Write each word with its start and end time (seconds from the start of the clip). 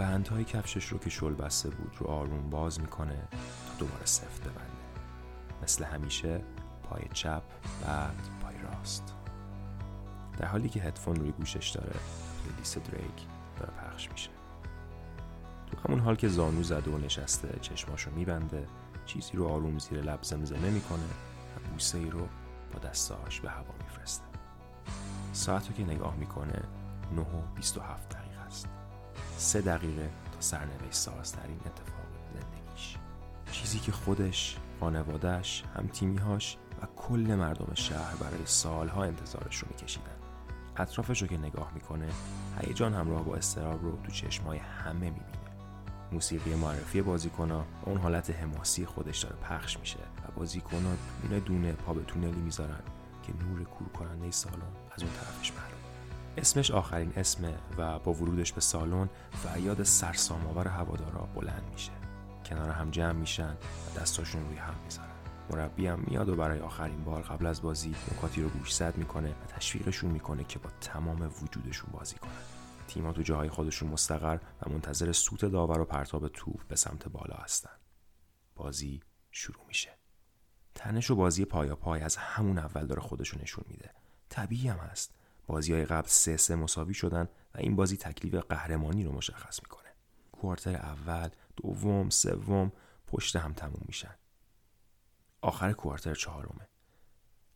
بندهای 0.00 0.44
کفشش 0.44 0.84
رو 0.84 0.98
که 0.98 1.10
شل 1.10 1.34
بسته 1.34 1.70
بود 1.70 1.96
رو 1.98 2.06
آروم 2.06 2.50
باز 2.50 2.80
می‌کنه 2.80 3.28
تا 3.68 3.74
دوباره 3.78 4.06
سفت 4.06 4.40
ببنده. 4.40 4.62
مثل 5.62 5.84
همیشه 5.84 6.40
پای 6.82 7.02
چپ 7.12 7.42
بعد 7.86 8.28
پای 8.42 8.54
راست. 8.58 9.14
در 10.38 10.46
حالی 10.46 10.68
که 10.68 10.80
هدفون 10.80 11.16
روی 11.16 11.32
گوشش 11.32 11.70
داره 11.70 11.92
پلیلیست 12.44 12.78
دریک 12.78 13.26
داره 13.58 13.72
پخش 13.72 14.10
میشه. 14.10 14.30
تو 15.66 15.88
همون 15.88 16.00
حال 16.00 16.16
که 16.16 16.28
زانو 16.28 16.62
زده 16.62 16.90
و 16.90 16.98
نشسته 16.98 17.58
چشماشو 17.60 18.10
میبنده 18.10 18.66
چیزی 19.06 19.32
رو 19.36 19.48
آروم 19.48 19.78
زیر 19.78 20.00
لب 20.00 20.22
زمزمه 20.22 20.70
می‌کنه 20.70 21.06
و 21.56 21.70
بوسه 21.72 21.98
ای 21.98 22.10
رو 22.10 22.28
با 22.72 22.78
دستاش 22.78 23.40
به 23.40 23.50
هوا 23.50 23.74
میفرسته. 23.82 24.24
ساعت 25.32 25.68
رو 25.68 25.74
که 25.74 25.84
نگاه 25.84 26.16
می‌کنه 26.16 26.62
9 27.12 27.20
و 27.20 27.54
27 27.56 28.08
دقیقه 28.08 28.18
است 28.18 28.19
سه 29.40 29.60
دقیقه 29.60 30.10
تا 30.32 30.40
سرنوشت 30.40 30.92
سازترین 30.92 31.60
اتفاق 31.66 32.06
زندگیش. 32.34 32.96
چیزی 33.52 33.78
که 33.78 33.92
خودش 33.92 34.56
خانوادهش 34.80 35.64
هم 35.76 35.86
تیمیهاش 35.86 36.56
و 36.82 36.86
کل 36.96 37.34
مردم 37.38 37.74
شهر 37.74 38.14
برای 38.14 38.46
سالها 38.46 39.04
انتظارش 39.04 39.58
رو 39.58 39.68
میکشیدن. 39.70 40.16
اطرافش 40.76 41.22
رو 41.22 41.28
که 41.28 41.38
نگاه 41.38 41.74
می‌کنه 41.74 42.08
هیجان 42.60 42.94
همراه 42.94 43.24
با 43.24 43.36
استراب 43.36 43.82
رو 43.82 43.98
تو 44.04 44.10
چشمای 44.10 44.58
همه 44.58 45.10
می‌بینه. 45.10 45.26
موسیقی 46.12 46.54
معرفی 46.54 47.02
بازیکنها 47.02 47.66
اون 47.84 47.96
حالت 47.96 48.30
حماسی 48.30 48.86
خودش 48.86 49.18
داره 49.18 49.36
پخش 49.36 49.78
میشه 49.78 49.98
و 49.98 50.30
بازیکنها 50.36 50.92
دونه 51.22 51.40
دونه 51.40 51.72
پا 51.72 51.94
به 51.94 52.02
تونلی 52.02 52.40
می‌ذارن 52.40 52.82
که 53.22 53.32
نور 53.44 53.64
کور 53.64 53.88
کننده 53.88 54.30
سالن 54.30 54.62
از 54.90 55.02
اون 55.02 55.12
طرفش 55.12 55.52
معلوم 55.52 55.69
اسمش 56.40 56.70
آخرین 56.70 57.12
اسمه 57.16 57.58
و 57.78 57.98
با 57.98 58.12
ورودش 58.12 58.52
به 58.52 58.60
سالن 58.60 59.08
فریاد 59.32 59.82
سرسام 59.82 60.46
آور 60.46 60.68
هوادارا 60.68 61.20
بلند 61.20 61.70
میشه. 61.72 61.92
کنار 62.46 62.70
هم 62.70 62.90
جمع 62.90 63.12
میشن 63.12 63.52
و 63.52 64.00
دستاشون 64.00 64.46
روی 64.48 64.56
هم 64.56 64.74
می‌ذارن. 64.84 65.08
مربی 65.50 65.86
هم 65.86 66.04
میاد 66.06 66.28
و 66.28 66.36
برای 66.36 66.60
آخرین 66.60 67.04
بار 67.04 67.22
قبل 67.22 67.46
از 67.46 67.62
بازی 67.62 67.94
نکاتی 68.12 68.42
رو 68.42 68.48
گوشزد 68.48 68.96
می‌کنه 68.96 69.30
و 69.30 69.46
تشویقشون 69.48 70.10
می‌کنه 70.10 70.44
که 70.44 70.58
با 70.58 70.70
تمام 70.80 71.30
وجودشون 71.42 71.90
بازی 71.92 72.16
کنن. 72.16 72.30
تیم‌ها 72.88 73.12
تو 73.12 73.22
جاهای 73.22 73.48
خودشون 73.48 73.88
مستقر 73.88 74.38
و 74.62 74.70
منتظر 74.70 75.12
سوت 75.12 75.44
داور 75.44 75.80
و 75.80 75.84
پرتاب 75.84 76.28
توپ 76.28 76.66
به 76.68 76.76
سمت 76.76 77.08
بالا 77.08 77.36
هستن. 77.36 77.76
بازی 78.54 79.00
شروع 79.30 79.66
میشه. 79.68 79.90
تنش 80.74 81.10
و 81.10 81.16
بازی 81.16 81.44
پایا 81.44 81.76
پای 81.76 82.00
از 82.00 82.16
همون 82.16 82.58
اول 82.58 82.86
داره 82.86 83.00
خودشو 83.00 83.38
نشون 83.42 83.64
میده. 83.68 83.90
طبیعی 84.28 84.68
هم 84.68 84.78
هست. 84.78 85.19
بازی 85.50 85.72
های 85.72 85.84
قبل 85.84 86.08
سه 86.08 86.36
سه 86.36 86.54
مساوی 86.54 86.94
شدن 86.94 87.28
و 87.54 87.58
این 87.58 87.76
بازی 87.76 87.96
تکلیف 87.96 88.34
قهرمانی 88.34 89.04
رو 89.04 89.12
مشخص 89.12 89.60
می‌کنه. 89.62 89.88
کوارتر 90.32 90.76
اول 90.76 91.28
دوم 91.56 92.10
سوم 92.10 92.72
پشت 93.06 93.36
هم 93.36 93.52
تموم 93.52 93.82
میشن. 93.86 94.14
آخر 95.40 95.72
کوارتر 95.72 96.14
چهارمه. 96.14 96.68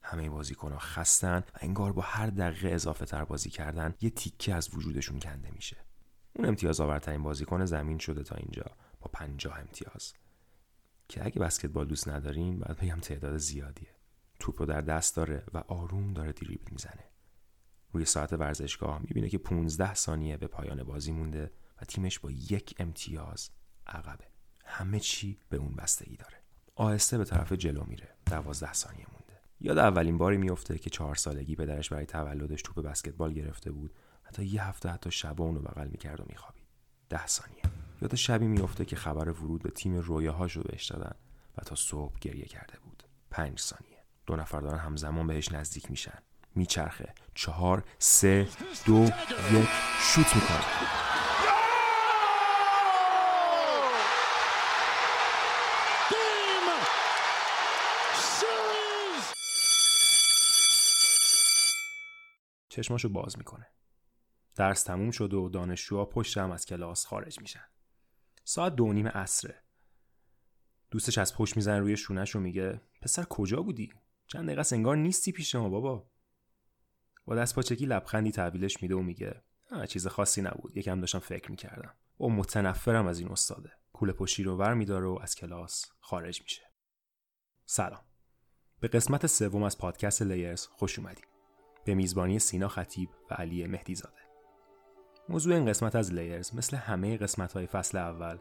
همه 0.03 0.31
بازیکنها 0.31 0.79
خستن 0.79 1.39
و 1.39 1.59
انگار 1.61 1.93
با 1.93 2.03
هر 2.03 2.27
دقیقه 2.27 2.69
اضافه 2.69 3.05
تر 3.05 3.25
بازی 3.25 3.51
کردن 3.51 3.95
یه 4.01 4.11
تیکه 4.11 4.55
از 4.55 4.75
وجودشون 4.75 5.19
کنده 5.19 5.51
میشه. 5.51 5.77
اون 6.37 6.49
امتیاز 6.49 6.81
آورترین 6.81 7.23
بازیکن 7.23 7.65
زمین 7.65 7.99
شده 7.99 8.23
تا 8.23 8.37
اینجا 8.37 8.65
با 9.01 9.11
پنجاه 9.13 9.59
امتیاز. 9.59 10.13
که 11.09 11.25
اگه 11.25 11.41
بسکتبال 11.41 11.89
دوست 11.89 12.09
ندارین 12.09 12.59
باید 12.59 12.79
بگم 12.79 13.01
تعداد 13.01 13.37
زیادیه. 13.37 13.95
توپ 14.41 14.61
رو 14.61 14.67
در 14.67 14.81
دست 14.81 15.17
داره 15.17 15.45
و 15.55 15.59
آروم 15.59 16.13
داره 16.13 16.33
دریبل 16.33 16.71
می‌زنه. 16.71 17.14
روی 17.95 18.05
ساعت 18.05 18.33
ورزشگاه 18.33 18.99
می‌بینه 19.03 19.29
که 19.29 19.39
15 19.39 19.95
ثانیه 19.95 20.37
به 20.37 20.47
پایان 20.47 20.83
بازی 20.83 21.13
مونده 21.13 21.53
و 21.83 21.85
تیمش 21.85 22.19
با 22.19 22.31
یک 22.31 22.75
امتیاز 22.79 23.51
عقبه. 23.87 24.25
همه 24.65 25.01
چی 25.01 25.39
به 25.49 25.57
اون 25.57 25.75
بستگی 25.75 26.17
داره. 26.17 26.37
آهسته 26.75 27.19
به 27.19 27.25
طرف 27.25 27.53
جلو 27.53 27.85
میره. 27.85 28.09
دوازده 28.27 28.73
ثانیه 28.73 29.07
مونده. 29.13 29.41
یاد 29.61 29.79
اولین 29.79 30.19
باری 30.19 30.37
میفته 30.37 30.79
که 30.79 30.91
چهار 30.91 31.15
سالگی 31.15 31.57
پدرش 31.57 31.89
برای 31.89 32.07
تولدش 32.07 32.63
توپ 32.63 32.81
بسکتبال 32.81 33.33
گرفته 33.33 33.71
بود. 33.73 33.95
حتی 34.23 34.45
یه 34.45 34.65
هفته 34.65 34.89
حتی 34.89 35.11
شب 35.11 35.41
اونو 35.41 35.61
بغل 35.61 35.89
می‌کرد 35.89 36.21
و 36.21 36.25
میخوابید. 36.29 36.65
ده 37.09 37.27
ثانیه. 37.27 37.63
یاد 38.03 38.15
شبی 38.15 38.47
میفته 38.47 38.85
که 38.85 38.97
خبر 38.97 39.29
ورود 39.29 39.63
به 39.63 39.71
تیم 39.71 39.95
رویاهاش 39.95 40.57
رو 40.57 40.63
بهش 40.63 40.85
دادن 40.85 41.15
و 41.59 41.63
تا 41.63 41.75
صبح 41.75 42.19
گریه 42.21 42.45
کرده 42.45 42.79
بود. 42.79 43.03
پنج 43.31 43.61
ثانیه. 43.61 44.05
دو 44.27 44.37
نفر 44.37 44.61
دارن 44.61 44.79
همزمان 44.79 45.27
بهش 45.27 45.53
نزدیک 45.53 45.91
میشن. 45.91 46.19
میچرخه. 46.55 47.15
چهار 47.35 47.85
سه 47.99 48.49
دو 48.87 49.05
یک. 49.53 49.69
شوت 50.01 50.37
می‌کنه. 50.37 50.65
چشماشو 62.69 63.09
باز 63.09 63.39
می‌کنه. 63.39 63.67
درس 64.57 64.83
تموم 64.83 65.11
شد 65.11 65.35
و 65.35 65.49
دانشجوها 65.49 66.05
پشت 66.05 66.39
هم 66.39 66.51
از 66.51 66.67
کلاس 66.67 67.07
خارج 67.07 67.41
میشن. 67.41 67.65
ساعت 68.45 68.75
دو 68.75 68.93
نیم 68.93 69.09
عصره. 69.09 69.63
دوستش 70.91 71.19
از 71.19 71.37
پشت 71.37 71.57
می‌زنه 71.57 71.79
روی 71.79 71.97
شونش 71.97 72.37
و 72.37 72.41
میگه 72.41 72.81
پسر 73.03 73.25
کجا 73.25 73.63
بودی؟ 73.63 73.93
چند 74.27 74.47
دقیقه 74.47 74.63
انگار 74.73 74.97
نیستی 74.97 75.33
پیش 75.33 75.55
ما 75.55 75.69
بابا. 75.69 76.11
با 77.27 77.35
دست 77.35 77.55
پاچکی 77.55 77.87
لبخندی 77.87 78.33
تحویلش 78.33 78.83
میده 78.83 78.95
و 78.95 79.03
میگه 79.03 79.43
چیز 79.89 80.07
خاصی 80.07 80.43
نبود. 80.43 80.77
یکم 80.77 81.01
داشتم 81.01 81.19
فکر 81.19 81.51
می‌کردم. 81.51 81.95
و 82.21 82.29
متنفرم 82.29 83.07
از 83.07 83.19
این 83.19 83.29
استاده. 83.29 83.73
کوله 83.93 84.13
پشی 84.13 84.43
رو 84.43 84.57
ور 84.57 84.75
میداره 84.75 85.07
و 85.07 85.19
از 85.23 85.35
کلاس 85.35 85.87
خارج 86.01 86.43
میشه. 86.43 86.63
سلام. 87.67 88.05
به 88.81 88.89
قسمت 88.89 89.27
سوم 89.27 89.63
از 89.63 89.79
پادکست 89.79 90.23
لیرز 90.23 90.67
خوش 90.67 90.99
اومدید 90.99 91.27
به 91.85 91.95
میزبانی 91.95 92.39
سینا 92.39 92.69
خطیب 92.69 93.09
و 93.31 93.35
علی 93.35 93.67
مهدیزاده. 93.67 94.21
موضوع 95.29 95.55
این 95.55 95.67
قسمت 95.67 95.97
از 95.97 96.13
لیرز 96.13 96.55
مثل 96.55 96.77
همه 96.77 97.17
قسمت 97.17 97.53
های 97.53 97.67
فصل 97.67 97.99
اول 97.99 98.39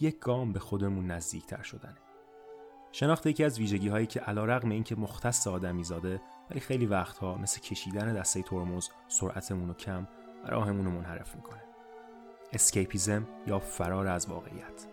یک 0.00 0.18
گام 0.18 0.52
به 0.52 0.58
خودمون 0.58 1.06
نزدیکتر 1.06 1.62
شدنه. 1.62 1.98
شناخت 2.92 3.26
یکی 3.26 3.44
از 3.44 3.58
ویژگی 3.58 3.88
هایی 3.88 4.06
که 4.06 4.20
علا 4.20 4.44
رقم 4.44 4.70
این 4.70 4.84
که 4.84 4.96
مختص 4.96 5.46
آدمی 5.46 5.84
زاده 5.84 6.20
ولی 6.50 6.60
خیلی 6.60 6.86
وقتها 6.86 7.38
مثل 7.38 7.60
کشیدن 7.60 8.12
دسته 8.12 8.42
ترمز 8.42 8.88
سرعتمون 9.08 9.68
رو 9.68 9.74
کم 9.74 10.06
و 10.44 10.48
راهمون 10.48 10.84
رو 10.84 10.90
منحرف 10.90 11.34
می‌کنه. 11.34 11.62
اسکیپیزم 12.52 13.26
یا 13.46 13.58
فرار 13.58 14.06
از 14.06 14.28
واقعیت. 14.28 14.86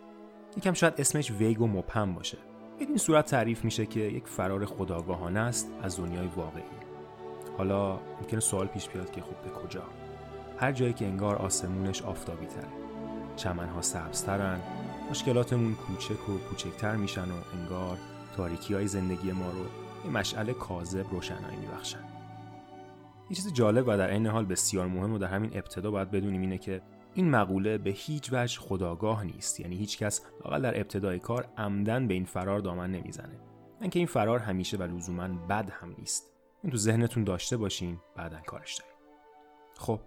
یکم 0.56 0.72
شاید 0.72 0.94
اسمش 0.98 1.30
ویگ 1.30 1.60
و 1.60 1.66
مبهم 1.66 2.14
باشه. 2.14 2.38
به 2.78 2.84
این 2.84 2.96
صورت 2.96 3.26
تعریف 3.26 3.64
میشه 3.64 3.86
که 3.86 4.00
یک 4.00 4.28
فرار 4.28 4.66
خداگاهانه 4.66 5.40
است 5.40 5.70
از 5.82 5.98
دنیای 5.98 6.26
واقعی. 6.26 6.62
حالا 7.58 7.92
ممکنه 8.20 8.40
سوال 8.40 8.66
پیش 8.66 8.88
بیاد 8.88 9.10
که 9.10 9.20
خب 9.20 9.42
به 9.44 9.50
کجا؟ 9.50 9.82
هر 10.58 10.72
جایی 10.72 10.92
که 10.92 11.06
انگار 11.06 11.36
آسمونش 11.36 12.02
آفتابی 12.02 12.46
تره 12.46 12.68
چمنها 13.36 13.82
سبزترن 13.82 14.60
مشکلاتمون 15.10 15.74
کوچک 15.74 16.28
و 16.28 16.38
کوچکتر 16.38 16.96
میشن 16.96 17.30
و 17.30 17.34
انگار 17.60 17.98
تاریکی 18.36 18.74
های 18.74 18.86
زندگی 18.86 19.32
ما 19.32 19.50
رو 19.50 19.83
یه 20.04 20.10
مشعل 20.10 20.52
کاذب 20.52 21.10
روشنایی 21.10 21.56
میبخشن 21.56 22.04
یه 23.30 23.36
چیز 23.36 23.52
جالب 23.52 23.84
و 23.88 23.96
در 23.96 24.10
عین 24.10 24.26
حال 24.26 24.44
بسیار 24.44 24.86
مهم 24.86 25.12
و 25.12 25.18
در 25.18 25.26
همین 25.26 25.50
ابتدا 25.54 25.90
باید 25.90 26.10
بدونیم 26.10 26.40
اینه 26.40 26.58
که 26.58 26.82
این 27.14 27.30
مقوله 27.30 27.78
به 27.78 27.90
هیچ 27.90 28.32
وجه 28.32 28.60
خداگاه 28.60 29.24
نیست. 29.24 29.60
یعنی 29.60 29.76
هیچ 29.76 29.98
کس 29.98 30.20
لاقل 30.44 30.62
در 30.62 30.80
ابتدای 30.80 31.18
کار 31.18 31.48
عمدن 31.58 32.08
به 32.08 32.14
این 32.14 32.24
فرار 32.24 32.60
دامن 32.60 32.90
نمی‌زنه. 32.90 33.40
اینکه 33.80 33.98
این 33.98 34.06
فرار 34.06 34.38
همیشه 34.38 34.76
و 34.76 34.82
لزوما 34.82 35.28
بد 35.28 35.70
هم 35.70 35.94
نیست. 35.98 36.32
این 36.62 36.70
تو 36.70 36.76
ذهنتون 36.76 37.24
داشته 37.24 37.56
باشین 37.56 37.98
بعدا 38.16 38.40
کارش 38.46 38.74
داریم. 38.74 38.94
خب 39.76 40.00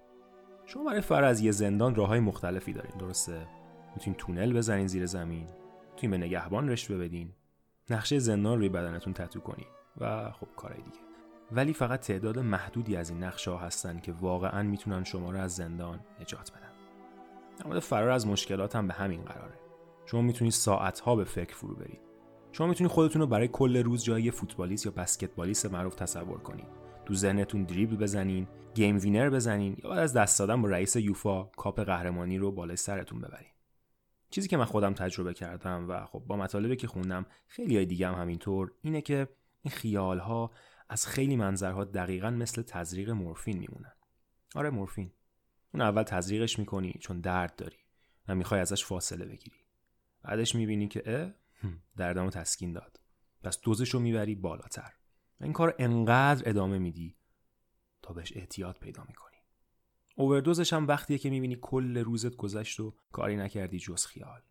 شما 0.65 0.83
برای 0.83 1.01
فرار 1.01 1.23
از 1.23 1.41
یه 1.41 1.51
زندان 1.51 1.95
راه 1.95 2.07
های 2.07 2.19
مختلفی 2.19 2.73
دارین 2.73 2.97
درسته؟ 3.00 3.47
می‌تونین 3.95 4.17
تونل 4.17 4.53
بزنین 4.53 4.88
زیر 4.88 5.05
زمین 5.05 5.47
می‌تونین 5.91 6.11
به 6.11 6.25
نگهبان 6.25 6.69
رشوه 6.69 6.97
بدین. 6.97 7.33
نقشه 7.89 8.19
زندان 8.19 8.57
روی 8.57 8.69
بدنتون 8.69 9.13
تتو 9.13 9.39
کنین. 9.39 9.67
و 9.99 10.31
خب 10.31 10.47
کارهای 10.55 10.81
دیگه. 10.81 10.97
ولی 11.51 11.73
فقط 11.73 11.99
تعداد 11.99 12.39
محدودی 12.39 12.95
از 12.95 13.09
این 13.09 13.23
نقشه 13.23 13.51
ها 13.51 13.57
هستن 13.57 13.99
که 13.99 14.11
واقعا 14.11 14.63
می‌تونن 14.63 15.03
شما 15.03 15.31
رو 15.31 15.39
از 15.39 15.55
زندان 15.55 15.99
نجات 16.21 16.51
بدن. 16.51 16.71
در 17.59 17.67
مورد 17.67 17.79
فرار 17.79 18.09
از 18.09 18.27
مشکلات 18.27 18.75
هم 18.75 18.88
به 18.88 18.94
همین 18.94 19.21
قراره. 19.21 19.59
شما 20.05 20.21
می‌تونید 20.21 20.53
ساعت 20.53 20.99
ها 20.99 21.15
به 21.15 21.23
فکر 21.23 21.55
فرو 21.55 21.75
برید. 21.75 22.01
شما 22.51 22.67
می‌تونید 22.67 22.91
خودتون 22.91 23.21
رو 23.21 23.27
برای 23.27 23.47
کل 23.47 23.77
روز 23.77 24.03
جای 24.03 24.31
فوتبالیست 24.31 24.85
یا 24.85 24.91
بسکتبالیست 24.91 25.65
معروف 25.65 25.95
تصور 25.95 26.39
کنید 26.39 26.67
تو 27.05 27.13
ذهنتون 27.13 27.63
دریبل 27.63 27.95
بزنین 27.95 28.47
game 28.75 28.97
winner 28.97 29.29
بزنین 29.29 29.77
یا 29.83 29.89
بعد 29.89 30.00
از 30.00 30.13
دست 30.13 30.39
دادن 30.39 30.61
با 30.61 30.69
رئیس 30.69 30.95
یوفا 30.95 31.43
کاپ 31.43 31.79
قهرمانی 31.79 32.38
رو 32.38 32.51
بالای 32.51 32.75
سرتون 32.75 33.19
ببرین. 33.19 33.50
چیزی 34.29 34.47
که 34.47 34.57
من 34.57 34.65
خودم 34.65 34.93
تجربه 34.93 35.33
کردم 35.33 35.89
و 35.89 36.05
خب 36.05 36.23
با 36.27 36.35
مطالبی 36.35 36.75
که 36.75 36.88
خوندم 36.88 37.25
خیلی 37.47 37.75
های 37.75 37.85
دیگه 37.85 38.07
هم 38.07 38.21
همینطور 38.21 38.71
اینه 38.81 39.01
که 39.01 39.27
این 39.62 39.71
خیال 39.71 40.19
ها 40.19 40.51
از 40.89 41.07
خیلی 41.07 41.36
منظرها 41.36 41.83
دقیقا 41.83 42.30
مثل 42.30 42.62
تزریق 42.62 43.09
مورفین 43.09 43.57
میمونن. 43.57 43.94
آره 44.56 44.69
مورفین. 44.69 45.12
اون 45.74 45.81
اول 45.81 46.04
تزریقش 46.04 46.59
می‌کنی 46.59 46.98
چون 47.01 47.21
درد 47.21 47.56
داری 47.56 47.77
و 48.27 48.36
می‌خوای 48.36 48.62
ازش 48.62 48.86
فاصله 48.86 49.25
بگیری. 49.25 49.59
بعدش 50.21 50.56
می‌بینی 50.56 50.88
که 50.88 51.04
اه 51.06 51.33
دردمو 51.95 52.30
تسکین 52.30 52.74
داد. 52.74 53.00
پس 53.44 53.62
دوزش 53.62 53.89
رو 53.89 54.00
می‌بری 54.00 54.36
بالاتر. 54.36 54.94
این 55.42 55.54
کار 55.54 55.75
انقدر 55.80 56.50
ادامه 56.50 56.77
میدی 56.77 57.18
تا 58.01 58.13
بهش 58.13 58.33
احتیاط 58.36 58.80
پیدا 58.80 59.03
می‌کنی. 59.07 59.38
اووردوزش 60.15 60.74
هم 60.74 60.88
وقتیه 60.88 61.18
که 61.18 61.30
می‌بینی 61.30 61.57
کل 61.62 61.98
روزت 61.98 62.36
گذشت 62.36 62.80
و 62.80 62.95
کاری 63.12 63.36
نکردی 63.36 63.80
جز 63.80 64.06
خیال. 64.06 64.42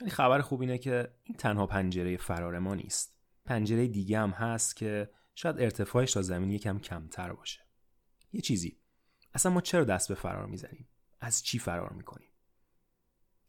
یعنی 0.00 0.10
خبر 0.10 0.40
خوب 0.40 0.60
اینه 0.60 0.78
که 0.78 1.14
این 1.22 1.36
تنها 1.36 1.66
پنجره 1.66 2.16
فرار 2.16 2.58
ما 2.58 2.74
نیست. 2.74 3.15
پنجره 3.46 3.86
دیگه 3.86 4.18
هم 4.18 4.30
هست 4.30 4.76
که 4.76 5.10
شاید 5.34 5.60
ارتفاعش 5.60 6.12
تا 6.12 6.22
زمین 6.22 6.50
یکم 6.50 6.78
کمتر 6.78 7.32
باشه. 7.32 7.60
یه 8.32 8.40
چیزی. 8.40 8.78
اصلا 9.34 9.52
ما 9.52 9.60
چرا 9.60 9.84
دست 9.84 10.08
به 10.08 10.14
فرار 10.14 10.46
می‌زنیم؟ 10.46 10.88
از 11.20 11.44
چی 11.44 11.58
فرار 11.58 11.92
می‌کنیم؟ 11.92 12.28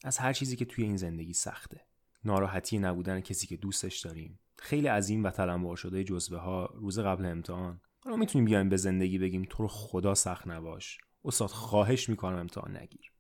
از 0.04 0.18
هر 0.18 0.34
چیزی 0.34 0.56
که 0.56 0.66
توی 0.66 0.84
این 0.84 0.98
زندگی 0.98 1.34
سخته. 1.34 1.86
ناراحتی 2.24 2.80
نبودن 2.80 3.22
کسی 3.22 3.48
که 3.48 3.58
دوستش 3.58 4.00
داریم. 4.00 4.40
خیلی 4.58 4.88
عظیم 4.88 5.24
و 5.24 5.30
تلمبار 5.30 5.76
شده 5.76 6.04
جزوه 6.04 6.40
ها 6.40 6.66
روز 6.66 7.00
قبل 7.00 7.26
امتحان. 7.26 7.82
ما 8.06 8.16
می‌تونیم 8.16 8.46
بیایم 8.46 8.70
به 8.70 8.78
زندگی 8.78 9.18
بگیم 9.18 9.46
تو 9.50 9.64
رو 9.64 9.68
خدا 9.68 10.16
سخت 10.16 10.48
نباش. 10.48 10.98
استاد 11.26 11.50
خواهش 11.50 12.10
می‌کنم 12.10 12.38
امتحان 12.38 12.78
نگیر. 12.78 13.12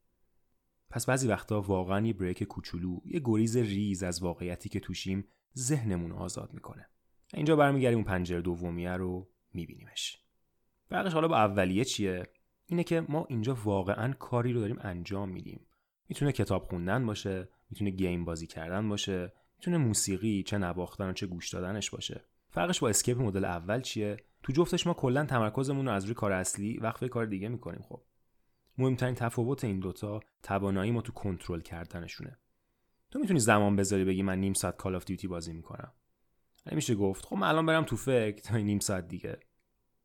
پس 0.89 1.05
بعضی 1.05 1.27
وقتا 1.27 1.61
واقعا 1.61 2.07
یه 2.07 2.13
بریک 2.13 2.43
کوچولو 2.43 2.99
یه 3.05 3.21
گریز 3.25 3.57
ریز 3.57 4.03
از 4.03 4.23
واقعیتی 4.23 4.69
که 4.69 4.79
توشیم 4.79 5.27
ذهنمون 5.57 6.11
آزاد 6.11 6.53
می‌کنه. 6.53 6.89
اینجا 7.33 7.55
برمیگردیم 7.55 7.97
اون 7.97 8.07
پنجره 8.07 8.41
دومیه 8.41 8.91
رو 8.91 9.29
میبینیمش. 9.53 10.17
فرقش 10.89 11.13
حالا 11.13 11.27
با 11.27 11.37
اولیه 11.37 11.85
چیه؟ 11.85 12.27
اینه 12.65 12.83
که 12.83 13.05
ما 13.09 13.25
اینجا 13.29 13.57
واقعا 13.63 14.13
کاری 14.13 14.53
رو 14.53 14.59
داریم 14.59 14.77
انجام 14.81 15.29
میدیم. 15.29 15.67
می‌تونه 16.09 16.31
کتاب 16.31 16.63
خوندن 16.63 17.05
باشه 17.05 17.49
می‌تونه 17.69 17.89
game 17.89 18.25
بازی 18.25 18.47
کردن 18.47 18.89
باشه 18.89 19.33
می‌تونه 19.59 19.77
موسیقی 19.77 20.43
چه 20.43 20.57
نواختن 20.57 21.09
و 21.09 21.13
چه 21.13 21.27
گوش 21.27 21.49
دادنش 21.49 21.89
باشه. 21.89 22.23
فرقش 22.49 22.79
با 22.79 22.89
escape 22.89 23.21
مدل 23.21 23.45
اول 23.45 23.81
چیه؟ 23.81 24.17
تو 24.43 24.53
جفتش 24.53 24.87
ما 24.87 24.93
کلا 24.93 25.25
تمرکزمون 25.25 25.85
رو 25.85 25.91
از 25.91 26.05
روی 26.05 26.13
کار 26.13 26.31
اصلی 26.31 26.77
وقف 26.77 27.03
کار 27.03 27.25
دیگه 27.25 27.47
می‌کنیم 27.49 27.81
خب. 27.81 28.01
مهمترین 28.77 29.15
تفاوت 29.15 29.63
این 29.63 29.79
دوتا 29.79 30.19
توانایی 30.43 30.91
ما 30.91 31.01
تو 31.01 31.11
کنترل 31.11 31.61
کردنشونه. 31.61 32.37
تو 33.17 33.21
می‌تونی 33.21 33.39
زمان 33.39 33.75
بذاری 33.75 34.05
بگی 34.05 34.23
من 34.23 34.39
نیم 34.39 34.53
ساعت 34.53 34.77
کال 34.77 34.95
آف 34.95 35.05
دیوتی 35.05 35.27
بازی 35.27 35.53
می‌کنم. 35.53 35.91
نمیشه 36.71 36.95
گفت 36.95 37.25
خب 37.25 37.35
من 37.35 37.47
الان 37.47 37.65
برم 37.65 37.83
تو 37.83 37.95
فکر 37.95 38.41
تا 38.41 38.57
نیم 38.57 38.79
ساعت 38.79 39.07
دیگه. 39.07 39.39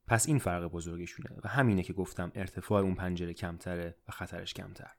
پس 0.07 0.29
این 0.29 0.39
فرق 0.39 0.65
بزرگشونه 0.65 1.31
و 1.45 1.49
همینه 1.49 1.83
که 1.83 1.93
گفتم 1.93 2.33
ارتفاع 2.35 2.83
اون 2.83 2.95
پنجره 2.95 3.35
کمتره 3.35 3.97
و 4.09 4.13
خطرش 4.13 4.55
کمتر. 4.55 4.91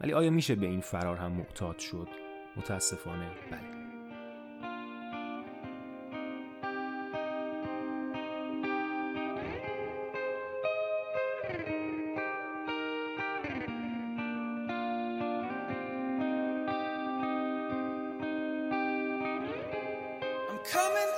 ولی 0.00 0.12
آیا 0.12 0.30
میشه 0.30 0.54
به 0.54 0.66
این 0.66 0.80
فرار 0.80 1.16
هم 1.16 1.32
معتاد 1.32 1.78
شد؟ 1.78 2.08
متاسفانه 2.56 3.30
بله. 3.50 4.05
coming 20.72 21.15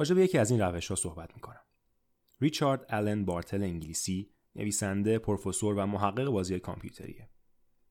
راجع 0.00 0.14
به 0.14 0.24
یکی 0.24 0.38
از 0.38 0.50
این 0.50 0.60
روش 0.60 0.88
ها 0.88 0.94
صحبت 0.94 1.34
می‌کنم. 1.34 1.60
ریچارد 2.40 2.84
آلن 2.94 3.24
بارتل 3.24 3.62
انگلیسی 3.62 4.30
نویسنده، 4.54 5.18
پروفسور 5.18 5.74
و 5.74 5.86
محقق 5.86 6.24
بازی 6.24 6.58
کامپیوتریه. 6.58 7.30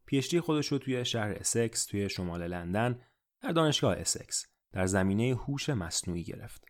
PhD 0.05 0.39
خودش 0.39 0.67
رو 0.67 0.77
توی 0.77 1.05
شهر 1.05 1.31
اسکس 1.31 1.85
توی 1.85 2.09
شمال 2.09 2.47
لندن 2.47 3.01
در 3.41 3.51
دانشگاه 3.51 3.95
اسکس 3.95 4.45
در 4.71 4.85
زمینه 4.85 5.35
هوش 5.35 5.69
مصنوعی 5.69 6.23
گرفت. 6.23 6.65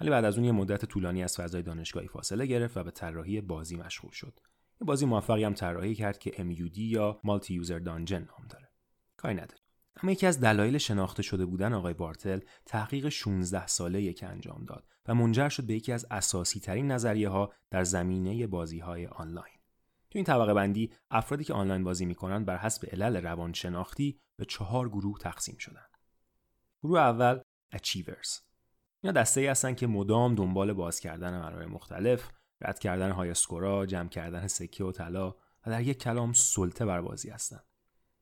ولی 0.00 0.10
بعد 0.10 0.24
از 0.24 0.36
اون 0.36 0.44
یه 0.44 0.52
مدت 0.52 0.84
طولانی 0.84 1.22
از 1.22 1.36
فضای 1.36 1.62
دانشگاهی 1.62 2.08
فاصله 2.08 2.46
گرفت 2.46 2.76
و 2.76 2.84
به 2.84 2.90
طراحی 2.90 3.40
بازی 3.40 3.76
مشغول 3.76 4.10
شد. 4.10 4.40
یه 4.80 4.84
بازی 4.84 5.06
موفقی 5.06 5.44
هم 5.44 5.54
طراحی 5.54 5.94
کرد 5.94 6.18
که 6.18 6.30
MUD 6.30 6.78
یا 6.78 7.20
Multi-User 7.24 7.78
Dungeon 7.78 8.18
نام 8.18 8.46
داره. 8.50 8.68
کاری 9.16 9.34
نداره. 9.34 9.63
اما 10.02 10.12
یکی 10.12 10.26
از 10.26 10.40
دلایل 10.40 10.78
شناخته 10.78 11.22
شده 11.22 11.46
بودن 11.46 11.72
آقای 11.72 11.94
بارتل 11.94 12.40
تحقیق 12.66 13.08
16 13.08 13.66
ساله 13.66 14.12
که 14.12 14.26
انجام 14.26 14.64
داد 14.64 14.88
و 15.06 15.14
منجر 15.14 15.48
شد 15.48 15.66
به 15.66 15.74
یکی 15.74 15.92
از 15.92 16.06
اساسی 16.10 16.60
ترین 16.60 16.92
نظریه 16.92 17.28
ها 17.28 17.52
در 17.70 17.84
زمینه 17.84 18.46
بازی 18.46 18.78
های 18.78 19.06
آنلاین. 19.06 19.54
تو 20.10 20.18
این 20.18 20.24
طبقه 20.24 20.54
بندی 20.54 20.92
افرادی 21.10 21.44
که 21.44 21.54
آنلاین 21.54 21.84
بازی 21.84 22.06
می‌کنند 22.06 22.46
بر 22.46 22.56
حسب 22.56 22.88
علل 22.92 23.16
روانشناختی 23.16 24.20
به 24.36 24.44
چهار 24.44 24.88
گروه 24.88 25.18
تقسیم 25.18 25.56
شدن. 25.58 25.86
گروه 26.82 27.00
اول 27.00 27.40
Achievers 27.74 28.40
اینا 29.02 29.20
دسته 29.20 29.40
ای 29.40 29.46
هستن 29.46 29.74
که 29.74 29.86
مدام 29.86 30.34
دنبال 30.34 30.72
باز 30.72 31.00
کردن 31.00 31.38
منابع 31.38 31.66
مختلف، 31.66 32.30
رد 32.60 32.78
کردن 32.78 33.10
های 33.10 33.30
اسکورا، 33.30 33.86
جمع 33.86 34.08
کردن 34.08 34.46
سکه 34.46 34.84
و 34.84 34.92
طلا 34.92 35.30
و 35.66 35.70
در 35.70 35.82
یک 35.82 35.98
کلام 35.98 36.32
سلطه 36.32 36.86
بر 36.86 37.00
بازی 37.00 37.30
هستند. 37.30 37.64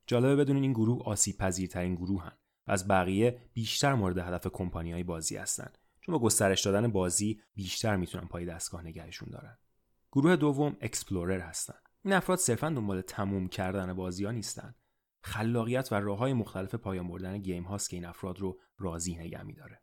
جالبه 0.07 0.37
بدونین 0.37 0.63
این 0.63 0.73
گروه 0.73 1.03
آسیب 1.05 1.37
پذیرترین 1.37 1.95
گروه 1.95 2.23
هن 2.23 2.33
و 2.67 2.73
از 2.73 2.89
بقیه 2.89 3.39
بیشتر 3.53 3.95
مورد 3.95 4.19
هدف 4.19 4.47
کمپانی 4.47 4.93
های 4.93 5.03
بازی 5.03 5.37
هستن. 5.37 5.73
چون 6.01 6.13
با 6.13 6.19
گسترش 6.19 6.67
دادن 6.67 6.89
بازی 6.89 7.41
بیشتر 7.55 7.97
می‌تونن 7.97 8.27
پای 8.27 8.47
دستگاه 8.47 8.83
نگهشون 8.83 9.29
دارن. 9.31 9.59
گروه 10.13 10.37
دوم 10.37 10.77
explorer 10.81 11.41
هستن. 11.41 11.75
این 12.05 12.15
افراد 12.15 12.39
صرفا 12.39 12.69
دنبال 12.69 13.01
تموم 13.01 13.49
کردن 13.49 13.95
بازی 13.95 14.25
ها 14.25 14.31
نیستن. 14.31 14.75
خلاقیت 15.21 15.93
و 15.93 15.95
راه 15.95 16.19
های 16.19 16.33
مختلف 16.33 16.75
پایان 16.75 17.09
بردن 17.09 17.39
game 17.39 17.65
هاست 17.65 17.91
که 17.91 17.97
این 17.97 18.05
افراد 18.05 18.39
رو 18.39 18.61
راضی 18.79 19.17
نگه 19.17 19.43
میداره. 19.43 19.81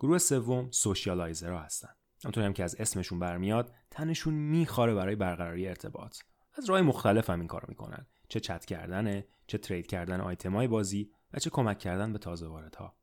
گروه 0.00 0.18
سوم 0.18 0.70
socializer 0.70 1.50
ها 1.50 1.58
هستن. 1.58 1.88
همونطوری 2.24 2.46
هم 2.46 2.52
که 2.52 2.64
از 2.64 2.74
اسمشون 2.74 3.18
برمیاد 3.18 3.74
تنشون 3.90 4.34
میخواره 4.34 4.94
برای 4.94 5.16
برقراری 5.16 5.68
ارتباط. 5.68 6.18
از 6.54 6.70
راه 6.70 6.80
مختلف 6.80 7.30
هم 7.30 7.38
این 7.38 7.48
کار 7.48 7.64
می‌کنن. 7.68 8.06
چه 8.28 8.40
چت 8.40 8.64
کردنه 8.64 9.26
چه 9.52 9.58
ترید 9.58 9.86
کردن 9.86 10.20
آیتمای 10.20 10.68
بازی 10.68 11.10
و 11.32 11.38
چه 11.38 11.50
کمک 11.50 11.78
کردن 11.78 12.12
به 12.12 12.18
تازه 12.18 12.46
واردها. 12.46 12.96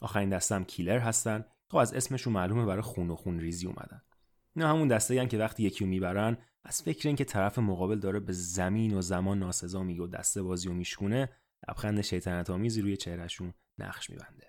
آخرین 0.00 0.28
دستم 0.28 0.64
کیلر 0.64 0.98
هستن 0.98 1.44
خب 1.68 1.76
از 1.76 1.94
اسمشون 1.94 2.32
معلومه 2.32 2.64
برای 2.64 2.82
خون 2.82 3.10
و 3.10 3.16
خون 3.16 3.40
ریزی 3.40 3.66
اومدن. 3.66 4.02
اینا 4.56 4.68
همون 4.68 4.88
دسته 4.88 5.26
که 5.26 5.38
وقتی 5.38 5.62
یکی 5.62 5.84
رو 5.84 5.90
می‌برن 5.90 6.38
از 6.64 6.82
فکر 6.82 7.08
اینکه 7.08 7.24
طرف 7.24 7.58
مقابل 7.58 7.98
داره 7.98 8.20
به 8.20 8.32
زمین 8.32 8.94
و 8.94 9.02
زمان 9.02 9.38
ناسزا 9.38 9.82
میگه 9.82 10.02
و 10.02 10.06
دسته 10.06 10.42
بازی 10.42 10.68
و 10.68 10.72
میشکونه 10.72 11.28
لبخند 11.68 12.00
شیطنت 12.00 12.50
آمیزی 12.50 12.80
روی 12.80 12.96
چهرهشون 12.96 13.54
نقش 13.78 14.10
میبنده. 14.10 14.46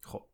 خب 0.00 0.26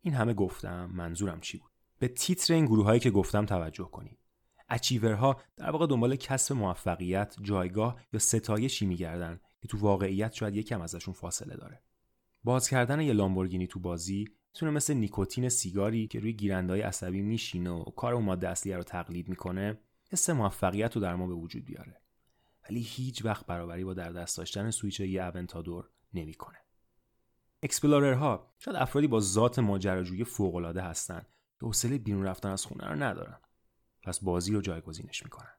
این 0.00 0.14
همه 0.14 0.34
گفتم 0.34 0.90
منظورم 0.92 1.40
چی 1.40 1.58
بود؟ 1.58 1.70
به 1.98 2.08
تیتر 2.08 2.54
این 2.54 2.66
گروه 2.66 2.84
هایی 2.84 3.00
که 3.00 3.10
گفتم 3.10 3.46
توجه 3.46 3.84
کنید. 3.84 4.18
اچیورها 4.68 5.40
در 5.56 5.70
واقع 5.70 5.86
دنبال 5.86 6.16
کسب 6.16 6.54
موفقیت 6.54 7.36
جایگاه 7.42 8.00
یا 8.12 8.18
ستایشی 8.18 8.86
میگردن 8.86 9.40
که 9.62 9.68
تو 9.68 9.78
واقعیت 9.78 10.32
شاید 10.32 10.56
یکم 10.56 10.80
ازشون 10.80 11.14
فاصله 11.14 11.56
داره. 11.56 11.82
باز 12.44 12.68
کردن 12.68 13.00
یه 13.00 13.12
لامبورگینی 13.12 13.66
تو 13.66 13.80
بازی 13.80 14.28
می‌تونه 14.54 14.72
مثل 14.72 14.94
نیکوتین 14.94 15.48
سیگاری 15.48 16.06
که 16.06 16.20
روی 16.20 16.32
گیرندهای 16.32 16.80
عصبی 16.80 17.22
میشینه 17.22 17.70
و 17.70 17.84
کار 17.84 18.14
اون 18.14 18.24
ماده 18.24 18.48
اصلی 18.48 18.72
رو 18.72 18.82
تقلید 18.82 19.28
می‌کنه 19.28 19.78
حس 20.12 20.30
موفقیت 20.30 20.94
رو 20.94 21.02
در 21.02 21.14
ما 21.14 21.26
به 21.26 21.34
وجود 21.34 21.64
بیاره. 21.64 22.00
ولی 22.70 22.80
هیچ 22.80 23.24
وقت 23.24 23.46
برابری 23.46 23.84
با 23.84 23.94
در 23.94 24.12
دست 24.12 24.38
داشتن 24.38 24.70
سویچ 24.70 25.00
یه 25.00 25.24
اونتادور 25.24 25.88
نمی‌کنه. 26.14 26.58
explorer 27.62 28.44
ها 28.44 28.54
شاید 28.58 28.76
افرادی 28.76 29.06
با 29.06 29.20
ذات 29.20 29.58
ماجراجویی 29.58 30.24
فوقالعاده 30.24 30.82
هستن 30.82 31.26
که 31.60 31.66
حوصله 31.66 31.98
بیرون 31.98 32.24
رفتن 32.24 32.50
از 32.50 32.66
خونه 32.66 32.86
رو 32.86 33.02
ندارن. 33.02 33.38
پس 34.04 34.20
بازی 34.20 34.52
رو 34.52 34.60
جایگزینش 34.60 35.24
می‌کنن. 35.24 35.52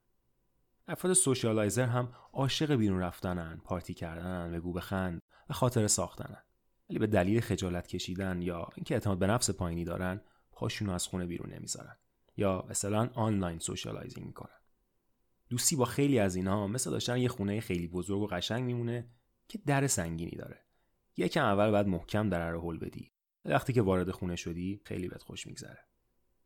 افراد 0.87 1.13
socializer 1.13 1.85
هم 1.85 2.13
عاشق 2.33 2.75
بیرون 2.75 2.99
رفتنن 2.99 3.61
پارتی 3.63 3.93
کردنن 3.93 4.51
بگو 4.51 4.73
بخند 4.73 5.21
و 5.49 5.53
خاطره 5.53 5.87
ساختنن. 5.87 6.43
ولی 6.89 6.99
به 6.99 7.07
دلیل 7.07 7.41
خجالت 7.41 7.87
کشیدن 7.87 8.41
یا 8.41 8.69
اینکه 8.75 8.93
اعتماد 8.93 9.19
به 9.19 9.27
نفس 9.27 9.49
پایینی 9.49 9.83
دارن 9.83 10.21
پاشون 10.51 10.89
از 10.89 11.07
خونه 11.07 11.25
بیرون 11.25 11.53
نمی‌ذارن 11.53 11.97
یا 12.37 12.65
مثلا 12.69 13.09
آنلاین 13.13 13.59
socializing 13.59 14.27
می‌کنن. 14.27 14.59
دوستی 15.49 15.75
با 15.75 15.85
خیلی 15.85 16.19
از 16.19 16.35
اینها 16.35 16.67
مثل 16.67 16.91
داشتن 16.91 17.17
یه 17.17 17.27
خونه 17.27 17.59
خیلی 17.59 17.87
بزرگ 17.87 18.21
و 18.21 18.27
قشنگ 18.27 18.63
میمونه 18.63 19.09
که 19.47 19.59
در 19.65 19.87
سنگینی 19.87 20.35
داره. 20.35 20.65
یکم 21.17 21.45
اول 21.45 21.71
باید 21.71 21.87
محکم 21.87 22.29
در 22.29 22.51
رو 22.51 22.71
هل 22.71 22.77
بدی. 22.77 23.11
وقتی 23.45 23.73
که 23.73 23.81
وارد 23.81 24.11
خونه 24.11 24.35
شدی 24.35 24.81
خیلی 24.85 25.07
بهت 25.07 25.23
خوش 25.23 25.47
میگذره. 25.47 25.79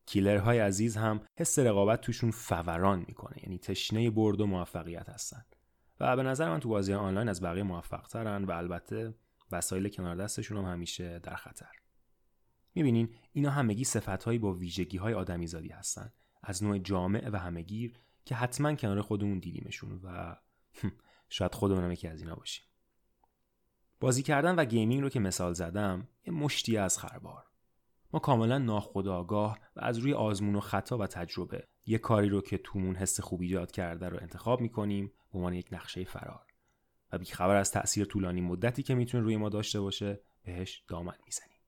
کیلرهای 0.10 0.60
عزیز 0.60 0.98
هم 0.98 1.22
حس 1.36 1.60
رقابت 1.60 2.02
توشون 2.02 2.32
فوران 2.32 3.06
می‌کنه. 3.08 3.38
یعنی 3.44 3.60
تشنه 3.60 4.10
برد 4.10 4.42
و 4.42 4.46
موفقیت 4.46 5.10
هستن. 5.10 5.46
و 6.00 6.16
به 6.16 6.24
نظر 6.24 6.50
من 6.50 6.60
تو 6.60 6.70
بازی 6.70 6.94
آنلاین 6.94 7.30
از 7.30 7.44
بقیه 7.44 7.64
موفق 7.64 8.08
ترن 8.08 8.44
و 8.44 8.52
البته 8.52 9.14
وسایل 9.52 9.90
کنار 9.90 10.16
دستشون 10.16 10.58
هم 10.58 10.72
همیشه 10.72 11.20
در 11.20 11.36
خطر. 11.36 11.72
می‌بینین 12.76 13.16
اینا 13.34 13.50
همگی 13.50 13.84
صفتهایی 13.84 14.40
با 14.40 14.54
ویژگی 14.54 14.98
های 14.98 15.14
آدمی 15.14 15.48
زادی 15.48 15.70
هستن. 15.70 16.14
از 16.44 16.64
نوع 16.64 16.78
جامع 16.78 17.30
و 17.30 17.40
همگیر 17.40 17.94
که 18.26 18.36
حتما 18.36 18.76
کنار 18.76 19.02
خودمون 19.02 19.40
دیدیمشون 19.40 20.00
و 20.04 20.36
شاید 21.30 21.56
خودمونم 21.56 21.92
یکی 21.92 22.08
از 22.08 22.22
اینا 22.22 22.36
باشیم. 22.36 22.66
بازی 24.00 24.24
کردن 24.24 24.56
و 24.56 24.66
gaming 24.66 25.02
رو 25.02 25.10
که 25.10 25.20
مثال 25.20 25.54
زدم 25.54 26.08
یه 26.26 26.34
مشتی 26.34 26.78
از 26.78 26.98
خروار. 26.98 27.49
ما 28.14 28.20
کاملا 28.20 28.58
ناخودآگاه 28.58 29.60
و 29.76 29.80
از 29.84 29.98
روی 29.98 30.14
آزمون 30.14 30.56
و 30.56 30.60
خطا 30.60 30.98
و 30.98 31.08
تجربه 31.08 31.68
یه 31.86 31.98
کاری 31.98 32.30
رو 32.30 32.42
که 32.42 32.58
تومون 32.58 32.96
حس 32.96 33.20
خوبی 33.20 33.46
ایجاد 33.46 33.72
کرده 33.72 34.10
رو 34.10 34.18
انتخاب 34.22 34.62
می‌کنیم 34.62 35.08
به 35.32 35.38
عنوان 35.38 35.54
یک 35.54 35.68
نقشه 35.72 36.04
فرار 36.04 36.46
و 37.12 37.18
بیخبر 37.18 37.56
از 37.56 37.72
تأثیر 37.72 38.06
طولانی 38.06 38.42
مدتی 38.42 38.84
که 38.84 38.96
می‌تونه 38.96 39.24
روی 39.24 39.38
ما 39.38 39.50
داشته 39.50 39.82
باشه 39.82 40.22
بهش 40.44 40.84
دامن 40.88 41.16
می‌زنیم. 41.26 41.60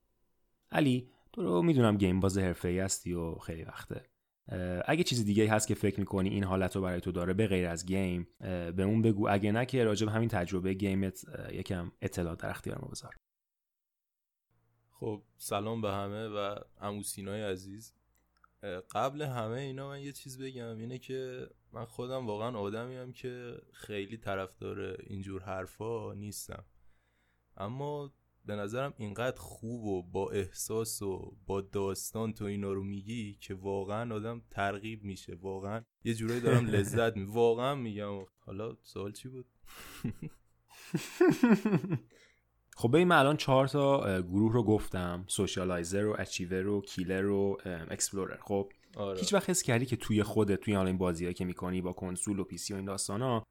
علی 0.72 1.10
تو 1.34 1.42
رو 1.42 1.62
می‌دونم 1.62 1.98
game 1.98 2.20
باز 2.20 2.38
حرفه‌ای 2.38 2.80
هستی 2.80 3.14
و 3.14 3.36
خیلی 3.36 3.64
وقته. 3.64 4.06
اگه 4.86 5.04
چیز 5.04 5.26
دیگه 5.26 5.52
هست 5.52 5.68
که 5.68 5.76
فکر 5.76 6.00
می‌کنی 6.00 6.30
این 6.30 6.44
حالت 6.44 6.76
رو 6.76 6.82
برای 6.82 7.02
تو 7.02 7.12
داره 7.12 7.34
به 7.34 7.48
غیر 7.48 7.68
از 7.68 7.86
گیم 7.86 8.28
به 8.76 8.84
اون 8.84 9.02
بگو. 9.02 9.30
اگه 9.30 9.52
نه 9.52 9.66
که 9.66 9.84
راجب 9.84 10.08
همین 10.08 10.30
تجربه 10.30 10.74
گیمت 10.74 11.26
یکم 11.54 11.92
اطلاع 12.02 12.36
در 12.36 12.50
اختیار 12.50 12.80
ما 12.82 12.88
بذار. 12.88 13.16
خب 15.02 15.24
سلام 15.38 15.82
به 15.82 15.92
همه 15.92 16.28
و 16.28 16.56
اموسینای 16.82 17.44
عزیز. 17.44 17.94
قبل 18.92 19.22
همه 19.22 19.60
اینا 19.60 19.90
من 19.90 20.02
یه 20.02 20.12
چیز 20.12 20.42
بگم 20.42 20.78
اینه 20.78 20.98
که 20.98 21.50
من 21.72 21.86
خودم 21.86 22.28
واقعا 22.28 22.58
آدمیم 22.58 23.14
که 23.14 23.62
خیلی 23.74 24.18
طرفدار 24.18 24.80
اینجور 24.80 25.44
حرفا 25.44 26.14
نیستم. 26.14 26.66
اما 27.58 28.14
به 28.46 28.56
نظرم 28.56 28.94
اینقدر 28.98 29.38
خوب 29.38 29.86
و 29.86 30.04
با 30.04 30.32
احساس 30.32 31.02
و 31.02 31.38
با 31.46 31.62
داستان 31.62 32.34
تو 32.34 32.46
اینا 32.46 32.74
رو 32.74 32.84
میگی 32.84 33.38
که 33.42 33.54
واقعا 33.54 34.16
آدم 34.16 34.42
ترغیب 34.52 35.04
میشه. 35.04 35.36
واقعا 35.36 35.84
یه 36.04 36.14
جورایی 36.14 36.42
دارم 36.42 36.66
لذت 36.76 37.18
می 37.18 37.24
واقعا 37.24 37.76
میگم. 37.76 38.26
حالا 38.40 38.78
سوال 38.84 39.12
چی 39.12 39.30
بود؟ 39.30 39.46
خب 42.82 42.96
این 42.96 43.08
من 43.08 43.16
الان 43.16 43.38
چهار 43.38 43.68
تا 43.68 44.22
گروه 44.22 44.54
رو 44.54 44.64
گفتم 44.64 45.24
socializer 45.28 46.06
و 46.06 46.16
achiever 46.20 46.68
و 46.68 46.82
killer 46.82 47.26
و 47.26 47.58
explorer. 47.66 48.38
خب 48.42 48.72
آره. 48.96 49.20
هیچ 49.20 49.34
وقت 49.34 49.50
حس 49.50 49.64
کردی 49.64 49.86
که 49.86 49.96
توی 49.96 50.24
خودت 50.24 50.60
توی 50.60 50.76
این 50.76 50.98
بازی 50.98 51.34
که 51.34 51.46
می‌کنی 51.46 51.82
با 51.82 51.94
کنسول 51.94 52.40
و 52.40 52.44
PC 52.44 52.74
و 52.74 52.76
این 52.76 52.86
داستان 52.86 53.22
ها 53.22 53.44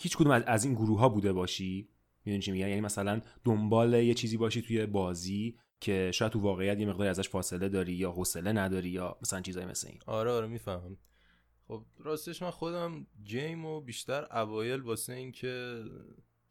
هیچ 0.00 0.16
کدوم 0.16 0.30
از 0.30 0.64
این 0.64 0.74
گروه 0.74 1.00
ها 1.00 1.08
بوده 1.08 1.32
باشی؟ 1.32 1.88
می‌دونی 2.24 2.42
چی 2.42 2.52
میگم؟ 2.52 2.68
یعنی 2.68 2.80
مثلا 2.80 3.20
دنبال 3.44 3.94
یه 3.94 4.14
چیزی 4.14 4.36
باشی 4.36 4.62
توی 4.62 4.86
بازی 4.86 5.58
که 5.80 6.10
شاید 6.14 6.32
تو 6.32 6.40
واقعیت 6.40 6.80
یه 6.80 6.86
مقداری 6.86 7.10
ازش 7.10 7.28
فاصله 7.28 7.68
داری 7.68 7.92
یا 7.92 8.10
حوصله 8.10 8.52
نداری 8.52 8.88
یا 8.88 9.16
مثلا 9.22 9.40
چیزایی 9.40 9.66
مثل 9.66 9.88
این. 9.88 9.98
آره 10.06 10.30
آره 10.30 10.46
می‌فهمم. 10.46 10.96
خب 11.68 11.84
راستش 11.98 12.42
من 12.42 12.50
خودم 12.50 13.06
گیم 13.24 13.64
و 13.64 13.80
بیشتر 13.80 14.26
اوایل 14.30 14.80
واسه 14.80 15.12
این 15.12 15.32
که 15.32 15.84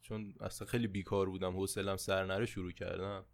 چون 0.05 0.33
اصلا 0.41 0.67
خیلی 0.67 0.87
بیکار 0.87 1.29
بودم 1.29 1.53
حوصلم 1.53 1.97
سر 1.97 2.25
نره 2.25 2.45
شروع 2.45 2.71
کردم. 2.71 3.25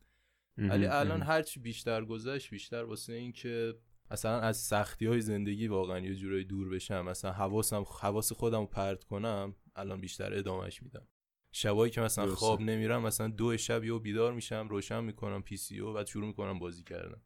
ولی 0.57 0.85
الان 0.85 1.21
هرچی 1.21 1.59
بیشتر 1.59 2.05
گذشت 2.05 2.49
بیشتر 2.49 2.83
واسه 2.83 3.13
این 3.13 3.31
که 3.31 3.73
اصلا 4.09 4.39
از 4.39 4.57
سختی 4.57 5.05
های 5.05 5.21
زندگی 5.21 5.67
واقعا 5.67 5.99
یه 5.99 6.15
جورایی 6.15 6.45
دور 6.45 6.69
بشم. 6.69 7.01
مثلا 7.01 7.31
حواسم 7.31 7.85
حواس 7.99 8.33
خودم 8.33 8.59
رو 8.59 8.65
پرت 8.65 9.03
کنم 9.03 9.55
الان 9.75 10.01
بیشتر 10.01 10.33
ادامهش 10.33 10.83
میدم. 10.83 11.07
شبایی 11.51 11.91
که 11.91 12.01
مثلا 12.01 12.27
خواب 12.27 12.61
نمیرم 12.61 13.01
مثلا 13.01 13.27
دو 13.27 13.57
شب 13.57 13.83
یهو 13.83 13.99
بیدار 13.99 14.33
میشم 14.33 14.67
روشن 14.69 15.03
می‌کنم 15.03 15.41
پی 15.41 15.57
سی 15.57 15.79
و 15.79 15.93
بعد 15.93 16.07
شروع 16.07 16.27
می‌کنم 16.27 16.59
بازی 16.59 16.83
کردن. 16.83 17.21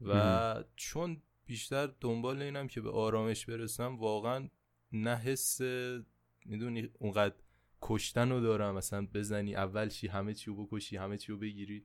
و 0.00 0.64
چون 0.76 1.22
بیشتر 1.46 1.86
دنبال 2.00 2.42
اینم 2.42 2.68
که 2.68 2.80
به 2.80 2.90
آرامش 2.90 3.46
برسم 3.46 3.96
واقعا 3.96 4.48
نه 4.92 5.16
حس 5.16 5.60
می‌دونی 6.44 6.88
اونقدر 6.98 7.34
کشتن 7.82 8.30
رو 8.30 8.40
دارم. 8.40 8.74
مثلا 8.74 9.06
بزنی 9.14 9.56
اول 9.56 9.88
چی 9.88 10.08
همه 10.08 10.34
چی 10.34 10.50
رو 10.50 10.66
بکشی 10.66 10.96
همه 10.96 11.16
چی 11.16 11.32
رو 11.32 11.38
بگیری. 11.38 11.84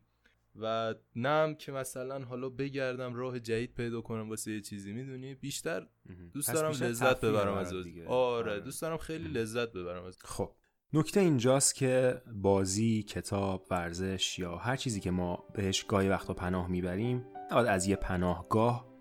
و 0.55 0.95
نم 1.15 1.55
که 1.55 1.71
مثلا 1.71 2.25
حالا 2.25 2.49
بگردم 2.49 3.13
راه 3.13 3.39
جدید 3.39 3.73
پیدا 3.73 4.01
کنم 4.01 4.29
واسه 4.29 4.51
یه 4.51 4.61
چیزی. 4.61 4.93
می‌دونی؟ 4.93 5.35
بیشتر 5.35 5.87
دوست 6.33 6.53
دارم 6.53 6.71
لذت 6.71 7.21
ببرم 7.21 7.53
از 7.53 7.73
آره, 7.73 8.05
آره. 8.07 8.59
دوست 8.59 8.81
دارم 8.81 8.97
خیلی 8.97 9.29
لذت 9.29 9.71
ببرم 9.71 10.03
از 10.03 10.17
خب. 10.21 10.51
نکته 10.93 11.19
اینجاست 11.19 11.75
که 11.75 12.21
بازی، 12.33 13.03
کتاب، 13.03 13.67
ورزش 13.71 14.39
یا 14.39 14.55
هر 14.55 14.75
چیزی 14.75 14.99
که 14.99 15.11
ما 15.11 15.43
بهش 15.53 15.83
گاهی 15.83 16.09
وقتا 16.09 16.33
پناه 16.33 16.67
می‌بریم 16.67 17.25
نباید 17.51 17.67
از 17.67 17.87
یه 17.87 17.95
پناهگاه 17.95 18.93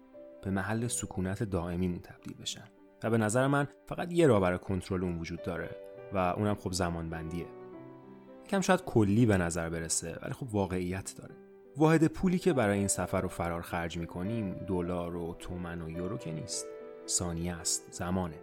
به 0.43 0.51
محل 0.51 0.87
سکونت 0.87 1.43
دائمیمون 1.43 2.01
تبدیل 2.01 2.37
بشن. 2.37 2.69
و 3.03 3.11
به 3.11 3.19
نظر 3.19 3.47
من 3.47 3.69
فقط 3.87 4.13
یه 4.13 4.27
راه 4.27 4.41
برای 4.41 4.59
کنترل 4.59 5.05
اون 5.05 5.19
وجود 5.19 5.43
داره. 5.43 5.77
و 6.15 6.17
اونم 6.17 6.55
خب 6.55 6.73
زمان 6.73 7.11
بندیه 7.11 7.47
کم 8.49 8.61
شاید 8.61 8.85
کلی 8.85 9.27
به 9.27 9.37
نظر 9.37 9.71
برسه 9.71 10.19
ولی 10.23 10.33
خب 10.33 10.55
واقعیت 10.55 11.15
داره. 11.19 11.35
واحد 11.77 12.07
پولی 12.07 12.39
که 12.39 12.53
برای 12.53 12.79
این 12.79 12.89
سفر 12.89 13.25
و 13.25 13.29
فرار 13.29 13.63
خرج 13.63 13.99
می‌کنیم 13.99 14.53
دلار 14.53 15.17
و 15.17 15.37
تومن 15.39 15.83
و 15.83 15.91
یورو 15.91 16.19
که 16.19 16.33
نیست. 16.33 16.67
ثانیه 17.09 17.55
است 17.55 17.87
زمانه. 17.91 18.37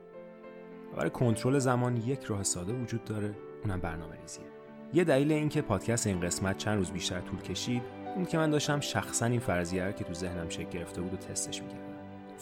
و 0.94 0.96
برای 0.96 1.10
کنترل 1.10 1.60
زمان 1.60 1.98
یک 1.98 2.24
راه 2.24 2.44
ساده 2.44 2.74
وجود 2.74 3.04
داره 3.04 3.36
اونم 3.64 3.80
برنامه 3.80 4.16
ریزیه 4.22 4.46
یه 4.94 5.04
دلیل 5.04 5.32
اینکه 5.32 5.62
پادکست 5.62 6.08
این 6.08 6.20
قسمت 6.20 6.58
چند 6.58 6.78
روز 6.78 6.92
بیشتر 6.92 7.20
طول 7.20 7.40
کشید 7.42 7.82
این 8.16 8.26
که 8.26 8.38
من 8.38 8.50
داشتم 8.50 8.80
شخصا 8.80 9.26
این 9.26 9.40
فرضیه 9.40 9.94
که 9.94 10.04
تو 10.04 10.14
ذهنم 10.14 10.50
شکل 10.50 10.70
گرفته 10.70 11.02
بود 11.02 11.14
و 11.14 11.18
تستش 11.18 11.62
می‌کردم. 11.62 11.89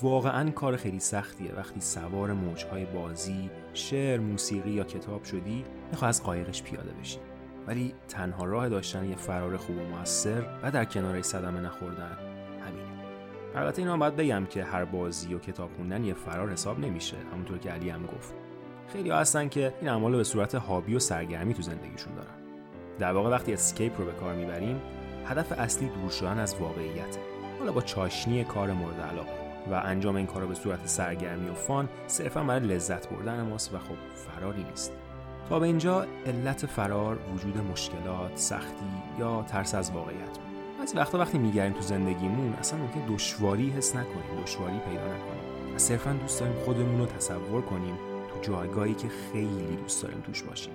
واقعا 0.02 0.50
کار 0.50 0.76
خیلی 0.76 1.00
سختیه. 1.00 1.52
وقتی 1.58 1.82
سوار 1.82 2.34
موجهای 2.34 2.86
بازی 2.86 3.50
شعر 3.74 4.20
موسیقی 4.20 4.72
یا 4.72 4.84
کتاب 4.84 5.24
شدی 5.24 5.64
می‌خوای 5.92 6.10
از 6.10 6.24
قایقش 6.24 6.64
پیاده 6.64 6.92
بشی. 7.02 7.20
ولی 7.68 7.94
تنها 8.08 8.46
راه 8.46 8.70
داشتن 8.70 9.10
یه 9.10 9.16
فرار 9.16 9.58
خوب 9.58 9.78
و 9.78 9.84
موثر 9.84 10.44
و 10.64 10.72
در 10.72 10.86
کنارش 10.86 11.26
صدمه 11.26 11.60
نخوردن 11.60 12.18
همینه. 12.66 12.88
البته 13.56 13.82
اینا 13.82 13.98
باید 13.98 14.16
بگم 14.16 14.46
که 14.46 14.64
هر 14.64 14.86
بازی 14.86 15.34
و 15.34 15.40
کتاب 15.40 15.70
خوندن 15.76 16.04
یه 16.04 16.14
فرار 16.14 16.52
حساب 16.52 16.80
نمیشه 16.80 17.18
همونطور 17.32 17.58
که 17.58 17.72
علی 17.72 17.90
هم 17.90 18.06
گفت. 18.06 18.34
خیلی 18.88 19.10
هستن 19.10 19.50
که 19.50 19.74
این 19.82 19.90
اعمال 19.90 20.16
به 20.16 20.24
صورت 20.24 20.56
هابی 20.56 20.96
و 20.96 21.00
سرگرمی 21.00 21.54
تو 21.54 21.62
زندگیشون 21.62 22.16
دارن. 22.16 22.38
در 23.00 23.12
واقع 23.12 23.30
وقتی 23.30 23.54
اسکیپ 23.54 24.00
رو 24.00 24.06
به 24.06 24.12
کار 24.12 24.36
می‌بریم 24.36 24.82
هدف 25.26 25.52
اصلی 25.52 25.90
دور 25.90 26.10
شدن 26.10 26.40
از 26.40 26.56
واقعیته. 26.56 27.20
حالا 27.60 27.72
با 27.72 27.82
چاشنی 27.82 28.44
کار 28.44 28.72
مورد 28.72 29.02
علاقه. 29.02 29.47
و 29.72 29.82
انجام 29.84 30.16
این 30.16 30.26
کار 30.26 30.46
به 30.46 30.56
صورت 30.56 30.88
سرگرمی 30.88 31.50
و 31.50 31.54
فان 31.54 31.90
صرفا 32.08 32.44
برای 32.44 32.68
لذت 32.68 33.10
بردن 33.10 33.42
ماست 33.42 33.74
و 33.74 33.78
خب 33.78 33.96
فراری 34.16 34.64
نیست 34.64 34.94
تا 35.50 35.60
به 35.60 35.66
اینجا 35.66 36.06
علت 36.26 36.66
فرار 36.66 37.20
وجود 37.36 37.58
مشکلات، 37.58 38.32
سختی 38.36 38.86
یا 39.20 39.44
ترس 39.44 39.76
از 39.76 39.92
واقعیت. 39.92 40.38
بعضی 40.80 40.98
وقتا 40.98 41.18
وقتی 41.18 41.38
میگردیم 41.38 41.74
تو 41.74 41.82
زندگیمون 41.82 42.54
اصلا 42.54 42.80
ممکن 42.80 43.16
دشواری 43.16 43.70
حس 43.70 43.96
نکنیم، 43.96 44.44
دشواری 44.44 44.80
پیدا 44.80 45.06
نکنیم. 45.06 45.76
و 45.76 45.78
صرفا 45.78 46.14
دوست 46.14 46.40
داریم 46.40 46.56
خودمون 46.56 47.00
رو 47.00 47.06
تصور 47.06 47.62
کنیم 47.62 47.96
تو 48.34 48.40
جایگاهی 48.42 48.94
که 48.94 49.08
خیلی 49.34 49.76
دوست 49.76 50.04
داریم 50.04 50.22
توش 50.22 50.44
باشیم. 50.44 50.74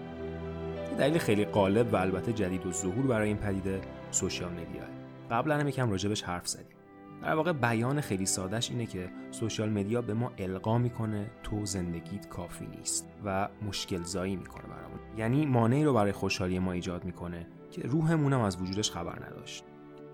یه 0.90 0.98
دلیل 0.98 1.18
خیلی 1.18 1.44
غالب 1.44 1.92
و 1.92 1.96
البته 1.96 2.32
جدید 2.32 2.66
و 2.66 2.72
ظهور 2.72 3.06
برای 3.06 3.28
این 3.28 3.36
پدیده 3.36 3.80
سوشیال 4.10 4.52
مدیا. 4.52 4.82
قبلا 5.30 5.58
هم 5.58 5.68
یکم 5.68 5.90
راجبش 5.90 6.22
حرف 6.22 6.48
زدیم. 6.48 6.76
در 7.22 7.34
واقع 7.34 7.52
بیان 7.52 8.00
خیلی 8.00 8.26
سادهش 8.26 8.70
اینه 8.70 8.86
که 8.86 9.10
سوشیال 9.30 9.70
مدیا 9.70 10.02
به 10.02 10.14
ما 10.14 10.32
القا 10.38 10.78
می‌کنه 10.78 11.30
تو 11.42 11.66
زندگیت 11.66 12.28
کافی 12.28 12.66
نیست 12.66 13.08
و 13.24 13.48
مشکل 13.62 14.02
زایی 14.02 14.36
می‌کنه 14.36 14.62
برامون. 14.62 14.98
یعنی 15.16 15.46
مانعی 15.46 15.84
رو 15.84 15.92
برای 15.94 16.12
خوشحالی 16.12 16.58
ما 16.58 16.72
ایجاد 16.72 17.04
می‌کنه 17.04 17.46
که 17.70 17.82
روحمونم 17.82 18.40
از 18.40 18.62
وجودش 18.62 18.90
خبر 18.90 19.26
نداشت. 19.26 19.64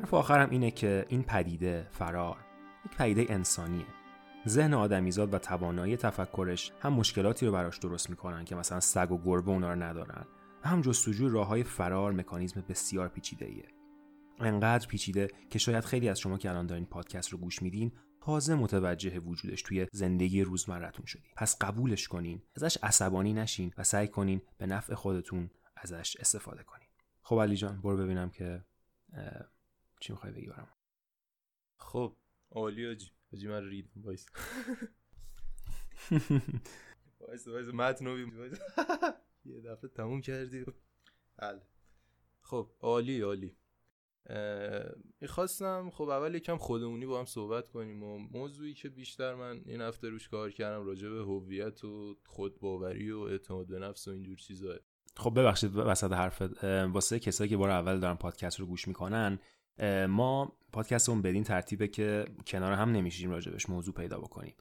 حرف 0.01 0.15
آخرم 0.15 0.51
اینه 0.51 0.71
که 0.71 1.07
این 1.09 1.23
پدیده 1.23 1.87
فرار 1.91 2.37
یک 2.87 2.97
پدیده 2.97 3.35
انسانیه. 3.35 3.87
ذهن 4.49 4.75
آدمیزاد 4.75 5.35
و 5.35 5.39
توانایی 5.39 5.97
تفکرش 5.97 6.73
هم 6.81 6.93
مشکلاتی 6.93 7.47
رو 7.47 7.53
براش 7.53 7.79
درست 7.79 8.11
می‌کنن 8.11 8.45
که 8.45 8.55
مثلا 8.55 8.81
سگ 8.81 9.13
و 9.13 9.19
گربه 9.25 9.51
اونا 9.51 9.73
رو 9.73 9.83
ندارن. 9.83 10.25
هم 10.65 10.81
جستجوی 10.81 11.29
راه 11.29 11.47
های 11.47 11.63
فرار 11.63 12.13
مکانیزم 12.13 12.65
بسیار 12.69 13.09
پیچیده 13.09 13.47
ایه. 13.47 13.78
انقدر 14.41 14.87
پیچیده 14.87 15.29
که 15.51 15.59
شاید 15.59 15.85
خیلی 15.85 16.09
از 16.09 16.21
شما 16.21 16.39
که 16.39 16.51
الان 16.51 16.67
دارین 16.67 16.87
پادکست 16.87 17.29
رو 17.29 17.39
گوش 17.39 17.63
میدین 17.63 17.93
تازه 18.21 18.55
متوجه 18.55 19.19
وجودش 19.19 19.63
توی 19.63 19.87
زندگی 19.93 20.43
روزمرتون 20.43 21.07
شدین. 21.07 21.33
پس 21.37 21.57
قبولش 21.61 22.09
کنین 22.09 22.43
ازش 22.57 22.79
عصبانی 22.83 23.33
نشین 23.33 23.73
و 23.79 23.85
سعی 23.85 24.09
کنین 24.09 24.43
به 24.59 24.67
نفع 24.67 24.95
خودتون 24.95 25.51
ازش 25.77 26.17
استفاده 26.17 26.63
کنین. 26.63 26.89
خب 27.23 27.41
علی 27.41 27.57
جان 27.57 27.81
برو 27.81 27.97
ببینم 27.97 28.31
که 28.31 28.65
چی 30.01 30.13
می‌خوای 30.13 30.33
بگی 30.33 30.47
برام 30.47 30.69
خب. 31.77 32.17
عالی 32.51 32.87
آجی. 32.87 33.11
آجی 33.33 33.49
من 33.49 33.65
ریدم 33.65 34.03
وایس. 34.03 34.27
وایس 37.21 37.49
وایس 37.49 37.69
متن 37.69 38.07
یه 39.45 39.61
دفعه 39.61 39.91
تموم 39.91 40.21
کردی. 40.21 40.65
بله. 41.37 41.63
خب 42.41 42.71
عالی 42.81 43.21
عالی. 43.21 43.57
می‌خواستم 45.21 45.91
خب 45.91 46.09
اول 46.09 46.35
یکم 46.35 46.57
خودمونی 46.57 47.07
با 47.07 47.19
هم 47.19 47.25
صحبت 47.25 47.69
کنیم 47.69 48.03
و 48.03 48.19
موضوعی 48.19 48.75
که 48.75 48.89
بیشتر 48.89 49.35
من 49.35 49.61
این 49.67 49.81
هفته 49.81 50.09
روش 50.09 50.29
کار 50.29 50.51
کردم 50.51 50.87
راجع 50.87 51.09
به 51.09 51.19
هویت 51.19 51.85
و 51.85 52.17
خودباوری 52.27 53.11
و 53.11 53.19
اعتماد 53.19 53.67
به 53.67 53.79
نفس 53.79 54.09
و 54.09 54.11
اینجور 54.11 54.37
چیزا. 54.37 54.75
خب 55.17 55.41
ببخشید 55.41 55.77
وسط 55.77 56.13
حرفت 56.13 56.65
واسه 56.65 57.19
کسایی 57.19 57.51
که 57.51 57.57
بار 57.57 57.71
اول 57.71 58.01
دارن 58.01 58.17
پادکست 58.17 58.61
رو 58.61 58.67
گوش 58.67 58.89
می‌کنن 58.89 59.39
ما 60.09 60.59
پادکستمون 60.73 61.23
بدین 61.23 61.45
ترتیبه 61.45 61.89
که 61.89 62.25
کنار 62.47 62.73
هم 62.73 62.93
نمیشیم 62.93 63.31
راجبش 63.31 63.69
موضوع 63.69 63.95
پیدا 63.95 64.19
بکنیم. 64.19 64.55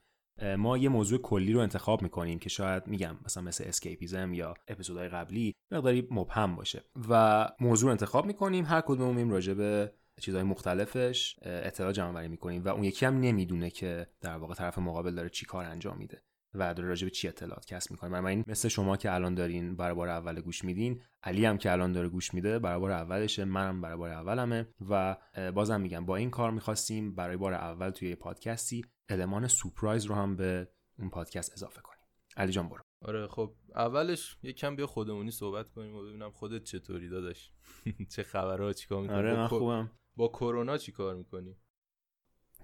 ما 0.57 0.77
یه 0.77 0.89
موضوع 0.89 1.21
کلی 1.21 1.53
رو 1.53 1.59
انتخاب 1.59 2.01
می‌کنیم 2.01 2.39
که 2.39 2.49
شاید 2.49 2.87
میگم 2.87 3.15
مثلا 3.25 3.43
مثل 3.43 3.63
اسکیپیزم 3.67 4.33
یا 4.33 4.53
اپیزودهای 4.67 5.09
قبلی 5.09 5.55
مقداری 5.71 6.07
مبهم 6.11 6.55
باشه. 6.55 6.83
و 7.09 7.47
موضوع 7.59 7.87
رو 7.87 7.91
انتخاب 7.91 8.25
می‌کنیم 8.25 8.65
هر 8.65 8.81
کدوممون 8.81 9.15
میریم 9.15 9.31
راجع 9.31 9.53
به 9.53 9.93
چیزهای 10.21 10.43
مختلفش 10.43 11.35
اطلاع 11.41 11.91
جمع 11.91 12.09
آوری 12.09 12.27
می‌کنیم. 12.27 12.63
و 12.63 12.69
اون 12.69 12.83
یکی 12.83 13.05
هم 13.05 13.19
نمی‌دونه 13.19 13.69
که 13.69 14.07
در 14.21 14.37
واقع 14.37 14.53
طرف 14.53 14.77
مقابل 14.77 15.15
داره 15.15 15.29
چی 15.29 15.45
کار 15.45 15.65
انجام 15.65 15.97
میده. 15.97 16.21
و 16.57 16.73
داره 16.73 16.89
راجع 16.89 17.05
به 17.05 17.11
چی 17.11 17.27
اطلاعات 17.27 17.65
کسب 17.65 17.91
می‌کنه 17.91 18.19
من 18.19 18.25
این 18.25 18.43
مثل 18.47 18.67
شما 18.67 18.97
که 18.97 19.13
الان 19.13 19.35
دارین 19.35 19.75
برای 19.75 19.95
بار 19.95 20.09
اول 20.09 20.41
گوش 20.41 20.63
میدین 20.63 21.01
علی 21.23 21.45
هم 21.45 21.57
که 21.57 21.71
الان 21.71 21.91
داره 21.91 22.09
گوش 22.09 22.33
میده 22.33 22.59
برای 22.59 22.79
بار 22.79 22.91
اولشه 22.91 23.45
منم 23.45 23.81
برای 23.81 23.97
بار 23.97 24.09
اولمه 24.09 24.67
و 24.89 25.17
بازم 25.55 25.81
میگم 25.81 26.05
با 26.05 26.15
این 26.15 26.29
کار 26.29 26.51
می‌خواستیم 26.51 27.15
برای 27.15 27.37
بار 27.37 27.53
اول 27.53 27.89
توی 27.89 28.15
پادکستی 28.15 28.85
المان 29.09 29.47
سورپرایز 29.47 30.05
رو 30.05 30.15
هم 30.15 30.35
به 30.35 30.67
اون 30.99 31.09
پادکست 31.09 31.53
اضافه 31.53 31.81
کنیم. 31.81 31.97
علی 32.37 32.51
جان 32.51 32.69
برو. 32.69 32.81
آره 33.01 33.27
خب 33.27 33.55
اولش 33.75 34.37
یکم 34.43 34.75
بیا 34.75 34.87
خودمونی 34.87 35.31
صحبت 35.31 35.69
کنیم 35.69 35.95
و 35.95 36.03
ببینم 36.03 36.31
خودت 36.31 36.63
چطوری 36.63 37.09
داداش؟ 37.09 37.51
چه 38.15 38.23
خبرها 38.23 38.73
چیکار 38.73 39.01
می‌کنی؟ 39.01 39.17
آره 39.17 39.35
من 39.35 39.47
خوبم. 39.47 39.91
با 40.15 40.27
کرونا 40.27 40.77
چیکار 40.77 41.15
می‌کنی؟ 41.15 41.57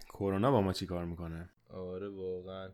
کرونا 0.09 0.51
با 0.51 0.61
ما 0.61 0.73
چیکار 0.73 1.05
می‌کنه؟ 1.05 1.49
آره 1.69 2.09
واقعا. 2.09 2.69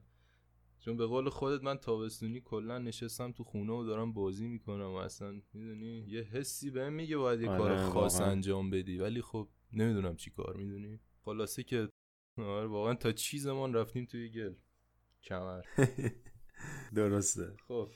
چون 0.89 0.97
به 0.97 1.05
قول 1.05 1.29
خودت 1.29 1.63
من 1.63 1.77
تابستونی 1.77 2.41
کلا 2.41 2.77
نشستم 2.77 3.31
تو 3.31 3.43
خونه 3.43 3.73
و 3.73 3.83
دارم 3.83 4.13
بازی 4.13 4.47
می‌کنم 4.47 4.91
و 4.91 4.95
اصلا 4.95 5.41
می‌دونی؟ 5.53 6.05
یه 6.07 6.21
حسی 6.21 6.71
بهم 6.71 6.93
میگه 6.93 7.17
باید 7.17 7.41
یه 7.41 7.49
آره 7.49 7.59
کار 7.59 7.89
خاص 7.89 8.21
انجام 8.21 8.69
بدی. 8.69 8.97
ولی 8.97 9.21
خب 9.21 9.49
نمی‌دونم 9.73 10.15
چی 10.15 10.31
کار 10.31 10.57
می‌دونی؟ 10.57 10.99
خلاصه 11.21 11.63
که 11.63 11.89
آره 12.37 12.67
واقعا 12.67 12.93
تا 12.93 13.11
چی 13.11 13.39
زمان 13.39 13.73
رفتیم 13.73 14.05
توی 14.05 14.29
گل. 14.29 14.53
کمر. 15.23 15.61
درسته. 16.95 17.53
خب. 17.67 17.91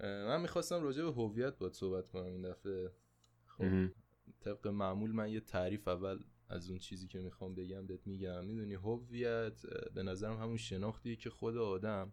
من 0.00 0.40
می‌خواستم 0.40 0.82
راجع 0.82 1.02
به 1.04 1.12
هویت 1.12 1.58
باید 1.58 1.72
صحبت 1.72 2.08
کنم 2.08 2.32
این 2.32 2.50
دفعه. 2.50 2.92
خب 3.46 3.88
طبق 4.40 4.66
معمول 4.68 5.12
من 5.12 5.30
یه 5.30 5.40
تعریف 5.40 5.88
اول 5.88 6.24
از 6.52 6.70
اون 6.70 6.78
چیزی 6.78 7.06
که 7.06 7.20
می‌خوام 7.20 7.54
بگم 7.54 7.86
بهت 7.86 8.06
میگم. 8.06 8.44
می‌دونی 8.44 8.74
هویت 8.74 9.62
به 9.94 10.02
نظرم 10.02 10.36
همون 10.36 10.56
شناختیه 10.56 11.16
که 11.16 11.30
خود 11.30 11.56
آدم 11.56 12.12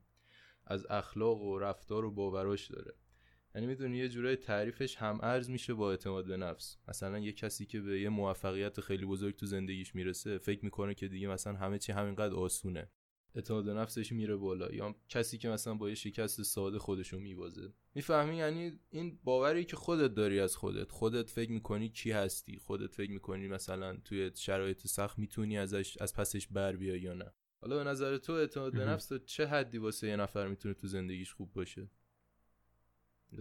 از 0.65 0.85
اخلاق 0.89 1.41
و 1.41 1.59
رفتار 1.59 2.05
و 2.05 2.11
باوراش 2.11 2.71
داره. 2.71 2.93
یعنی 3.55 3.67
می‌دونی 3.67 3.97
یه 3.97 4.09
جورای 4.09 4.35
تعریفش 4.35 4.95
هم 4.95 5.19
ارز 5.21 5.49
میشه 5.49 5.73
با 5.73 5.91
اعتماد 5.91 6.25
به 6.25 6.37
نفس. 6.37 6.77
مثلا 6.87 7.19
یه 7.19 7.31
کسی 7.31 7.65
که 7.65 7.81
به 7.81 8.01
یه 8.01 8.09
موفقیت 8.09 8.81
خیلی 8.81 9.05
بزرگ 9.05 9.35
تو 9.35 9.45
زندگیش 9.45 9.95
می‌رسه 9.95 10.37
فکر 10.37 10.65
می‌کنه 10.65 10.93
که 10.93 11.07
دیگه 11.07 11.27
مثلا 11.27 11.53
همه 11.53 11.79
چی 11.79 11.91
همینقدر 11.91 12.33
آسونه. 12.33 12.89
اعتماد 13.35 13.65
به 13.65 13.73
نفسش 13.73 14.11
میره 14.11 14.35
بالا 14.35 14.71
یا 14.71 14.95
کسی 15.09 15.37
که 15.37 15.49
مثلا 15.49 15.73
با 15.73 15.89
یه 15.89 15.95
شکست 15.95 16.41
ساده 16.41 16.79
خودشو 16.79 17.19
میبازه. 17.19 17.73
می‌فهمی؟ 17.95 18.37
یعنی 18.37 18.79
این 18.89 19.19
باوری 19.23 19.65
که 19.65 19.75
خودت 19.75 20.13
داری 20.13 20.39
از 20.39 20.55
خودت. 20.55 20.91
خودت 20.91 21.29
فکر 21.29 21.51
می‌کنی 21.51 21.89
کی 21.89 22.11
هستی؟ 22.11 22.59
خودت 22.59 22.93
فکر 22.93 23.11
می‌کنی 23.11 23.47
مثلا 23.47 23.97
توی 24.05 24.31
شرایط 24.35 24.87
سخت 24.87 25.19
می‌تونی 25.19 25.57
ازش 25.57 25.97
از 26.01 26.13
پسش 26.13 26.47
بر 26.47 26.75
بیای 26.75 27.01
یا 27.01 27.13
نه؟ 27.13 27.31
حالا 27.61 27.77
به 27.77 27.83
نظر 27.83 28.17
تو 28.17 28.33
اعتماد 28.33 28.73
به 28.73 28.85
نفس 28.85 29.13
چه 29.13 29.45
حدی 29.45 29.77
واسه 29.77 30.07
یه 30.07 30.15
نفر 30.15 30.47
می‌تونه 30.47 30.73
تو 30.73 30.87
زندگیش 30.87 31.33
خوب 31.33 31.53
باشه؟ 31.53 31.89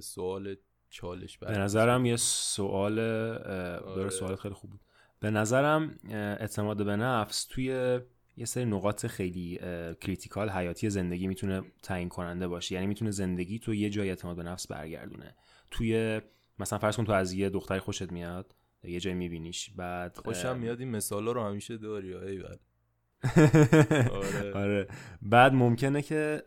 سوال 0.01 0.57
چالش 0.91 1.39
به 1.39 1.51
نظرم 1.51 2.07
یه 2.07 2.17
سوال 2.17 2.99
آره. 2.99 4.11
سوال 4.11 4.37
خیلی 4.37 4.55
خوب 4.55 4.71
بود. 4.71 4.81
به 5.21 5.31
نظرم 5.31 5.99
اعتماد 6.11 6.85
به 6.85 6.97
نفس 6.97 7.45
توی 7.45 8.01
یه 8.39 8.45
سری 8.45 8.65
نقاط 8.65 9.07
خیلی 9.07 9.59
کریتیکال 10.01 10.51
حیاتی 10.51 10.91
زندگی 10.91 11.27
می‌تونه 11.27 11.63
تعیین 11.83 12.09
کننده 12.09 12.49
باشه. 12.49 12.75
یعنی 12.75 12.87
می‌تونه 12.87 13.11
زندگی 13.11 13.59
تو 13.59 13.75
یه 13.75 13.91
جای 13.91 14.09
اعتماد 14.09 14.37
به 14.37 14.43
نفس 14.43 14.67
برگردونه. 14.67 15.35
توی 15.71 16.21
مثلا 16.59 16.79
فرض 16.79 16.97
کن 16.97 17.05
تو 17.05 17.13
از 17.13 17.33
یه 17.33 17.51
دختری 17.51 17.79
خوشت 17.79 18.13
میاد 18.13 18.55
یه 18.85 19.01
جای 19.01 19.15
میبینیش 19.15 19.71
بعد 19.71 20.17
خوشم 20.17 20.59
میاد 20.59 20.81
این 20.81 20.91
مثالا 20.91 21.33
رو 21.33 21.45
همیشه 21.45 21.77
داری 21.77 22.15
ای 22.15 22.43
آره. 24.13 24.53
آره. 24.55 24.89
بعد 25.23 25.53
ممکنه 25.53 26.03
که 26.03 26.43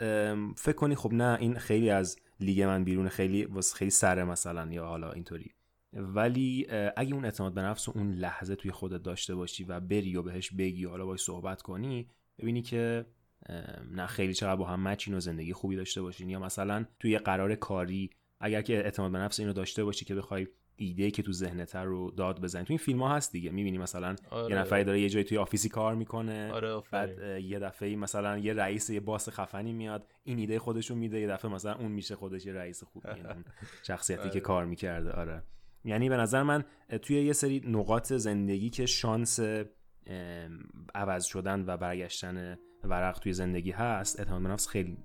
فکر 0.57 0.75
کنی 0.75 0.95
خب 0.95 1.13
نه 1.13 1.37
این 1.39 1.57
خیلی 1.57 1.89
از 1.89 2.19
لیگ 2.39 2.61
من 2.61 2.83
بیرون 2.83 3.09
خیلی 3.09 3.47
خیلی 3.75 3.91
سره 3.91 4.23
مثلا 4.23 4.71
یا 4.71 4.85
حالا 4.85 5.11
اینطوری. 5.11 5.51
ولی 5.93 6.67
اگه 6.97 7.13
اون 7.13 7.25
اعتماد 7.25 7.53
به 7.53 7.61
نفس 7.61 7.87
و 7.87 7.91
اون 7.95 8.11
لحظه 8.11 8.55
توی 8.55 8.71
خودت 8.71 9.03
داشته 9.03 9.35
باشی 9.35 9.63
و 9.63 9.79
بری 9.79 10.15
و 10.15 10.21
بهش 10.21 10.51
بگی 10.51 10.85
و 10.85 10.89
حالا 10.89 11.05
باش 11.05 11.21
صحبت 11.21 11.61
کنی 11.61 12.09
ببینی 12.39 12.61
که 12.61 13.05
نه 13.91 14.07
خیلی 14.07 14.33
چقدر 14.33 14.55
با 14.55 14.65
هم 14.65 14.87
مچین 14.87 15.13
و 15.13 15.19
زندگی 15.19 15.53
خوبی 15.53 15.75
داشته 15.75 16.01
باشین. 16.01 16.29
یا 16.29 16.39
مثلا 16.39 16.85
توی 16.99 17.17
قرار 17.17 17.55
کاری 17.55 18.09
اگر 18.39 18.61
که 18.61 18.73
اعتماد 18.73 19.11
به 19.11 19.17
نفس 19.17 19.39
اینو 19.39 19.53
داشته 19.53 19.83
باشی 19.83 20.05
که 20.05 20.15
بخوای 20.15 20.47
ایده 20.75 21.11
که 21.11 21.21
تو 21.21 21.33
ذهنت 21.33 21.75
رو 21.75 22.11
داد 22.11 22.41
بزنی. 22.41 22.63
تو 22.63 22.73
این 22.73 22.77
فیلم 22.77 23.03
ها 23.03 23.15
هست 23.15 23.31
دیگه. 23.31 23.51
می‌بینی 23.51 23.77
مثلا 23.77 24.15
آره. 24.29 24.55
یه 24.55 24.61
نفری 24.61 24.83
داره 24.83 25.01
یه 25.01 25.09
جایی 25.09 25.25
توی 25.25 25.37
آفیسی 25.37 25.69
کار 25.69 25.95
می‌کنه 25.95 26.51
آره 26.51 26.81
بعد 26.91 27.41
یه 27.41 27.59
دفعه 27.59 27.95
مثلا 27.95 28.37
یه 28.37 28.53
رئیس 28.53 28.89
یه 28.89 28.99
باس 28.99 29.29
خفنی 29.29 29.73
میاد 29.73 30.07
این 30.23 30.37
ایده 30.37 30.59
خودشو 30.59 30.95
میده 30.95 31.19
یه 31.19 31.27
دفعه 31.27 31.51
مثلا 31.51 31.75
اون 31.75 31.91
میشه 31.91 32.15
خودش 32.15 32.45
یه 32.45 32.53
رئیس 32.53 32.83
خوب. 32.83 33.03
شخصیتی 33.87 34.23
که 34.23 34.29
آره. 34.29 34.39
کار 34.39 34.65
می‌کرده. 34.65 35.11
آره. 35.11 35.43
یعنی 35.85 36.09
به 36.09 36.17
نظر 36.17 36.43
من 36.43 36.63
توی 37.01 37.23
یه 37.23 37.33
سری 37.33 37.61
نقاط 37.67 38.13
زندگی 38.13 38.69
که 38.69 38.85
شانس 38.85 39.39
عوض 40.95 41.25
شدن 41.25 41.63
و 41.67 41.77
برگشتن 41.77 42.57
ورق 42.83 43.19
توی 43.19 43.33
زندگی 43.33 43.71
هست 43.71 44.19
اعتماد 44.19 44.41
به 44.41 44.49
نفس 44.49 44.67
خیلی 44.67 44.97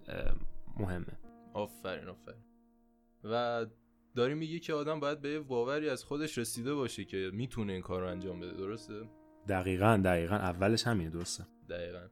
مهمه. 0.76 1.18
آفرین 1.54 2.08
آفرین. 2.08 2.42
و 3.24 3.66
داری 4.14 4.34
میگی 4.34 4.60
که 4.60 4.74
آدم 4.74 5.00
باید 5.00 5.20
به 5.20 5.40
باوری 5.40 5.88
از 5.88 6.04
خودش 6.04 6.38
رسیده 6.38 6.74
باشه 6.74 7.04
که 7.04 7.30
می‌تونه 7.32 7.72
این 7.72 7.82
کار 7.82 8.00
رو 8.00 8.08
انجام 8.08 8.40
بده 8.40 8.52
درسته؟ 8.52 8.94
دقیقا 9.48 10.00
دقیقا. 10.04 10.34
اولش 10.34 10.86
همینه 10.86 11.10
درسته. 11.10 11.44
دقیقا. 11.68 12.06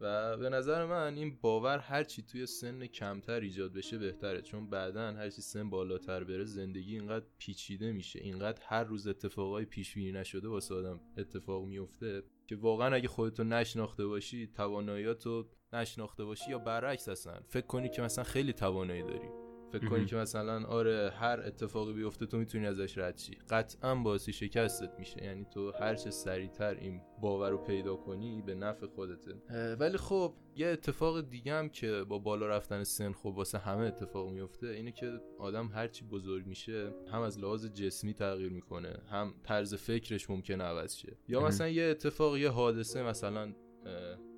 و 0.00 0.36
به 0.36 0.48
نظر 0.48 0.86
من 0.86 1.16
این 1.16 1.38
باور 1.40 1.78
هرچی 1.78 2.22
توی 2.22 2.46
سن 2.46 2.86
کمتر 2.86 3.40
ایجاد 3.40 3.72
بشه 3.72 3.98
بهتره 3.98 4.42
چون 4.42 4.70
بعدا 4.70 5.12
هرچی 5.12 5.42
سن 5.42 5.70
بالاتر 5.70 6.24
بره 6.24 6.44
زندگی 6.44 6.94
اینقدر 6.98 7.26
پیچیده 7.38 7.92
میشه 7.92 8.20
اینقدر 8.20 8.62
هر 8.66 8.84
روز 8.84 9.06
اتفاقای 9.06 9.64
پیش 9.64 9.94
بینی 9.94 10.12
نشده 10.12 10.48
واسه 10.48 10.74
آدم 10.74 11.00
اتفاق 11.16 11.64
میفته 11.64 12.22
که 12.46 12.56
واقعا 12.56 12.94
اگه 12.94 13.08
خودتو 13.08 13.44
نشناخته 13.44 14.06
باشی 14.06 14.46
تواناییاتو 14.46 15.46
نشناخته 15.72 16.24
باشی 16.24 16.50
یا 16.50 16.58
برعکس 16.58 17.08
اصلا 17.08 17.40
فکر 17.48 17.66
کنی 17.66 17.88
که 17.88 18.02
مثلا 18.02 18.24
خیلی 18.24 18.52
توانایی 18.52 19.02
داری. 19.02 19.39
فکر 19.72 19.88
کنی 19.88 20.06
که 20.06 20.16
مثلا 20.16 20.66
آره 20.66 21.12
هر 21.16 21.40
اتفاقی 21.46 21.92
بیفته 21.92 22.26
تو 22.26 22.38
می‌تونی 22.38 22.66
ازش 22.66 22.98
رد 22.98 23.18
شی. 23.18 23.38
قطعا 23.50 23.94
باعث 23.94 24.28
شکستت 24.28 24.90
میشه. 24.98 25.24
یعنی 25.24 25.46
تو 25.54 25.72
هر 25.80 25.94
چه 25.94 26.10
سریعتر 26.10 26.74
این 26.74 27.00
باور 27.20 27.50
رو 27.50 27.58
پیدا 27.58 27.96
کنی 27.96 28.42
به 28.42 28.54
نفع 28.54 28.86
خودته 28.86 29.34
ولی 29.80 29.96
خب 29.96 30.34
یه 30.56 30.66
اتفاق 30.66 31.20
دیگه 31.20 31.54
هم 31.54 31.68
که 31.68 32.04
با 32.08 32.18
بالا 32.18 32.46
رفتن 32.46 32.84
سن 32.84 33.12
خب 33.12 33.26
واسه 33.26 33.58
همه 33.58 33.82
اتفاق 33.82 34.30
میفته 34.30 34.66
اینه 34.66 34.92
که 34.92 35.20
آدم 35.38 35.66
هرچی 35.66 36.04
بزرگ 36.04 36.46
میشه 36.46 36.94
هم 37.12 37.20
از 37.20 37.38
لحاظ 37.38 37.66
جسمی 37.66 38.14
تغییر 38.14 38.52
می‌کنه 38.52 39.02
هم 39.10 39.34
طرز 39.42 39.74
فکرش 39.74 40.30
ممکنه 40.30 40.64
عوض 40.64 40.96
شه. 40.96 41.16
یا 41.28 41.40
مثلا 41.40 41.68
یه 41.68 41.84
اتفاق 41.84 42.36
یه 42.36 42.48
حادثه 42.48 43.02
مثلا 43.02 43.54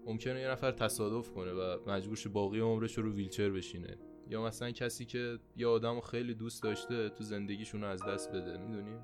ممکنه 0.06 0.40
یه 0.40 0.48
نفر 0.48 0.70
تصادف 0.70 1.30
کنه 1.30 1.52
و 1.52 1.90
مجبورش 1.90 2.26
باقی 2.26 2.60
عمرش 2.60 2.98
رو 2.98 3.12
ویلچر 3.12 3.50
بشینه. 3.50 3.98
یا 4.28 4.42
مثلا 4.42 4.70
کسی 4.70 5.04
که 5.04 5.38
یه 5.56 5.66
آدم 5.66 6.00
خیلی 6.00 6.34
دوست 6.34 6.62
داشته 6.62 7.08
تو 7.08 7.24
زندگیشون 7.24 7.84
از 7.84 8.04
دست 8.04 8.32
بده 8.32 8.58
می‌دونی؟ 8.58 8.96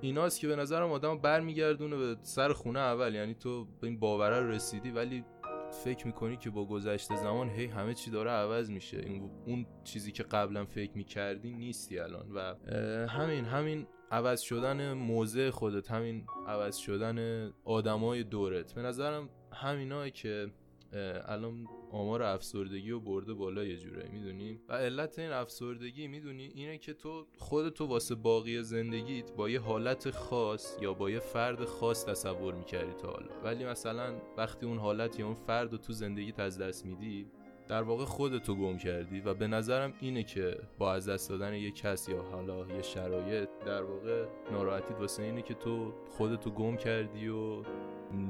ایناست 0.00 0.40
که 0.40 0.48
به 0.48 0.56
نظرم 0.56 0.92
آدم 0.92 1.18
برمیگردونه 1.18 1.96
به 1.96 2.16
سر 2.22 2.52
خونه 2.52 2.78
اول. 2.78 3.14
یعنی 3.14 3.34
تو 3.34 3.64
به 3.64 3.86
این 3.86 3.98
باوره 3.98 4.40
رسیدی 4.40 4.90
ولی 4.90 5.24
فکر 5.84 6.06
می‌کنی 6.06 6.36
که 6.36 6.50
با 6.50 6.64
گذشته 6.64 7.16
زمان 7.16 7.48
هی 7.48 7.66
همه 7.66 7.94
چی 7.94 8.10
داره 8.10 8.30
عوض 8.30 8.70
میشه. 8.70 9.04
اون 9.46 9.66
چیزی 9.84 10.12
که 10.12 10.22
قبلا 10.22 10.64
فکر 10.64 10.92
می‌کردی 10.94 11.52
نیستی 11.52 11.98
الان. 11.98 12.32
و 12.32 12.54
همین 13.06 13.44
همین 13.44 13.86
عوض 14.10 14.40
شدن 14.40 14.92
موضع 14.92 15.50
خودت 15.50 15.90
همین 15.90 16.26
عوض 16.46 16.76
شدن 16.76 17.50
آدمای 17.64 18.24
دورت. 18.24 18.74
به 18.74 18.82
نظرم 18.82 19.28
همینایی 19.52 20.10
که 20.10 20.50
الان 21.24 21.66
آمار 21.92 22.22
افسردگی 22.22 22.90
رو 22.90 23.00
برده 23.00 23.34
بالا 23.34 23.64
یه 23.64 23.76
جوره 23.76 24.08
می‌دونی؟ 24.12 24.60
و 24.68 24.72
علت 24.72 25.18
این 25.18 25.30
افسردگی 25.30 26.08
می‌دونی؟ 26.08 26.52
اینه 26.54 26.78
که 26.78 26.92
تو 26.92 27.26
خودتو 27.38 27.86
واسه 27.86 28.14
باقی 28.14 28.62
زندگیت 28.62 29.32
با 29.32 29.50
یه 29.50 29.60
حالت 29.60 30.10
خاص 30.10 30.76
یا 30.82 30.94
با 30.94 31.10
یه 31.10 31.18
فرد 31.18 31.64
خاص 31.64 32.06
تصور 32.06 32.54
می‌کردی 32.54 32.92
تا 32.92 33.08
حالا. 33.08 33.40
ولی 33.44 33.64
مثلا 33.64 34.14
وقتی 34.36 34.66
اون 34.66 34.78
حالت 34.78 35.18
یا 35.18 35.26
اون 35.26 35.34
فرد 35.34 35.72
رو 35.72 35.78
تو 35.78 35.92
زندگیت 35.92 36.40
از 36.40 36.58
دست 36.58 36.86
میدی 36.86 37.26
در 37.68 37.82
واقع 37.82 38.04
خودتو 38.04 38.54
گم 38.54 38.78
کردی 38.78 39.20
و 39.20 39.34
به 39.34 39.46
نظرم 39.46 39.92
اینه 40.00 40.22
که 40.22 40.58
با 40.78 40.94
از 40.94 41.08
دست 41.08 41.28
دادن 41.28 41.54
یه 41.54 41.70
کس 41.70 42.08
یا 42.08 42.22
حالا 42.22 42.66
یه 42.66 42.82
شرایط 42.82 43.48
در 43.66 43.82
واقع 43.82 44.24
ناراحتیت 44.52 45.00
واسه 45.00 45.22
اینه 45.22 45.42
که 45.42 45.54
تو 45.54 45.92
خودتو 46.08 46.50
گم 46.50 46.76
کردی 46.76 47.28
و 47.28 47.62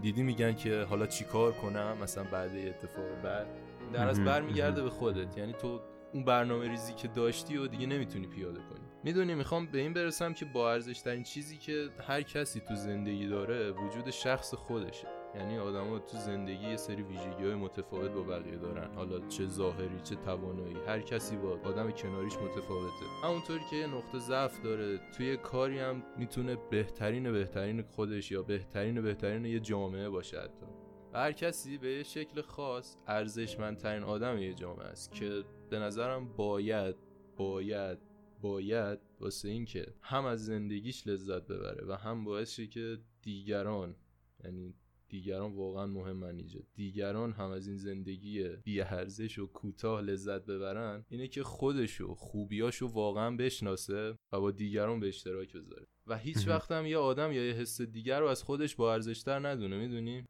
دیدی 0.01 0.23
میگن 0.23 0.55
که 0.55 0.83
حالا 0.83 1.07
چیکار 1.07 1.53
کنم؟ 1.53 1.97
مثلا 2.03 2.25
بعد 2.25 2.51
اتفاق 2.57 3.23
بعد. 3.25 3.47
در 3.93 4.09
از 4.09 4.25
برمیگرده 4.25 4.83
به 4.83 4.91
خودت. 4.91 5.39
یعنی 5.39 5.53
تو 5.53 5.81
اون 6.13 6.25
برنامه 6.25 6.69
ریزی 6.69 6.95
که 6.95 7.09
داشتی 7.09 7.57
و 7.57 7.67
دیگه 7.67 7.87
نمی‌تونی 7.87 8.27
پیاده 8.27 8.59
کنی. 8.59 8.87
می‌دونی 9.05 9.35
می‌خوام 9.35 9.67
به 9.67 9.79
این 9.79 9.93
برسم 9.93 10.33
که 10.33 10.45
با 10.45 10.73
ارزش 10.73 11.01
ترین 11.01 11.23
چیزی 11.23 11.57
که 11.57 11.89
هر 12.07 12.23
کسی 12.23 12.61
تو 12.61 12.75
زندگی 12.75 13.27
داره 13.27 13.71
وجود 13.71 14.11
شخص 14.11 14.55
خودشه. 14.55 15.22
یعنی 15.35 15.59
آدما 15.59 15.99
تو 15.99 16.19
زندگی 16.19 16.69
یه 16.69 16.77
سری 16.77 17.03
ویژگی 17.03 17.45
های 17.45 17.55
متفاوت 17.55 18.11
با 18.11 18.23
بقیه 18.23 18.57
دارن. 18.57 18.95
حالا 18.95 19.29
چه 19.29 19.47
ظاهری 19.47 20.01
چه 20.01 20.15
توانایی 20.15 20.77
هر 20.87 21.01
کسی 21.01 21.37
با 21.37 21.59
آدم 21.65 21.91
کناریش 21.91 22.37
متفاوته. 22.37 23.07
همونطوری 23.25 23.61
که 23.71 23.77
یه 23.77 23.87
نقطه 23.87 24.19
ضعف 24.19 24.63
داره 24.63 25.01
توی 25.17 25.37
کاری 25.37 25.79
هم 25.79 26.03
می‌تونه 26.19 26.57
بهترین 26.71 27.33
بهترین 27.33 27.83
خودش 27.83 28.31
یا 28.31 28.43
بهترین 28.43 29.03
بهترین 29.03 29.45
یه 29.45 29.61
جامعه 29.61 30.09
باشه 30.09 30.41
حتی. 30.41 30.67
هر 31.15 31.33
کسی 31.33 31.79
به 31.79 31.89
یه 31.89 32.03
شکل 32.03 32.41
خاص 32.41 32.97
ارزشمندترین 33.07 34.03
آدم 34.03 34.39
یه 34.39 34.55
جامعه 34.55 34.87
است 34.87 35.13
که 35.13 35.45
به 35.71 35.79
نظرم 35.79 36.29
باید 36.37 36.97
باید 37.37 37.99
باید 38.41 38.99
واسه 39.21 39.49
اینکه 39.49 39.87
هم 40.03 40.25
از 40.25 40.45
زندگیش 40.45 41.07
لذت 41.07 41.47
ببره 41.47 41.87
و 41.87 41.93
هم 41.93 42.25
باعث 42.25 42.61
که 42.61 42.99
دیگران 43.23 43.97
یعنی 44.45 44.75
دیگران 45.13 45.53
واقعا 45.53 45.87
مهمن 45.87 46.37
اینجا 46.37 46.61
دیگران 46.75 47.33
هم 47.33 47.51
از 47.51 47.67
این 47.67 47.77
زندگی 47.77 48.49
بیارزش 48.65 49.39
و 49.39 49.47
کوتاه 49.47 50.01
لذت 50.01 50.47
ببرن 50.47 51.05
اینه 51.09 51.29
که 51.29 51.43
خودشو 51.43 52.15
خوبیاشو 52.15 52.87
واقعا 52.87 53.37
بشناسه 53.37 54.19
و 54.33 54.41
با 54.41 54.51
دیگران 54.51 55.01
به 55.01 55.09
اشتراک 55.09 55.53
بذاره. 55.53 55.87
و 56.07 56.19
هیچ 56.19 56.49
وقت 56.49 56.73
هم 56.73 56.87
یه 56.87 56.99
آدم 56.99 57.33
یا 57.33 57.47
یه 57.47 57.53
حس 57.53 57.81
دیگر 57.81 58.21
رو 58.21 58.27
از 58.27 58.43
خودش 58.43 58.77
با 58.77 58.93
ارزشتر 58.93 59.49
ندونه 59.49 59.79
می‌دونی؟ 59.79 60.25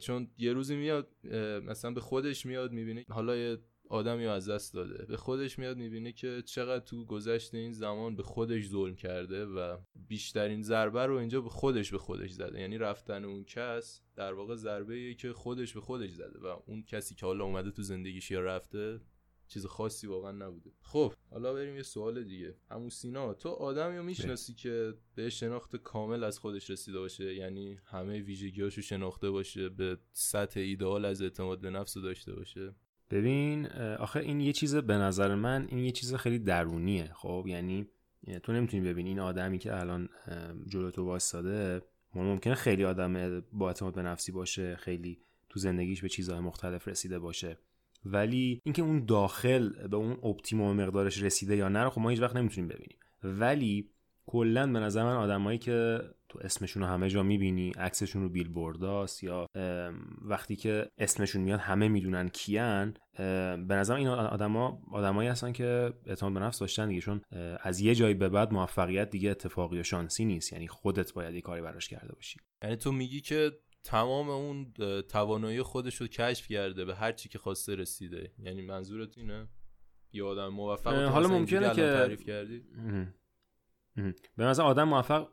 چون 0.00 0.30
یه 0.38 0.52
روزی 0.52 0.76
میاد 0.76 1.08
مثلا 1.64 1.90
به 1.90 2.00
خودش 2.00 2.46
میاد 2.46 2.72
می‌بینه 2.72 3.04
حالا 3.08 3.36
یه 3.36 3.58
آدمی 3.88 4.26
از 4.26 4.48
دست 4.48 4.74
داده. 4.74 5.04
به 5.04 5.16
خودش 5.16 5.58
میاد 5.58 5.76
می‌بینه 5.76 6.12
که 6.12 6.42
چقدر 6.46 6.84
تو 6.84 7.04
گذشت 7.04 7.54
این 7.54 7.72
زمان 7.72 8.16
به 8.16 8.22
خودش 8.22 8.68
ظلم 8.68 8.96
کرده 8.96 9.46
و 9.46 9.78
بیشترین 10.08 10.62
ضربه 10.62 11.06
رو 11.06 11.16
اینجا 11.16 11.40
به 11.40 11.48
خودش 11.48 11.90
به 11.90 11.98
خودش 11.98 12.30
زده. 12.30 12.60
یعنی 12.60 12.78
رفتن 12.78 13.24
اون 13.24 13.44
کس 13.44 14.02
در 14.16 14.32
واقع 14.32 14.54
ضربه 14.54 15.14
که 15.14 15.32
خودش 15.32 15.74
به 15.74 15.80
خودش 15.80 16.10
زده 16.10 16.38
و 16.38 16.56
اون 16.66 16.82
کسی 16.82 17.14
که 17.14 17.26
حالا 17.26 17.44
اومده 17.44 17.70
تو 17.70 17.82
زندگیش 17.82 18.30
یا 18.30 18.40
رفته 18.40 19.00
چیز 19.48 19.66
خاصی 19.66 20.06
واقعا 20.06 20.32
نبوده. 20.32 20.70
خب 20.80 21.12
حالا 21.30 21.54
بریم 21.54 21.76
یه 21.76 21.82
سوال 21.82 22.24
دیگه. 22.24 22.54
همون 22.70 22.88
سینا 22.88 23.34
تو 23.34 23.48
آدمی 23.48 23.96
رو 23.96 24.02
می‌شناسی 24.02 24.54
که 24.54 24.94
به 25.14 25.30
شناخت 25.30 25.76
کامل 25.76 26.24
از 26.24 26.38
خودش 26.38 26.70
رسیده 26.70 26.98
باشه؟ 26.98 27.34
یعنی 27.34 27.78
همه 27.84 28.20
ویژگیاشو 28.20 28.80
شناخته 28.82 29.30
باشه 29.30 29.68
به 29.68 29.98
سطح 30.12 30.60
ایدئال 30.60 31.04
از 31.04 31.22
اعتماد 31.22 31.60
به 31.60 31.70
نفس 31.70 31.98
داشته 31.98 32.34
باشه؟ 32.34 32.74
ببین 33.10 33.66
آخه 33.98 34.20
این 34.20 34.40
یه 34.40 34.52
چیز 34.52 34.76
به 34.76 34.94
نظر 34.94 35.34
من 35.34 35.66
این 35.70 35.78
یه 35.78 35.90
چیز 35.90 36.14
خیلی 36.14 36.38
درونیه 36.38 37.10
خب؟ 37.14 37.44
یعنی 37.48 37.86
تو 38.42 38.52
نمی‌تونی 38.52 38.88
ببینی 38.88 39.08
این 39.08 39.20
آدمی 39.20 39.58
که 39.58 39.80
الان 39.80 40.08
جلو 40.66 40.90
تو 40.90 41.04
واسطاده 41.04 41.82
ممکنه 42.14 42.54
خیلی 42.54 42.84
آدم 42.84 43.40
با 43.52 43.68
اعتماد 43.68 43.94
به 43.94 44.02
نفسی 44.02 44.32
باشه 44.32 44.76
خیلی 44.76 45.18
تو 45.48 45.60
زندگیش 45.60 46.02
به 46.02 46.08
چیزهای 46.08 46.40
مختلف 46.40 46.88
رسیده 46.88 47.18
باشه. 47.18 47.58
ولی 48.04 48.60
اینکه 48.64 48.82
اون 48.82 49.04
داخل 49.04 49.88
به 49.88 49.96
اون 49.96 50.12
اپتیموم 50.22 50.76
مقدارش 50.76 51.22
رسیده 51.22 51.56
یا 51.56 51.68
نه 51.68 51.82
رو 51.82 51.90
خب 51.90 52.00
ما 52.00 52.08
هیچ 52.08 52.20
وقت 52.20 52.36
نمی‌تونیم 52.36 52.68
ببینیم. 52.68 52.98
ولی 53.24 53.90
کلا 54.26 54.72
به 54.72 54.80
نظر 54.80 55.04
من 55.04 55.16
آدمایی 55.16 55.58
که 55.58 56.00
تو 56.28 56.38
اسمشون 56.42 56.82
رو 56.82 56.88
همه 56.88 57.08
جا 57.08 57.22
می‌بینی؟ 57.22 57.70
عکسشون 57.70 58.22
رو 58.22 58.28
بیلبورداست 58.28 59.24
یا 59.24 59.46
وقتی 60.22 60.56
که 60.56 60.90
اسمشون 60.98 61.42
میاد 61.42 61.60
همه 61.60 61.88
می‌دونن 61.88 62.28
کیان 62.28 62.96
به 63.68 63.74
نظر 63.74 63.94
این 63.94 64.08
آدما 64.08 64.82
آدمایی 64.92 65.28
هستن 65.28 65.52
که 65.52 65.92
اعتماد 66.06 66.34
به 66.34 66.40
نفس 66.40 66.58
داشتن 66.58 66.88
دیگه 66.88 67.00
چون 67.00 67.20
از 67.60 67.80
یه 67.80 67.94
جایی 67.94 68.14
به 68.14 68.28
بعد 68.28 68.52
موفقیت 68.52 69.10
دیگه 69.10 69.30
اتفاقی 69.30 69.80
و 69.80 69.82
شانسی 69.82 70.24
نیست 70.24 70.52
یعنی 70.52 70.68
خودت 70.68 71.12
باید 71.12 71.34
یه 71.34 71.40
کاری 71.40 71.62
براش 71.62 71.88
کرده 71.88 72.14
باشی. 72.14 72.38
یعنی 72.62 72.76
تو 72.76 72.92
میگی 72.92 73.20
که 73.20 73.52
تمام 73.84 74.30
اون 74.30 74.72
توانایی 75.08 75.62
خودش 75.62 75.96
رو 75.96 76.06
کشف 76.06 76.48
کرده 76.48 76.84
به 76.84 76.94
هر 76.94 77.12
چی 77.12 77.28
که 77.28 77.38
خواسته 77.38 77.74
رسیده. 77.74 78.32
یعنی 78.38 78.62
منظورت 78.62 79.18
اینه؟ 79.18 79.48
یه 80.12 80.24
آدم 80.24 80.48
موفق 80.48 80.94
حالا 80.94 81.28
ممکنه 81.28 81.68
که 81.68 81.82
تعریف 81.82 82.24
کردی؟ 82.24 82.62
به 84.36 84.46
مثلا 84.46 84.64
آدم 84.64 84.88
موفق 84.88 85.28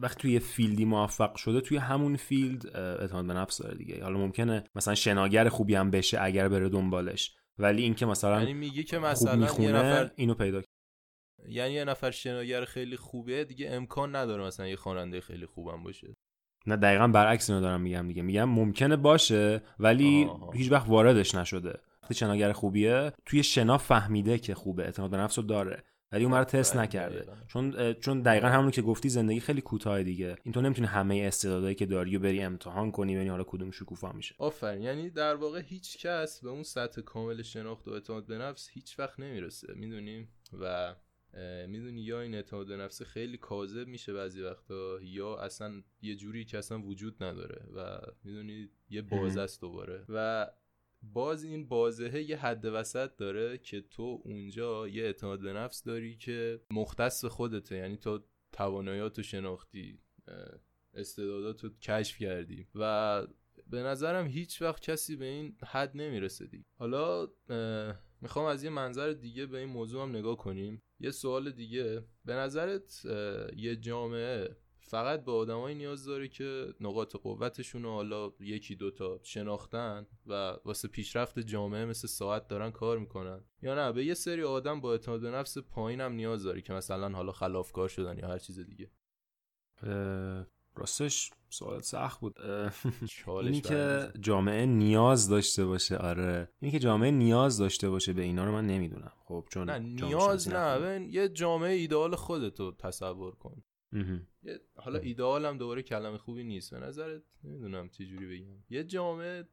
وقتی 0.00 0.20
توی 0.20 0.38
field 0.38 0.76
ی 0.76 0.84
موفق 0.84 1.36
شده 1.36 1.60
توی 1.60 1.76
همون 1.76 2.16
field 2.16 2.76
اعتماد 2.76 3.26
به 3.26 3.34
نفس 3.34 3.62
داره 3.62 3.76
دیگه. 3.76 4.02
حالا 4.02 4.18
ممکنه 4.18 4.64
مثلا 4.74 4.94
شناگر 4.94 5.48
خوبی 5.48 5.74
هم 5.74 5.90
بشه 5.90 6.18
اگر 6.20 6.48
بره 6.48 6.68
دنبالش. 6.68 7.36
ولی 7.58 7.82
اینکه 7.82 8.06
مثلا 8.06 8.40
یعنی 8.40 8.54
میگه 8.54 8.82
که 8.82 8.98
مثلا 8.98 9.46
یه 9.60 9.72
نفر 9.72 10.10
اینو 10.16 10.34
پیدا 10.34 10.62
یعنی 11.48 11.74
یه 11.74 11.84
نفر 11.84 12.10
شناگر 12.10 12.64
خیلی 12.64 12.96
خوبه 12.96 13.44
دیگه 13.44 13.70
امکان 13.70 14.16
نداره 14.16 14.44
مثلا 14.44 14.68
یه 14.68 14.76
خواننده 14.76 15.20
خیلی 15.20 15.46
خوبم 15.46 15.82
باشه. 15.82 16.14
نه 16.66 16.76
دقیقا 16.76 17.08
برعکس 17.08 17.50
اینو 17.50 17.62
دارم 17.62 17.80
میگم 17.80 18.08
دیگه. 18.08 18.22
میگم 18.22 18.44
ممکنه 18.44 18.96
باشه 18.96 19.62
ولی 19.78 20.30
هیچ 20.54 20.72
وقت 20.72 20.88
واردش 20.88 21.34
نشده. 21.34 21.80
وقتی 22.02 22.14
شناگر 22.14 22.52
خوبیه 22.52 23.12
توی 23.26 23.42
شنا 23.42 23.78
فهمیده 23.78 24.38
که 24.38 24.54
خوبه 24.54 24.84
اعتماد 24.84 25.10
به 25.10 25.16
نفس 25.16 25.38
رو 25.38 25.44
داره. 25.44 25.84
ولی 26.12 26.24
اون 26.24 26.34
رو 26.34 26.44
تست 26.44 26.76
نکرده. 26.76 27.26
چون 27.46 27.92
چون 27.92 28.22
دقیقا 28.22 28.48
همون 28.48 28.70
که 28.70 28.82
گفتی 28.82 29.08
زندگی 29.08 29.40
خیلی 29.40 29.60
کوتاه 29.60 30.02
دیگه. 30.02 30.36
این 30.42 30.52
تو 30.52 30.60
نمی‌تونی 30.60 30.86
همه 30.86 31.16
استعدادایی 31.16 31.74
که 31.74 31.86
داری 31.86 32.16
و 32.16 32.20
بری 32.20 32.42
امتحان 32.42 32.90
کنی 32.90 33.14
ببینی 33.14 33.30
حالا 33.30 33.44
کدوم 33.44 33.70
شکوفا 33.70 34.12
میشه. 34.12 34.34
آفرین. 34.38 34.82
یعنی 34.82 35.10
در 35.10 35.34
واقع 35.34 35.60
هیچ 35.60 36.06
کس 36.06 36.40
به 36.40 36.50
اون 36.50 36.62
سطح 36.62 37.00
کامل 37.00 37.42
شناخت 37.42 37.88
و 37.88 37.90
اعتماد 37.90 38.26
به 38.26 38.38
نفس 38.38 38.68
هیچ 38.68 38.98
وقت 38.98 39.20
نمی‌رسه. 39.20 39.74
می‌دونیم 39.74 40.28
و 40.60 40.94
می‌دونی 41.68 42.00
یا 42.00 42.20
این 42.20 42.34
اعتماد 42.34 42.66
به 42.66 42.76
نفس 42.76 43.02
خیلی 43.02 43.38
کاذب 43.38 43.86
میشه 43.86 44.12
بعضی 44.12 44.42
وقتا 44.42 44.98
یا 45.02 45.36
اصلا 45.36 45.82
یه 46.02 46.16
جوری 46.16 46.44
که 46.44 46.58
اصلا 46.58 46.82
وجود 46.82 47.22
نداره 47.22 47.66
و 47.74 47.98
می‌دونی 48.24 48.68
یه 48.90 49.02
بازه 49.02 49.40
است 49.40 49.60
دوباره. 49.60 50.04
و 50.08 50.46
باز 51.02 51.44
این 51.44 51.68
بازهه 51.68 52.30
یه 52.30 52.36
حد 52.36 52.64
وسط 52.64 53.16
داره 53.16 53.58
که 53.58 53.80
تو 53.80 54.22
اونجا 54.24 54.88
یه 54.88 55.02
اعتماد 55.02 55.40
به 55.40 55.52
نفس 55.52 55.82
داری 55.82 56.16
که 56.16 56.60
مختص 56.70 57.24
خودته. 57.24 57.76
یعنی 57.76 57.96
تو 57.96 58.24
تواناییاتو 58.52 59.22
شناختی 59.22 60.00
استعداداتو 60.94 61.68
کشف 61.68 62.18
کردی 62.18 62.66
و 62.74 63.26
به 63.66 63.82
نظرم 63.82 64.26
هیچ 64.26 64.62
وقت 64.62 64.82
کسی 64.82 65.16
به 65.16 65.24
این 65.24 65.56
حد 65.66 65.90
نمی‌رسه 65.94 66.46
دیگه. 66.46 66.64
حالا 66.78 67.28
می‌خوام 68.20 68.46
از 68.46 68.64
یه 68.64 68.70
منظر 68.70 69.12
دیگه 69.12 69.46
به 69.46 69.58
این 69.58 69.68
موضوع 69.68 70.02
هم 70.02 70.16
نگاه 70.16 70.36
کنیم. 70.36 70.82
یه 71.00 71.10
سوال 71.10 71.50
دیگه. 71.50 72.04
به 72.24 72.34
نظرت 72.34 73.04
یه 73.56 73.76
جامعه 73.76 74.56
فقط 74.88 75.24
به 75.24 75.32
آدمایی 75.32 75.76
نیاز 75.76 76.04
داره 76.04 76.28
که 76.28 76.74
نقاط 76.80 77.16
قوتشون 77.16 77.82
رو 77.82 77.90
حالا 77.90 78.32
یکی 78.40 78.76
دوتا 78.76 79.20
شناختن 79.22 80.06
و 80.26 80.56
واسه 80.64 80.88
پیشرفت 80.88 81.38
جامعه 81.38 81.84
مثل 81.84 82.08
ساعت 82.08 82.48
دارن 82.48 82.70
کار 82.70 82.98
می‌کنن. 82.98 83.44
یا 83.62 83.74
نه 83.74 83.92
به 83.92 84.04
یه 84.04 84.14
سری 84.14 84.42
آدم 84.42 84.80
با 84.80 84.92
اعتماد 84.92 85.20
به 85.20 85.30
نفس 85.30 85.58
پایین 85.58 86.00
هم 86.00 86.12
نیاز 86.12 86.42
داره 86.42 86.60
که 86.60 86.72
مثلا 86.72 87.16
حالا 87.16 87.32
خلافکار 87.32 87.88
شدن 87.88 88.18
یا 88.18 88.28
هر 88.28 88.38
چیز 88.38 88.60
دیگه. 88.60 88.90
راستش 90.76 91.30
سوالت 91.50 91.82
سخت 91.82 92.20
بود. 92.20 92.40
اینی 93.26 93.60
که 93.60 94.10
جامعه 94.20 94.66
نیاز 94.66 95.28
داشته 95.28 95.66
باشه 95.66 95.96
آره. 95.96 96.48
اینی 96.60 96.72
که 96.72 96.78
جامعه 96.78 97.10
نیاز 97.10 97.58
داشته 97.58 97.90
باشه 97.90 98.12
به 98.12 98.22
اینا 98.22 98.44
رو 98.44 98.52
من 98.52 98.66
نمی‌دونم. 98.66 99.12
خب 99.24 99.44
چون 99.50 99.70
نه 99.70 99.78
نیاز 99.78 100.48
نه. 100.48 101.08
یه 101.10 101.28
جامعه 101.28 101.72
ایدئال 101.72 102.16
خودتو 102.16 102.72
تصور 102.72 103.34
کن. 103.34 103.62
حالا 104.74 104.98
ایدئال 104.98 105.44
هم 105.44 105.58
دوباره 105.58 105.82
کلمه 105.82 106.18
خوبی 106.18 106.44
نیست. 106.44 106.74
به 106.74 106.80
نظرت 106.80 107.22
نمی‌دونم 107.44 107.88
چه 107.88 108.06
جوری 108.06 108.26
بگم. 108.26 108.64
یه 108.70 108.84
جامعه 108.84 109.48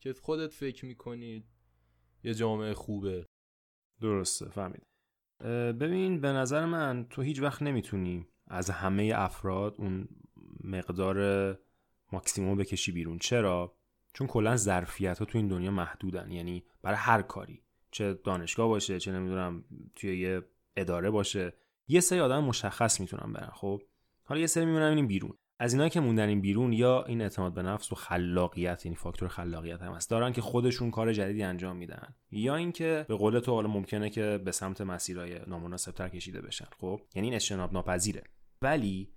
که 0.00 0.12
خودت 0.12 0.52
فکر 0.52 0.86
می‌کنید 0.86 1.44
یه 2.24 2.34
جامعه 2.34 2.74
خوبه. 2.74 3.26
درسته 4.00 4.48
فهمید 4.48 4.86
ببین 5.80 6.20
به 6.20 6.28
نظر 6.28 6.66
من 6.66 7.06
تو 7.10 7.22
هیچ 7.22 7.40
وقت 7.40 7.62
نمی‌تونی 7.62 8.26
از 8.46 8.70
همه 8.70 9.12
افراد 9.16 9.74
اون 9.78 10.08
مقدار 10.64 11.58
ماکسیموم 12.12 12.58
بکشی 12.58 12.92
بیرون. 12.92 13.18
چرا؟ 13.18 13.76
چون 14.12 14.26
کلا 14.26 14.56
ظرفیت 14.56 15.18
ها 15.18 15.24
تو 15.24 15.38
این 15.38 15.48
دنیا 15.48 15.70
محدودن. 15.70 16.30
یعنی 16.30 16.64
برای 16.82 16.96
هر 16.96 17.22
کاری. 17.22 17.62
چه 17.90 18.14
دانشگاه 18.14 18.68
باشه 18.68 18.98
چه 18.98 19.12
نمی‌دونم 19.12 19.64
توی 19.94 20.18
یه 20.18 20.42
اداره 20.76 21.10
باشه. 21.10 21.52
یه 21.90 22.00
سری 22.00 22.20
آدم 22.20 22.44
مشخص 22.44 23.00
می‌تونن 23.00 23.32
برن 23.32 23.50
خب؟ 23.52 23.82
حالا 24.24 24.40
یه 24.40 24.46
سری 24.46 24.64
میمونن 24.64 24.96
این 24.96 25.06
بیرون. 25.06 25.32
از 25.58 25.72
اینایی 25.72 25.90
که 25.90 26.00
موندن 26.00 26.28
این 26.28 26.40
بیرون 26.40 26.72
یا 26.72 27.04
این 27.04 27.22
اعتماد 27.22 27.54
به 27.54 27.62
نفس 27.62 27.92
و 27.92 27.94
خلاقیت 27.94 28.86
یعنی 28.86 28.96
فاکتور 28.96 29.28
خلاقیت 29.28 29.82
هم 29.82 29.92
هست 29.92 30.10
دارن 30.10 30.32
که 30.32 30.40
خودشون 30.40 30.90
کار 30.90 31.12
جدیدی 31.12 31.42
انجام 31.42 31.76
میدن. 31.76 32.14
یا 32.30 32.56
اینکه 32.56 33.04
به 33.08 33.14
قول 33.14 33.38
تو 33.38 33.52
حالا 33.52 33.68
ممکنه 33.68 34.10
که 34.10 34.40
به 34.44 34.52
سمت 34.52 34.80
مسیرهای 34.80 35.40
نامناسبتر 35.46 36.08
کشیده 36.08 36.40
بشن 36.40 36.66
خب؟ 36.78 37.00
یعنی 37.14 37.28
این 37.28 37.34
اجتناب 37.34 37.72
ناپذیره. 37.72 38.22
ولی 38.62 39.12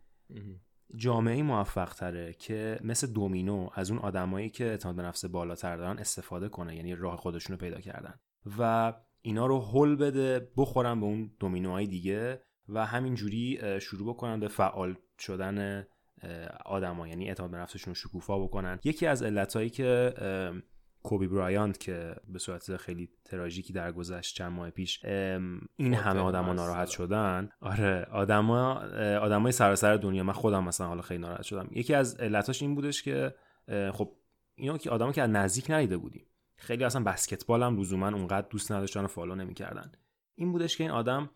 جامعه 0.96 1.44
موفق 1.44 1.94
تره 1.94 2.34
که 2.34 2.80
مثل 2.84 3.08
دومینو 3.08 3.70
از 3.74 3.92
اون 3.92 4.00
آدمایی 4.00 4.50
که 4.50 4.66
اعتماد 4.66 4.96
به 4.96 5.02
نفس 5.02 5.26
بالاتر 5.26 5.78
دارن 5.78 6.00
استفاده 6.00 6.50
کنه 6.50 6.76
یعنی 6.76 6.96
راه 6.96 7.18
خودشون 7.18 7.54
رو 7.54 7.60
پیدا 7.60 7.82
کردن. 7.82 8.20
و 8.60 8.94
اینا 9.22 9.46
رو 9.46 9.62
هل 9.62 9.96
بده 9.96 10.52
بخورن 10.58 11.00
به 11.00 11.06
اون 11.06 11.32
دومینوهای 11.40 11.88
دیگه 11.88 12.42
و 12.70 12.86
همینجوری 12.86 13.60
شروع 13.82 14.14
بکنن 14.14 14.40
به 14.40 14.48
فعال 14.48 14.96
شدن 15.20 15.88
آدما 16.66 17.08
یعنی 17.08 17.28
اعتماد 17.28 17.52
به 17.52 17.58
نفسشون 17.58 17.94
شکوفا 17.94 18.40
بکنن. 18.40 18.80
یکی 18.84 19.08
از 19.08 19.24
علتهایی 19.24 19.70
که 19.70 20.14
کوبی 21.04 21.28
برایانت 21.28 21.80
که 21.80 22.16
به 22.28 22.40
صورت 22.40 22.78
خیلی 22.78 23.10
تراژیکی 23.26 23.74
درگذشت 23.74 24.36
چند 24.36 24.52
ماه 24.52 24.70
پیش 24.70 25.06
این 25.76 25.94
همه 25.94 26.20
آدما 26.20 26.54
ناراحت 26.54 26.88
شدن. 26.88 27.50
آره 27.62 28.08
آدما 28.12 28.74
آدمای 29.22 29.52
سراسر 29.52 29.98
دنیا. 29.98 30.24
من 30.24 30.34
خودم 30.34 30.64
مثلا 30.64 30.88
حالا 30.88 31.02
خیلی 31.02 31.20
ناراحت 31.20 31.44
شدم. 31.44 31.68
یکی 31.72 31.94
از 31.94 32.16
علتاش 32.16 32.62
این 32.62 32.76
بودش 32.76 33.04
که 33.04 33.36
خب 33.94 34.16
اینا 34.56 34.78
که 34.78 34.90
آدما 34.90 35.12
که 35.12 35.22
از 35.22 35.30
نزدیک 35.30 35.72
ندیده 35.72 35.98
بودیم. 35.98 36.26
خیلی 36.56 36.84
اصلا 36.84 37.04
بسکتبال 37.04 37.64
هم 37.64 37.80
لزوما 37.80 38.08
اونقدر 38.08 38.48
دوست 38.50 38.72
نداشتن 38.72 39.04
و 39.04 39.08
فالو 39.08 39.36
نمی‌کردن. 39.36 39.92
این 40.36 40.52
بودش 40.52 40.78
که 40.78 40.84
این 40.84 40.92
آدم 40.92 41.30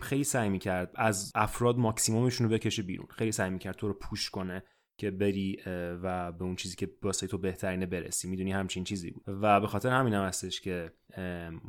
خیلی 0.00 0.24
سعی 0.24 0.48
می‌کرد 0.48 0.92
از 0.94 1.32
افراد 1.34 1.78
ماکسیمومشون 1.78 2.48
رو 2.48 2.52
بکشه 2.52 2.82
بیرون. 2.82 3.06
خیلی 3.10 3.32
سعی 3.32 3.50
می‌کرد 3.50 3.76
تو 3.76 3.88
رو 3.88 3.94
پوش 3.94 4.30
کنه 4.30 4.62
که 4.96 5.10
بری 5.10 5.62
و 6.02 6.32
به 6.32 6.44
اون 6.44 6.56
چیزی 6.56 6.76
که 6.76 6.90
واسه 7.02 7.26
تو 7.26 7.38
بهترینه 7.38 7.86
برسی. 7.86 8.28
می‌دونی 8.28 8.52
همچین 8.52 8.84
چیزی 8.84 9.10
بود. 9.10 9.24
و 9.26 9.60
به 9.60 9.66
خاطر 9.66 9.90
همین 9.90 10.14
هم 10.14 10.24
هستش 10.24 10.60
که 10.60 10.92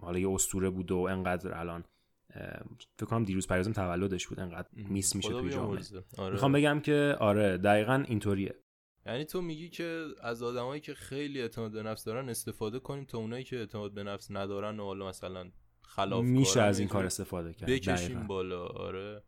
حالا 0.02 0.20
یه 0.20 0.30
استوره 0.30 0.70
بود 0.70 0.92
و 0.92 0.98
انقدر 0.98 1.58
الان 1.58 1.84
فکر 2.98 3.06
کنم 3.06 3.24
دیروز 3.24 3.48
پریزم 3.48 3.72
تولدش 3.72 4.28
بود. 4.28 4.40
انقدر 4.40 4.68
میس 4.74 5.16
میشه 5.16 5.30
توی 5.30 5.50
جامعه. 5.50 5.84
آره. 6.18 6.32
می‌خوام 6.32 6.52
بگم 6.52 6.80
که 6.80 7.16
آره 7.20 7.58
دقیقا 7.58 8.04
اینطوریه. 8.08 8.56
یعنی 9.06 9.26
تو 9.26 9.42
میگی 9.42 9.70
که 9.70 10.06
از 10.22 10.44
آدمایی 10.44 10.82
که 10.82 10.94
خیلی 10.94 11.42
اعتماد 11.42 11.72
به 11.72 11.84
نفس 11.84 12.04
دارن 12.04 12.30
استفاده 12.30 12.80
کنیم 12.80 13.06
تا 13.06 13.18
اونایی 13.18 13.44
که 13.44 13.58
اعتماد 13.58 13.94
به 13.94 14.04
نفس 14.04 14.32
ندارن 14.32 14.80
و 14.80 14.84
حالا 14.84 15.08
مثلا 15.08 15.52
خلاف 15.90 16.26
میشه 16.26 16.62
از 16.62 16.80
این 16.80 16.88
کار 16.88 17.06
استفاده 17.06 17.54
کرد 17.54 17.70
بکشیم 17.70 18.28
بالا 18.28 18.66
آره. 18.66 19.24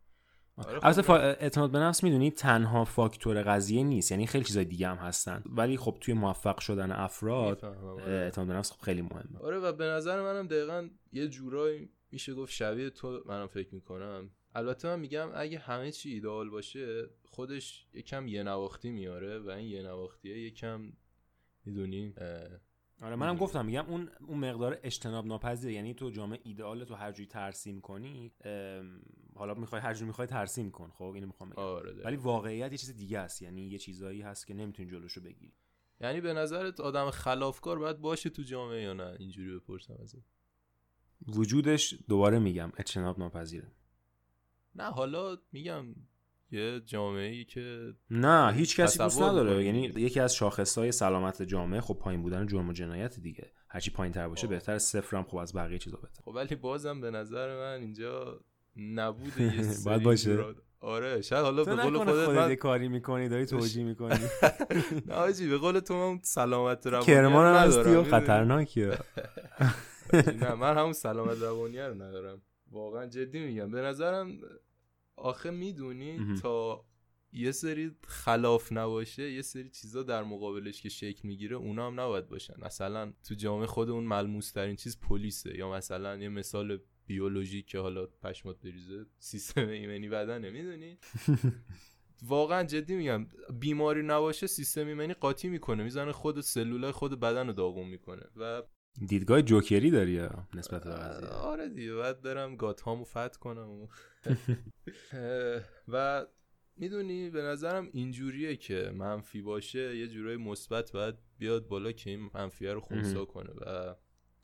آره 0.55 0.79
البته 0.83 1.01
خب. 1.01 1.11
اعتماد 1.11 1.71
به 1.71 1.79
نفس 1.79 2.03
می‌دونی 2.03 2.31
تنها 2.31 2.85
فاکتور 2.85 3.43
قضیه 3.43 3.83
نیست 3.83 4.11
یعنی 4.11 4.27
خیلی 4.27 4.43
چیزای 4.43 4.65
دیگه 4.65 4.87
هم 4.87 4.97
هستن. 4.97 5.43
ولی 5.45 5.77
خب 5.77 5.97
توی 6.01 6.13
موفق 6.13 6.59
شدن 6.59 6.91
افراد 6.91 7.65
آره. 7.65 8.13
اعتماد 8.13 8.47
به 8.47 8.53
نفس 8.53 8.71
خب 8.71 8.81
خیلی 8.81 9.01
مهمه. 9.01 9.39
آره 9.39 9.59
و 9.59 9.73
به 9.73 9.85
نظر 9.85 10.21
منم 10.21 10.47
دقیقا 10.47 10.89
یه 11.13 11.27
جورایی 11.27 11.89
میشه 12.11 12.33
گفت 12.33 12.51
شبیه 12.51 12.89
تو 12.89 13.23
منم 13.25 13.47
فکر 13.47 13.75
می‌کنم. 13.75 14.29
البته 14.55 14.87
من 14.87 14.99
میگم 14.99 15.29
اگه 15.35 15.59
همه 15.59 15.91
چی 15.91 16.13
ایدئال 16.13 16.49
باشه 16.49 17.09
خودش 17.23 17.87
یکم 17.93 18.27
یه 18.27 18.43
نواختی 18.43 18.91
میاره 18.91 19.39
و 19.39 19.49
این 19.49 19.67
یه 19.67 19.83
نواختیه 19.83 20.37
یکم 20.39 20.93
می‌دونی 21.65 22.13
آره 23.01 23.15
منم 23.15 23.37
گفتم 23.37 23.65
میگم 23.65 23.85
اون 23.85 24.09
اون 24.27 24.37
مقدار 24.37 24.79
اجتناب 24.83 25.25
ناپذیر 25.25 25.71
یعنی 25.71 25.93
تو 25.93 26.09
جامعه 26.09 26.39
ایدئال 26.43 26.83
تو 26.83 26.95
هر 26.95 27.11
جوری 27.11 27.27
ترسیم 27.27 27.81
کنی 27.81 28.31
حالا 29.35 29.53
می‌خوای 29.53 29.81
هر 29.81 29.93
جوری 29.93 30.05
می‌خوای 30.05 30.27
ترسیم 30.27 30.71
کن. 30.71 30.91
خب 30.93 31.03
اینو 31.03 31.27
می‌خوام 31.27 31.49
بگم. 31.49 31.59
آره 31.59 32.03
ولی 32.03 32.15
واقعیت 32.15 32.71
یه 32.71 32.77
چیز 32.77 32.95
دیگه 32.95 33.19
است. 33.19 33.41
یعنی 33.41 33.67
یه 33.67 33.77
چیزایی 33.77 34.21
هست 34.21 34.47
که 34.47 34.53
نمی‌تونی 34.53 34.89
جلوشو 34.89 35.21
بگیری. 35.21 35.53
یعنی 36.01 36.21
به 36.21 36.33
نظرت 36.33 36.79
آدم 36.79 37.09
خلافکار 37.09 37.79
باید 37.79 38.01
باشه 38.01 38.29
تو 38.29 38.43
جامعه 38.43 38.81
یا 38.81 38.93
نه؟ 38.93 39.15
اینجوری 39.19 39.55
بپرسم 39.55 39.97
ازت. 40.01 40.17
وجودش 41.27 41.95
دوباره 42.07 42.39
میگم 42.39 42.71
اجتناب 42.77 43.19
ناپذیره 43.19 43.71
نه 44.75 44.83
حالا 44.83 45.37
میگم 45.51 45.95
یه 46.51 46.79
جامعه 46.85 47.29
ای 47.29 47.45
که 47.45 47.93
نه 48.09 48.53
هیچ 48.53 48.79
کسی 48.79 48.99
دوست 48.99 49.21
نداره. 49.21 49.65
یعنی 49.65 49.81
یکی 49.81 50.19
از 50.19 50.39
های 50.77 50.91
سلامت 50.91 51.41
جامعه 51.41 51.81
خب 51.81 51.93
پایین 51.93 52.21
بودن 52.21 52.47
جرم 52.47 52.69
و 52.69 52.73
جنایت 52.73 53.19
دیگه. 53.19 53.51
هرچی 53.69 53.91
پایین 53.91 54.13
تر 54.13 54.27
باشه 54.27 54.47
بهتر 54.47 54.77
صفر 54.77 55.17
هم 55.17 55.23
خب 55.23 55.37
از 55.37 55.53
بقیه 55.53 55.77
چیزا 55.77 55.97
بهتر 55.97 56.21
خب 56.21 56.31
ولی 56.35 56.55
بازم 56.55 57.01
به 57.01 57.11
نظر 57.11 57.55
من 57.55 57.81
اینجا 57.81 58.39
نبود 58.77 59.37
یه 59.39 59.65
باید 59.85 60.03
باشه. 60.03 60.37
آره 60.79 61.21
شاید 61.21 61.43
حالا 61.43 61.63
به 61.63 61.75
قول 61.75 61.97
خودت 61.97 62.29
من 62.29 62.55
کاری 62.55 62.87
می‌کنی 62.87 63.29
داری 63.29 63.45
توجیه 63.45 63.83
می‌کنی. 63.83 64.19
نه 65.07 65.13
آجی 65.13 65.49
به 65.49 65.57
قول 65.57 65.79
تو 65.79 65.93
من 65.93 66.19
سلامت 66.23 66.87
روانی 66.87 67.05
کرمان 67.05 67.55
هستی 67.55 67.89
و 67.89 68.03
خطرناکیه. 68.03 68.87
نه 70.41 70.53
من 70.53 70.77
همون 70.77 70.93
سلامت 70.93 71.41
روانی 71.41 71.79
رو 71.79 71.93
ندارم. 71.93 72.41
واقعا 72.71 73.05
جدی 73.05 73.39
میگم. 73.39 73.71
به 73.71 73.81
نظرم 73.81 74.27
آخه 75.15 75.51
می‌دونی 75.51 76.35
تا 76.41 76.85
یه 77.33 77.51
سری 77.51 77.91
خلاف 78.07 78.71
نباشه 78.71 79.31
یه 79.31 79.41
سری 79.41 79.69
چیزا 79.69 80.03
در 80.03 80.23
مقابلش 80.23 80.81
که 80.81 80.89
شکل 80.89 81.27
می‌گیره 81.27 81.55
اونا 81.55 81.87
هم 81.87 81.99
نباید 81.99 82.29
باشن. 82.29 82.53
مثلا 82.57 83.13
تو 83.27 83.35
جامعه 83.35 83.67
خود 83.67 83.89
اون 83.89 84.03
ملموس 84.03 84.51
ترین 84.51 84.75
چیز 84.75 84.99
پلیسه 84.99 85.57
یا 85.57 85.71
مثلا 85.71 86.17
یه 86.17 86.29
مثال 86.29 86.79
بیولوژیک 87.07 87.67
که 87.67 87.79
حالا 87.79 88.05
پشمات 88.05 88.61
بریزه 88.61 89.05
سیستم 89.19 89.67
ایمنی 89.67 90.09
بدنه 90.09 90.49
می‌دونی؟ 90.49 90.97
واقعا 92.23 92.63
جدی 92.63 92.95
میگم 92.95 93.27
بیماری 93.59 94.03
نباشه 94.03 94.47
سیستم 94.47 94.87
ایمنی 94.87 95.13
قاطی 95.13 95.49
می‌کنه 95.49 95.83
می‌زنه 95.83 96.11
خود 96.11 96.41
سلولای 96.41 96.91
خود 96.91 97.19
بدن 97.19 97.47
رو 97.47 97.53
داغون 97.53 97.87
می‌کنه 97.87 98.23
و 98.35 98.63
دیدگاه 99.07 99.41
جوکری 99.41 99.91
داری 99.91 100.21
نسبت 100.53 100.83
به 100.83 101.27
آره 101.27 101.69
دیگه 101.69 101.93
باید 101.93 102.21
برم 102.21 102.55
گات 102.55 102.81
هامو 102.81 103.03
فت 103.03 103.35
کنم 103.37 103.87
و 105.87 106.25
می‌دونی 106.77 107.29
به 107.29 107.41
نظرم 107.41 107.89
اینجوریه 107.93 108.55
که 108.55 108.91
منفی 108.95 109.41
باشه 109.41 109.97
یه 109.97 110.07
جورای 110.07 110.37
مثبت 110.37 110.91
باید 110.91 111.15
بیاد 111.37 111.67
بالا 111.67 111.91
که 111.91 112.09
این 112.09 112.29
منفیه 112.33 112.73
رو 112.73 112.79
خونسا 112.79 113.25
کنه 113.25 113.51
و 113.51 113.95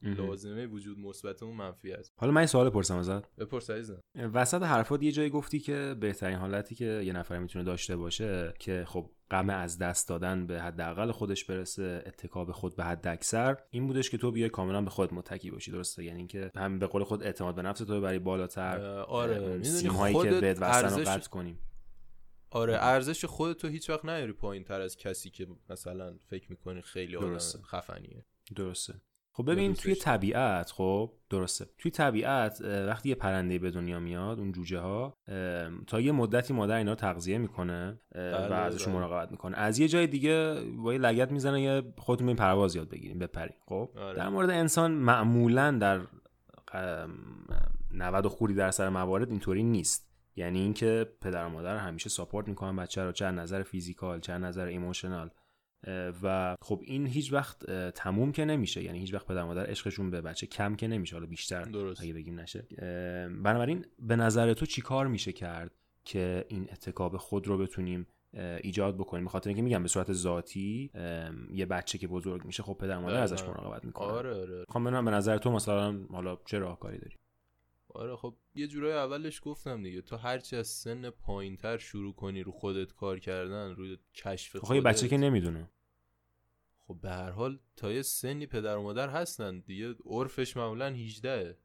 لازمه 0.01 0.67
وجود 0.67 0.99
مثبت 0.99 1.43
اون 1.43 1.55
منفی 1.55 1.91
است. 1.91 2.13
حالا 2.17 2.31
من 2.31 2.37
این 2.37 2.47
سوال 2.47 2.69
پرسم 2.69 2.97
ازت. 2.97 3.35
بپرس 3.35 3.69
عزیزم. 3.69 4.01
وسط 4.15 4.63
حرفات 4.63 5.03
یه 5.03 5.11
جایی 5.11 5.29
گفتی 5.29 5.59
که 5.59 5.95
بهترین 5.99 6.37
حالتی 6.37 6.75
که 6.75 6.85
یه 6.85 7.13
نفر 7.13 7.39
می‌تونه 7.39 7.65
داشته 7.65 7.97
باشه 7.97 8.53
که 8.59 8.83
خب 8.87 9.11
غم 9.31 9.49
از 9.49 9.77
دست 9.77 10.09
دادن 10.09 10.47
به 10.47 10.61
حداقل 10.61 11.11
خودش 11.11 11.45
برسه 11.45 12.03
اتکاب 12.05 12.51
خود 12.51 12.75
به 12.75 12.83
حد 12.83 13.07
اکثر. 13.07 13.57
این 13.69 13.87
بودش 13.87 14.09
که 14.09 14.17
تو 14.17 14.31
بیای 14.31 14.49
کاملا 14.49 14.81
به 14.81 14.89
خود 14.89 15.13
متکی 15.13 15.51
باشی 15.51 15.71
درسته؟ 15.71 16.03
یعنی 16.03 16.17
اینکه 16.17 16.51
هم 16.55 16.79
به 16.79 16.87
قول 16.87 17.03
خود 17.03 17.23
اعتماد 17.23 17.55
به 17.55 17.61
نفس 17.61 17.79
تو 17.79 18.01
برای 18.01 18.19
بالاتر. 18.19 18.81
آره. 18.99 19.63
سیم 19.63 19.91
هایی 19.91 20.21
که 20.21 20.41
بهت 20.41 20.61
وصلن 20.61 20.99
رو 20.99 21.03
قطع 21.05 21.29
کنیم. 21.29 21.59
آره 22.49 22.73
ارزش 22.73 23.25
خودتو 23.25 23.67
هیچ 23.67 23.89
وقت 23.89 24.05
نیاری 24.05 24.33
پایین 24.33 24.63
تر 24.63 24.81
از 24.81 24.97
کسی 24.97 25.29
که 25.29 25.47
مثلا 25.69 26.17
فکر 26.29 26.51
می‌کنی 26.51 26.81
خیلی 26.81 27.15
آدم 27.15 27.37
خفنیه. 27.37 28.25
درسته. 28.55 29.01
خب 29.37 29.51
ببین 29.51 29.73
توی 29.73 29.95
طبیعت 29.95 30.71
خب 30.71 31.11
درسته. 31.29 31.65
توی 31.77 31.91
طبیعت 31.91 32.61
وقتی 32.61 33.09
یه 33.09 33.15
پرنده 33.15 33.59
به 33.59 33.71
دنیا 33.71 33.99
میاد 33.99 34.39
اون 34.39 34.51
جوجه 34.51 34.79
ها 34.79 35.17
تا 35.87 36.01
یه 36.01 36.11
مدتی 36.11 36.53
مادر 36.53 36.75
اینا 36.75 36.95
تغذیه 36.95 37.37
می‌کنه 37.37 37.99
و 38.15 38.19
بله، 38.19 38.55
ازشون 38.55 38.93
بله. 38.93 39.01
مراقبت 39.01 39.31
می‌کنه. 39.31 39.57
از 39.57 39.79
یه 39.79 39.87
جای 39.87 40.07
دیگه 40.07 40.61
با 40.77 40.93
یه 40.93 40.99
لگت 40.99 41.31
می‌زنه 41.31 41.61
یه 41.61 41.83
خودتون 41.97 42.27
این 42.27 42.37
پرواز 42.37 42.75
یاد 42.75 42.89
بگیریم 42.89 43.19
بپرین. 43.19 43.55
خب 43.65 43.89
آره. 43.97 44.17
در 44.17 44.29
مورد 44.29 44.49
انسان 44.49 44.91
معمولا 44.91 45.71
در 45.71 46.01
90 47.91 48.27
خورده‌ای 48.27 48.53
درصد 48.53 48.89
موارد 48.89 49.29
اینطوری 49.29 49.63
نیست. 49.63 50.07
یعنی 50.35 50.59
اینکه 50.59 51.09
پدر 51.21 51.45
و 51.45 51.49
مادر 51.49 51.77
همیشه 51.77 52.09
support 52.09 52.47
می‌کنن 52.47 52.75
بچه 52.75 53.03
رو 53.03 53.11
چه 53.11 53.31
نظر 53.31 53.63
physical 53.63 54.19
چه 54.19 54.37
نظر 54.37 54.65
emotional. 54.65 55.29
و 56.23 56.55
خب 56.61 56.81
این 56.83 57.07
هیچ 57.07 57.33
وقت 57.33 57.71
تموم 57.91 58.31
که 58.31 58.45
نمیشه. 58.45 58.83
یعنی 58.83 58.99
هیچ 58.99 59.13
وقت 59.13 59.25
پدر 59.25 59.43
مادر 59.43 59.65
عشقشون 59.65 60.11
به 60.11 60.21
بچه 60.21 60.47
کم 60.47 60.75
که 60.75 60.87
نمیشه. 60.87 61.15
حالا 61.15 61.27
بیشتر 61.27 61.63
درست. 61.63 62.01
اگه 62.01 62.13
بگیم 62.13 62.39
نشه. 62.39 62.67
بنابراین 63.43 63.85
به 63.99 64.15
نظر 64.15 64.53
تو 64.53 64.65
چی 64.65 64.81
کار 64.81 65.07
میشه 65.07 65.31
کرد 65.31 65.71
که 66.05 66.45
این 66.47 66.67
اتکا 66.71 66.99
به 66.99 67.17
خود 67.17 67.47
رو 67.47 67.57
بتونیم 67.57 68.07
ایجاد 68.63 68.97
بکنیم؟ 68.97 69.23
به 69.23 69.29
خاطر 69.29 69.49
اینکه 69.49 69.61
میگم 69.61 69.81
به 69.81 69.87
صورت 69.87 70.13
ذاتی 70.13 70.91
یه 71.51 71.65
بچه 71.65 71.97
که 71.97 72.07
بزرگ 72.07 72.45
میشه 72.45 72.63
خب 72.63 72.73
پدر 72.73 72.99
مادر 72.99 73.21
ازش 73.21 73.43
مراقبت 73.43 73.85
می‌کنه. 73.85 74.07
آره 74.07 74.41
آره. 74.41 74.65
خب 74.69 74.83
به 74.83 74.89
نظر 74.89 75.37
تو 75.37 75.51
مثلا 75.51 75.99
حالا 76.11 76.37
چه 76.45 76.59
راهکاری 76.59 76.97
داری؟ 76.97 77.15
آره 77.97 78.15
خب 78.15 78.35
یه 78.55 78.67
جورای 78.67 78.93
اولش 78.93 79.41
گفتم 79.43 79.83
دیگه 79.83 80.01
تو 80.01 80.17
هرچی 80.17 80.55
از 80.55 80.67
سن 80.67 81.09
پایینتر 81.09 81.77
شروع 81.77 82.13
کنی 82.13 82.43
رو 82.43 82.51
خودت 82.51 82.93
کار 82.93 83.19
کردن 83.19 83.75
روی 83.75 83.97
کشف 84.13 84.51
خودت 84.51 84.65
خب 84.65 84.75
یه 84.75 84.81
بچه 84.81 85.07
که 85.07 85.17
نمی‌دونه. 85.17 85.71
خب 86.87 86.99
به 87.01 87.09
هر 87.09 87.29
حال 87.29 87.59
تا 87.75 87.91
یه 87.91 88.01
سنی 88.01 88.45
پدر 88.45 88.77
و 88.77 88.81
مادر 88.81 89.09
هستن 89.09 89.59
دیگه 89.59 89.95
عرفش 90.05 90.57
معمولا 90.57 90.87
18 90.87 91.57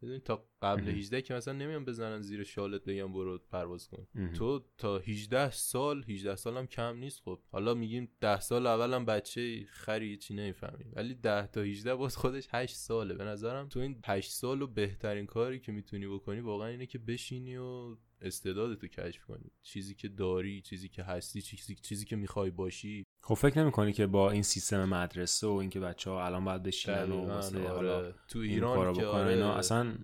می‌دونی 0.00 0.20
تا 0.20 0.48
قبل 0.62 0.88
18 0.88 1.22
که 1.22 1.34
مثلا 1.34 1.54
نمیان 1.54 1.84
بزنن 1.84 2.20
زیر 2.20 2.44
شالت 2.44 2.84
بگم 2.84 3.12
برو 3.12 3.38
پرواز 3.38 3.88
کن. 3.88 4.06
تو 4.34 4.64
تا 4.78 4.98
18 4.98 5.50
سال 5.50 6.04
18 6.08 6.36
سال 6.36 6.56
هم 6.56 6.66
کم 6.66 6.96
نیست 6.96 7.20
خب. 7.20 7.40
حالا 7.52 7.74
میگیم 7.74 8.08
10 8.20 8.40
سال 8.40 8.66
اولم 8.66 9.04
بچه 9.04 9.64
خری 9.64 10.16
چی 10.16 10.34
نمی‌فهمی. 10.34 10.84
ولی 10.92 11.14
10 11.14 11.46
تا 11.46 11.60
18 11.60 11.94
باز 11.94 12.16
خودش 12.16 12.48
8 12.50 12.76
ساله. 12.76 13.14
به 13.14 13.24
نظرم 13.24 13.68
تو 13.68 13.80
این 13.80 14.00
8 14.04 14.30
سال 14.30 14.62
و 14.62 14.66
بهترین 14.66 15.26
کاری 15.26 15.60
که 15.60 15.72
می‌تونی 15.72 16.06
بکنی 16.06 16.40
واقعا 16.40 16.68
اینه 16.68 16.86
که 16.86 16.98
بشینی 16.98 17.56
و 17.56 17.96
استعدادتو 18.20 18.86
کشف 18.86 19.24
کنی. 19.24 19.50
چیزی 19.62 19.94
که 19.94 20.08
داری 20.08 20.60
چیزی 20.60 20.88
که 20.88 21.02
هستی 21.02 21.42
چیزی, 21.42 21.74
چیزی 21.74 22.04
که 22.04 22.16
می‌خوای 22.16 22.50
باشی 22.50 23.06
خب 23.28 23.34
فکر 23.34 23.58
نمی 23.58 23.72
کنی 23.72 23.92
که 23.92 24.06
با 24.06 24.30
این 24.30 24.42
سیستم 24.42 24.84
مدرسه 24.84 25.46
و 25.46 25.50
اینکه 25.50 25.80
بچه 25.80 26.10
ها 26.10 26.26
الان 26.26 26.44
باید 26.44 26.62
بشینن 26.62 27.12
و 27.12 27.30
آره. 27.30 27.68
حالا 27.68 28.12
تو 28.28 28.38
ایران 28.38 28.92
که 28.92 29.06
آره 29.06 29.32
اینا 29.32 29.54
اصلا 29.54 29.94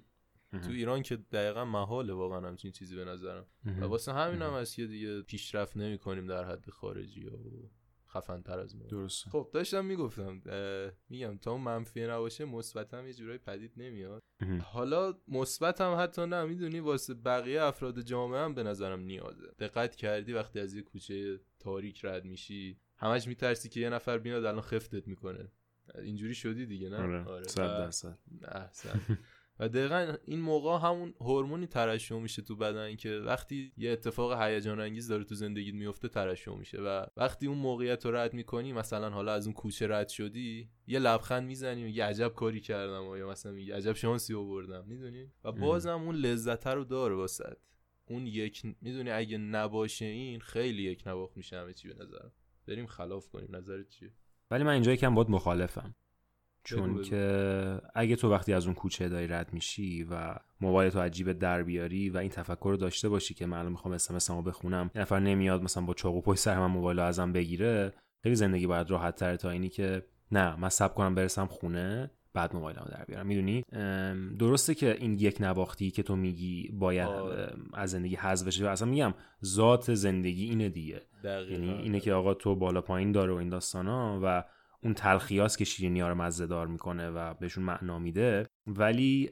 تو 0.51 0.71
ایران 0.71 1.03
که 1.03 1.17
دقیقا 1.17 1.65
محاله 1.65 2.13
واقعا 2.13 2.49
همچین 2.49 2.73
چیزی 2.73 2.97
به 2.97 3.05
نظرم. 3.05 3.47
و 3.65 3.85
واسه 3.85 4.13
همین 4.13 4.43
هم 4.43 4.53
هست 4.53 4.77
که 4.77 4.87
دیگه 4.87 5.23
پیشرفت 5.23 5.77
نمی 5.77 5.99
کنیم 5.99 6.27
در 6.27 6.45
حد 6.45 6.71
خارجی 6.71 7.27
و 7.27 7.31
خفن 8.09 8.43
تر 8.43 8.59
از 8.59 8.77
ما. 8.77 8.87
درست 8.87 9.29
خب 9.29 9.51
داشتم 9.53 9.85
می‌گفتم 9.85 10.41
میگم 11.09 11.39
تا 11.39 11.57
منفی 11.57 12.07
نباشه 12.07 12.45
مثبت 12.45 12.95
هم 12.95 13.07
یه 13.07 13.13
جورایی 13.13 13.39
پدید 13.39 13.73
نمیاد. 13.77 14.23
حالا 14.63 15.15
مثبت 15.29 15.81
هم 15.81 15.97
حتی 16.01 16.27
نه 16.27 16.45
می‌دونی 16.45 16.81
واسه 16.81 17.15
بقیه 17.15 17.63
افراد 17.63 18.01
جامعه 18.01 18.41
هم 18.41 18.55
به 18.55 18.63
نظرم 18.63 19.01
نیازه. 19.01 19.47
دقت 19.59 19.97
کردی 19.97 20.33
وقتی 20.33 20.61
از 20.61 20.75
یه 20.75 20.83
کوچه 20.83 21.41
تاریک 21.59 22.05
رد 22.05 22.25
میشی 22.25 22.81
همش 23.05 23.27
میترسی 23.27 23.69
که 23.69 23.81
یه 23.81 23.91
نفر 23.91 24.19
بیاد 24.19 24.45
الان 24.45 24.61
خفتت 24.61 25.09
می‌کنه. 25.09 25.49
اینجوری 26.03 26.35
شدی 26.35 26.67
دیگه 26.67 26.89
نه؟ 26.89 26.97
آره, 26.97 27.25
آره. 27.25 27.49
صد 27.49 27.79
درصد. 27.79 28.19
و 29.59 29.69
دقیقا 29.69 30.15
این 30.25 30.41
موقع 30.41 30.89
همون 30.89 31.15
هورمونی 31.21 31.67
ترشح 31.67 32.19
میشه 32.19 32.43
تو 32.43 32.57
بدن 32.57 32.97
که 32.97 33.11
وقتی 33.11 33.73
یه 33.77 33.91
اتفاق 33.91 34.43
هیجان 34.43 34.81
انگیز 34.81 35.09
داره 35.09 35.25
تو 35.25 35.35
زندگیت 35.35 35.75
میفته 35.75 36.09
ترشح 36.09 36.55
میشه. 36.55 36.79
و 36.81 37.07
وقتی 37.17 37.47
اون 37.47 37.59
موقعیت 37.59 38.07
رو 38.07 38.17
رد 38.17 38.35
می‌کنی 38.35 38.73
مثلا 38.73 39.11
حالا 39.11 39.33
از 39.33 39.47
اون 39.47 39.55
کوچه 39.55 39.89
رد 39.89 40.09
شدی 40.09 40.71
یه 40.87 40.99
لبخند 40.99 41.47
می‌زنی 41.47 41.85
و 41.85 41.89
یه 41.89 42.05
عجب 42.05 42.29
کاری 42.29 42.61
کردم 42.61 43.17
یا 43.17 43.29
مثلا 43.29 43.59
یه 43.59 43.75
عجب 43.75 43.93
شانسی 43.93 44.35
آوردم 44.35 44.85
می‌دونی؟ 44.87 45.33
و 45.45 45.53
بازم 45.53 46.03
اون 46.03 46.15
لذت 46.15 46.67
رو 46.67 46.85
داره 46.85 47.15
واسط 47.15 47.57
اون 48.07 48.27
یک 48.27 48.63
می‌دونی؟ 48.81 49.11
اگه 49.11 49.39
نباشه 49.39 50.05
این 50.05 50.41
خیلی 50.41 50.83
یک 50.83 51.03
نواخت 51.07 51.37
میشه 51.37 51.61
همه 51.61 51.73
چی 51.73 51.89
به 51.89 51.95
نظرم. 51.95 52.33
بریم 52.69 52.87
خلاف 52.87 53.29
کنیم 53.29 53.57
نظرت 53.57 53.89
چیه؟ 53.89 54.11
ولی 54.51 54.65
من 54.65 54.73
اینجا 54.73 54.93
یکم 54.93 55.15
باید 55.15 55.31
مخالفم. 55.31 55.95
چون 56.65 57.03
که 57.03 57.81
اگه 57.95 58.17
تو 58.17 58.31
وقتی 58.31 58.53
از 58.53 58.67
اون 58.67 58.75
کوچه 58.75 59.09
داری 59.09 59.27
رد 59.27 59.53
میشی 59.53 60.05
و 60.11 60.35
موبایل 60.61 60.91
تو 60.91 61.01
عجیب 61.01 61.33
در 61.33 61.63
بیاری 61.63 62.11
و 62.11 62.17
این 62.17 62.31
تفکر 62.31 62.71
رو 62.71 62.77
داشته 62.77 63.09
باشی 63.09 63.35
که 63.35 63.47
من 63.47 63.67
می‌خوام 63.67 63.95
اسمس 63.95 64.31
رو 64.31 64.43
بخونم 64.43 64.91
یه 64.95 65.01
نفر 65.01 65.21
نمیاد 65.21 65.63
مثلا 65.63 65.85
با 65.85 65.95
چاقو 65.95 66.21
پشت 66.21 66.41
سر 66.41 66.59
من 66.59 66.67
موبایل 66.67 66.99
ازم 66.99 67.33
بگیره 67.33 67.93
خیلی 68.23 68.35
زندگی 68.35 68.67
باید 68.67 68.91
راحت 68.91 69.17
تره 69.17 69.37
تا 69.37 69.51
اینی 69.51 69.69
که 69.69 70.07
نه 70.33 70.57
من 70.57 70.69
سب 70.69 70.95
کنم 70.95 71.15
برسم 71.15 71.47
خونه. 71.47 72.11
بعد 72.35 72.55
موبایل 72.55 72.77
رو 72.77 72.85
در 72.91 73.05
بیارم. 73.05 73.27
می‌دونی؟ 73.27 73.65
درسته 74.39 74.75
که 74.75 74.97
این 75.01 75.15
یک 75.15 75.41
نواختی 75.41 75.91
که 75.91 76.03
تو 76.03 76.17
میگی 76.17 76.71
باید 76.73 77.09
از 77.75 77.91
زندگی 77.91 78.17
حذف 78.17 78.47
بشه. 78.47 78.69
اصلا 78.69 78.89
میگم 78.89 79.15
ذات 79.45 79.95
زندگی 79.95 80.45
اینه 80.45 80.69
دیگه. 80.69 81.03
یعنی 81.25 81.71
اینه 81.71 82.01
که 82.01 82.13
آقا 82.13 82.35
تو 82.35 82.55
بالا 82.55 82.81
پایین 82.81 83.13
داره 83.13 83.33
و 83.33 83.37
این 83.37 83.49
داستانا 83.49 84.21
و 84.23 84.45
اون 84.83 84.95
تلخیاست 84.95 85.59
که 85.59 85.65
شیرینی 85.65 86.01
ها 86.01 86.09
رو 86.09 86.15
مزه 86.15 86.47
دار 86.47 86.67
می‌کنه 86.67 87.11
و 87.11 87.35
بهشون 87.35 87.65
معنا 87.65 87.99
میده. 87.99 88.47
ولی 88.67 89.31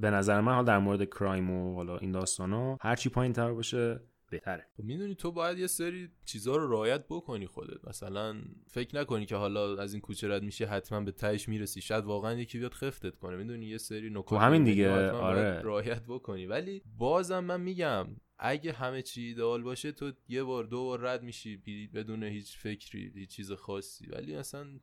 به 0.00 0.10
نظر 0.10 0.40
من 0.40 0.54
حال 0.54 0.64
در 0.64 0.78
مورد 0.78 1.04
کرایم 1.04 1.50
و 1.50 1.74
حالا 1.74 1.98
این 1.98 2.12
داستان 2.12 2.52
ها 2.52 2.78
هرچی 2.80 3.08
پایین 3.08 3.32
تر 3.32 3.52
باشه 3.52 4.00
بهتره. 4.34 4.66
خب 4.76 4.84
می‌دونی 4.84 5.14
تو 5.14 5.32
باید 5.32 5.58
یه 5.58 5.66
سری 5.66 6.08
چیزها 6.24 6.56
رو 6.56 6.72
رعایت 6.72 7.04
بکنی 7.08 7.46
خودت. 7.46 7.88
مثلا 7.88 8.42
فکر 8.66 8.96
نکنی 8.96 9.26
که 9.26 9.36
حالا 9.36 9.82
از 9.82 9.94
این 9.94 10.00
کوچه 10.00 10.28
رد 10.28 10.42
میشه 10.42 10.66
حتما 10.66 11.00
به 11.00 11.12
تهش 11.12 11.48
می‌رسی. 11.48 11.80
شاید 11.80 12.04
واقعا 12.04 12.32
یکی 12.32 12.58
بیاد 12.58 12.74
خفتت 12.74 13.16
کنه. 13.18 13.36
می‌دونی 13.36 13.66
یه 13.66 13.78
سری 13.78 14.10
نکات 14.10 14.28
خب 14.28 14.36
همین 14.36 14.64
دیگه. 14.64 15.10
آره. 15.10 15.62
رعایت 15.62 16.02
بکنی. 16.08 16.46
ولی 16.46 16.82
بازم 16.98 17.44
من 17.44 17.60
میگم 17.60 18.06
اگه 18.38 18.72
همه 18.72 19.02
چی 19.02 19.22
ایدئال 19.22 19.62
باشه 19.62 19.92
تو 19.92 20.12
یه 20.28 20.42
بار 20.42 20.64
دو 20.64 20.84
بار 20.84 21.00
رد 21.00 21.22
میشی 21.22 21.56
بدون 21.94 22.22
هیچ 22.22 22.58
فکری 22.58 23.12
هیچ 23.14 23.30
چیز 23.30 23.52
خاصی. 23.52 24.06
ولی 24.06 24.34
اصلا 24.34 24.80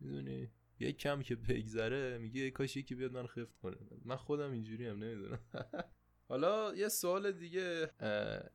می‌دونی 0.00 0.48
یه 0.80 0.92
کم 0.92 1.22
که 1.22 1.36
بگذره 1.36 2.18
میگه 2.18 2.50
کاش 2.50 2.76
یکی 2.76 2.94
بیاد 2.94 3.12
من 3.12 3.26
خفت 3.26 3.56
کنه. 3.56 3.76
من 4.04 4.16
خودم 4.16 4.52
اینجوری 4.52 4.86
هم 4.86 5.04
نمی‌دونم. 5.04 5.38
حالا 6.28 6.74
یه 6.74 6.88
سوال 6.88 7.32
دیگه 7.32 7.90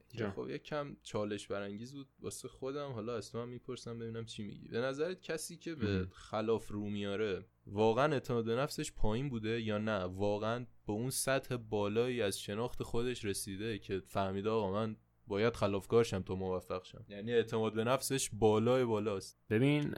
که 0.10 0.30
خب 0.36 0.50
یه 0.50 0.58
کم 0.58 0.96
چالش 1.04 1.48
برانگیز 1.48 1.94
بود 1.94 2.08
واسه 2.20 2.48
خودم. 2.48 2.92
حالا 2.92 3.16
از 3.16 3.32
تو 3.32 3.42
هم 3.42 3.50
می‌پرسم 3.50 4.00
ببینم 4.00 4.26
چی 4.26 4.44
میگی. 4.44 4.68
به 4.68 4.80
نظرت 4.80 5.22
کسی 5.22 5.58
که 5.58 5.76
به 5.76 6.08
خلاف 6.12 6.68
رو 6.68 6.90
میاره 6.90 7.46
واقعا 7.68 8.14
اعتماد 8.14 8.46
به 8.46 8.56
نفسش 8.56 8.92
پایین 8.92 9.30
بوده 9.30 9.62
یا 9.62 9.78
نه؟ 9.78 10.04
واقعا 10.04 10.66
به 10.88 10.94
اون 10.94 11.10
سطح 11.10 11.56
بالایی 11.56 12.22
از 12.22 12.40
شناخت 12.40 12.84
خودش 12.84 13.26
رسیده 13.26 13.80
که 13.80 14.02
فهمیده 14.08 14.50
آقا 14.50 14.72
من 14.72 14.96
باید 15.28 15.56
خلافکارشم 15.56 16.22
تا 16.22 16.36
موفق 16.36 16.86
شم. 16.86 17.06
یعنی 17.10 17.34
اعتماد 17.34 17.74
به 17.74 17.84
نفسش 17.84 18.30
بالای 18.34 18.86
بالاست. 18.86 19.40
ببین 19.50 19.94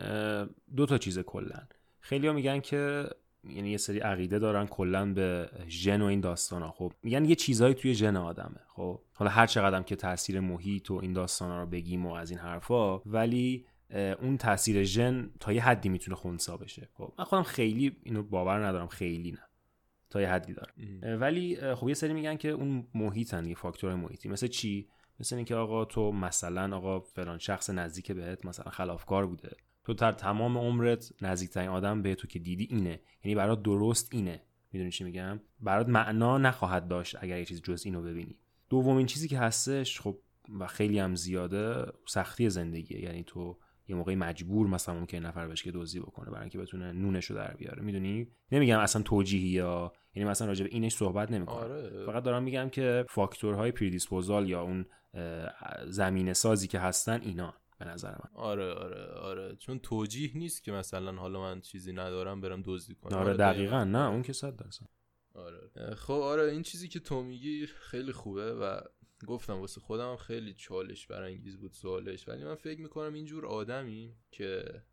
دو 0.76 0.86
تا 0.86 0.98
چیز 0.98 1.20
کلا. 1.20 1.68
خیلی 2.00 2.30
میگن 2.32 2.60
که 2.60 3.10
یعنی 3.44 3.70
یه 3.72 3.78
سری 3.78 4.00
عقیده 4.00 4.40
دارن 4.40 4.68
کلا 4.68 5.14
به 5.14 5.50
ژن 5.68 6.02
و 6.02 6.06
این 6.06 6.20
داستان 6.20 6.62
ها 6.62 6.72
خب 6.72 6.94
میگن 7.04 7.26
یه 7.26 7.36
چیزهایی 7.36 7.74
توی 7.74 7.94
ژن 7.96 8.16
آدمه. 8.16 8.60
خب 8.68 9.02
حالا 9.14 9.32
هر 9.32 9.48
چقدرم 9.48 9.84
که 9.84 9.96
تاثیر 9.96 10.40
محیط 10.40 10.92
و 10.92 10.94
این 10.96 11.14
داستان 11.14 11.52
ها 11.52 11.60
رو 11.60 11.66
بگیم 11.66 12.06
و 12.06 12.14
از 12.14 12.32
این 12.32 12.40
حرفا 12.40 13.00
ولی 13.00 13.66
اون 14.22 14.38
تاثیر 14.38 14.84
ژن 14.84 15.30
تا 15.40 15.54
یه 15.54 15.64
حدی 15.64 15.90
می‌تونه 15.90 16.16
خونسا 16.16 16.58
بشه. 16.58 16.90
خب 16.94 17.14
من 17.20 17.26
خودم 17.26 17.44
خیلی 17.44 17.98
اینو 18.04 18.24
باور 18.24 18.66
ندارم 18.66 18.88
خیلی 18.88 19.32
نه. 19.32 19.42
تا 20.10 20.22
یه 20.22 20.30
حدی 20.30 20.54
دارم. 20.54 20.74
ولی 21.22 21.76
خب 21.76 21.88
یه 21.88 21.94
سری 21.94 22.14
میگن 22.14 22.38
که 22.38 22.50
اون 22.50 22.88
محیطن 22.94 23.46
یه 23.46 23.56
فاکتور 23.56 23.96
محیطی. 23.96 24.30
مثل 24.30 24.48
چی؟ 24.48 24.88
مثل 25.20 25.36
اینکه 25.36 25.56
آقا 25.56 25.86
تو 25.86 26.12
مثلا 26.12 26.78
آقا 26.78 27.00
فلان 27.00 27.38
شخص 27.38 27.70
نزدیک 27.70 28.12
بهت 28.12 28.46
مثلا 28.46 28.72
خلافکار 28.72 29.28
بوده. 29.28 29.56
تو 29.84 29.94
در 29.94 30.12
تمام 30.12 30.58
عمرت 30.58 31.14
نزدیکترین 31.22 31.70
آدم 31.70 32.02
به 32.02 32.16
تو 32.16 32.28
که 32.28 32.40
دیدی 32.40 32.68
اینه. 32.72 33.00
یعنی 33.24 33.36
برات 33.36 33.64
درست 33.64 34.10
اینه. 34.14 34.44
می‌دونی 34.72 34.92
چی 34.92 35.04
میگم؟ 35.04 35.40
برات 35.60 35.88
معنا 35.90 36.38
نخواهد 36.38 36.88
داشت 36.88 37.16
اگر 37.20 37.40
یه 37.40 37.46
چیز 37.46 37.62
جز 37.62 37.86
اینو 37.86 38.02
ببینی. 38.02 38.40
دومین 38.70 39.06
چیزی 39.06 39.28
که 39.28 39.40
هستش 39.40 40.02
خب 40.02 40.18
و 40.60 40.68
خیلی 40.68 41.00
هم 41.00 41.16
زیاده 41.16 41.86
سختی 42.08 42.50
زندگیه. 42.50 43.04
یعنی 43.04 43.24
تو 43.24 43.58
یه 43.88 43.96
موقعی 43.96 44.16
مجبور 44.16 44.68
مثلا 44.68 44.96
ممکن 44.96 45.18
نفر 45.18 45.48
بشه 45.48 45.64
که 45.64 45.72
دزدی 45.72 46.00
بکنه 46.00 46.26
برای 46.26 46.42
اینکه 46.42 46.58
بتونه 46.58 46.92
نونش 46.92 47.26
رو 47.26 47.36
در 47.36 47.54
بیاره. 47.54 47.82
می‌دونی؟ 47.84 48.28
نمیگم 48.52 48.80
اصلا 48.80 49.02
توجیهی 49.02 49.50
یا 49.50 49.94
یعنی 50.16 50.30
مثلا 50.30 50.48
راجع 50.48 50.64
به 50.64 50.70
اینش 50.74 50.96
صحبت 50.96 51.32
نمی‌کنم. 51.32 51.58
آره. 51.58 52.06
فقط 52.06 52.24
دارم 52.24 52.44
میگم 52.44 52.70
که 52.70 53.06
فاکتورهای 53.10 53.72
پریدیسپوزال 53.72 54.50
یا 54.50 54.62
اون 54.62 54.86
زمین 55.88 56.34
سازی 56.34 56.68
که 56.68 56.80
هستن 56.80 57.22
اینا. 57.22 57.54
به 57.84 57.90
نظر 57.90 58.12
من. 58.12 58.30
آره 58.34 58.74
آره 58.74 59.06
آره. 59.06 59.56
چون 59.56 59.80
توجیه 59.80 60.32
نیست 60.36 60.64
که 60.64 60.72
مثلا 60.72 61.12
حالا 61.12 61.42
من 61.42 61.62
چیزی 61.62 61.94
ندارم 61.94 62.42
برم 62.42 62.62
دزدی 62.66 62.96
کنم. 62.96 63.18
آره, 63.18 63.28
آره 63.28 63.38
دقیقا. 63.38 63.84
نه 63.84 64.10
اون 64.10 64.22
که 64.22 64.34
صد 64.34 64.56
درصد. 64.56 64.90
آره. 65.34 65.96
خب 65.96 66.14
آره 66.14 66.44
این 66.44 66.62
چیزی 66.62 66.88
که 66.88 67.00
تو 67.00 67.24
میگی 67.24 67.66
خیلی 67.66 68.12
خوبه 68.12 68.54
و 68.54 68.82
گفتم 69.28 69.60
واسه 69.60 69.82
خودم 69.82 70.16
خیلی 70.16 70.54
چالش 70.54 71.08
برانگیز 71.08 71.58
بود 71.58 71.72
سوالش. 71.72 72.28
ولی 72.28 72.44
من 72.44 72.56
فکر 72.56 72.82
می‌کنم 72.82 73.14
اینجور 73.14 73.46
آدمی 73.46 74.16
که 74.32 74.84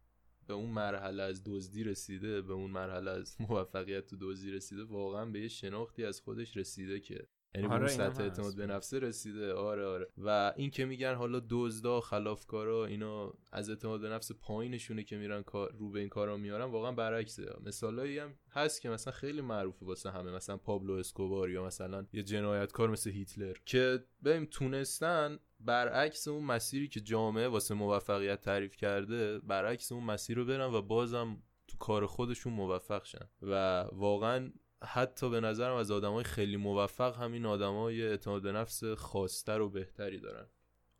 به 0.46 0.54
اون 0.54 0.70
مرحله 0.70 1.22
از 1.22 1.42
دزدی 1.46 1.84
رسیده 1.84 2.42
به 2.42 2.52
اون 2.52 2.70
مرحله 2.70 3.10
از 3.10 3.36
موفقیت 3.40 4.06
تو 4.06 4.16
دزدی 4.20 4.50
رسیده 4.50 4.84
واقعا 4.84 5.24
به 5.24 5.40
یه 5.40 5.48
شناختی 5.48 6.04
از 6.04 6.20
خودش 6.20 6.56
رسیده 6.56 7.00
که 7.00 7.26
یعنی 7.60 7.74
آره 7.74 7.88
سطح 7.88 8.22
اعتماد 8.22 8.56
به 8.56 8.66
نفسه 8.66 8.98
رسیده. 8.98 9.52
آره 9.52 9.86
آره. 9.86 10.06
و 10.18 10.52
این 10.56 10.70
که 10.70 10.84
میگن 10.84 11.14
حالا 11.14 11.42
دزدا 11.50 12.00
خلافکارا 12.00 12.86
اینا 12.86 13.34
از 13.52 13.70
اعتماد 13.70 14.00
به 14.00 14.08
نفس 14.08 14.32
پایینشونه 14.32 15.02
که 15.02 15.16
میرن 15.16 15.42
کار 15.42 15.72
رو 15.78 15.90
به 15.90 16.00
این 16.00 16.08
کارا 16.08 16.36
میارن 16.36 16.64
واقعا 16.64 16.92
برعکسه. 16.92 17.56
مثالایی 17.66 18.18
هم 18.18 18.34
هست 18.50 18.82
که 18.82 18.88
مثلا 18.88 19.12
خیلی 19.12 19.40
معروفه 19.40 19.86
واسه 19.86 20.10
همه. 20.10 20.30
مثلا 20.30 20.56
پابلو 20.56 20.92
اسکوبار 20.92 21.50
یا 21.50 21.64
مثلا 21.64 22.06
یه 22.12 22.22
جنایتکار 22.22 22.90
مثل 22.90 23.10
هیتلر 23.10 23.56
که 23.66 24.04
بهم 24.22 24.46
تونستن 24.46 25.38
برعکس 25.60 26.28
اون 26.28 26.44
مسیری 26.44 26.88
که 26.88 27.00
جامعه 27.00 27.48
واسه 27.48 27.74
موفقیت 27.74 28.40
تعریف 28.40 28.76
کرده 28.76 29.38
برعکس 29.38 29.92
اون 29.92 30.04
مسیر 30.04 30.36
رو 30.36 30.44
برن 30.44 30.74
و 30.74 30.82
بازم 30.82 31.42
تو 31.68 31.76
کار 31.78 32.06
خودشون 32.06 32.52
موفق 32.52 33.04
شن. 33.04 33.28
و 33.42 33.80
واقعا 33.92 34.52
حتی 34.82 35.30
به 35.30 35.40
نظرم 35.40 35.74
از 35.74 35.90
های 35.90 36.24
خیلی 36.24 36.56
موفق 36.56 37.16
همین 37.16 37.44
های 37.44 38.02
اعتماد 38.02 38.42
به 38.42 38.52
نفس 38.52 38.84
خواستر 38.84 39.60
و 39.60 39.70
بهتری 39.70 40.20
دارن. 40.20 40.46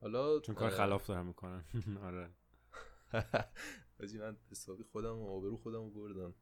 حالا 0.01 0.41
چون 0.41 0.55
کار 0.55 0.70
خلاف 0.70 1.07
دارن 1.07 1.26
می‌کنن. 1.26 1.64
آره. 2.07 2.31
من 4.20 4.37
حسابی 4.51 4.83
خودم 4.83 5.18
و 5.18 5.29
آبرو 5.29 5.57
خودم 5.57 5.79
رو 5.79 5.91
بردم. 5.91 6.35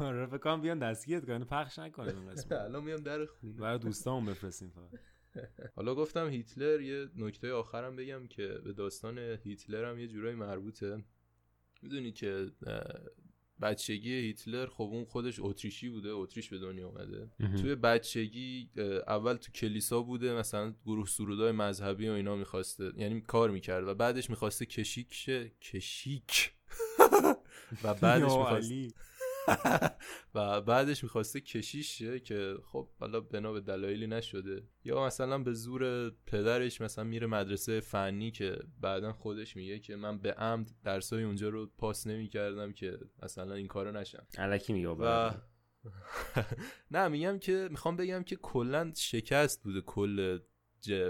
آره 0.06 0.26
فکر 0.26 0.56
بیان 0.56 0.78
دستگیرت 0.78 1.26
کنن. 1.26 1.44
پخش 1.44 1.78
نکنن 1.78 2.34
الان 2.50 2.84
میام 2.84 3.00
در 3.00 3.26
خونه. 3.26 3.60
برای 3.60 3.78
دوستامون 3.78 4.24
بفرستیم 4.24 4.70
فقط. 4.70 5.00
حالا 5.76 5.94
گفتم 5.94 6.28
هیتلر 6.28 6.80
یه 6.80 7.08
نکته 7.16 7.52
آخرم 7.52 7.96
بگم 7.96 8.26
که 8.26 8.46
به 8.64 8.72
داستان 8.72 9.18
هیتلر 9.18 9.90
هم 9.90 9.98
یه 9.98 10.08
جورایی 10.08 10.34
مربوطه. 10.34 11.04
می‌دونی 11.82 12.12
که 12.12 12.50
بچگی 13.62 14.12
هیتلر 14.12 14.66
خب 14.66 14.82
اون 14.82 15.04
خودش 15.04 15.36
اتریشی 15.40 15.88
بوده 15.88 16.08
اتریش 16.10 16.48
به 16.48 16.58
دنیا 16.58 16.88
اومده. 16.88 17.30
توی 17.60 17.74
بچگی 17.74 18.70
اول 19.08 19.34
تو 19.34 19.52
کلیسا 19.52 20.02
بوده 20.02 20.34
مثلا 20.34 20.74
گروه 20.86 21.06
سرودای 21.06 21.52
مذهبی 21.52 22.08
و 22.08 22.12
اینا 22.12 22.36
می‌خواسته 22.36 22.92
یعنی 22.96 23.20
کار 23.20 23.50
می‌کرد 23.50 23.88
و 23.88 23.94
بعدش 23.94 24.30
می‌خواسته 24.30 24.66
کشیک 24.66 25.14
شه. 25.14 25.52
کشیک. 25.60 26.52
و 27.84 27.94
بعدش 27.94 28.22
می‌خواسته 28.22 28.88
و 30.34 30.60
بعدش 30.60 31.02
می‌خواسته 31.02 31.40
کشیش 31.40 31.98
شه 31.98 32.20
که 32.20 32.54
خب 32.64 32.88
حالا 33.00 33.20
بنا 33.20 33.52
به 33.52 33.60
دلایلی 33.60 34.06
نشده. 34.06 34.62
یا 34.84 35.06
مثلا 35.06 35.38
به 35.38 35.52
زور 35.52 36.10
پدرش 36.10 36.80
مثلا 36.80 37.04
میره 37.04 37.26
مدرسه 37.26 37.80
فنی 37.80 38.30
که 38.30 38.58
بعدا 38.80 39.12
خودش 39.12 39.56
میگه 39.56 39.78
که 39.78 39.96
من 39.96 40.18
به 40.18 40.32
عمد 40.32 40.70
درسای 40.84 41.24
اونجا 41.24 41.48
رو 41.48 41.66
پاس 41.78 42.06
نمی‌کردم 42.06 42.72
که 42.72 42.98
مثلا 43.22 43.54
این 43.54 43.68
کارو 43.68 43.92
نشم. 43.92 44.26
علکی 44.38 44.72
میگه 44.72 44.88
و... 44.88 45.30
نه 46.90 47.08
میگم 47.08 47.38
که 47.38 47.68
می‌خوام 47.70 47.96
بگم 47.96 48.22
که 48.22 48.36
کلا 48.36 48.92
شکست 48.96 49.62
بوده 49.62 49.80
کل 49.80 50.38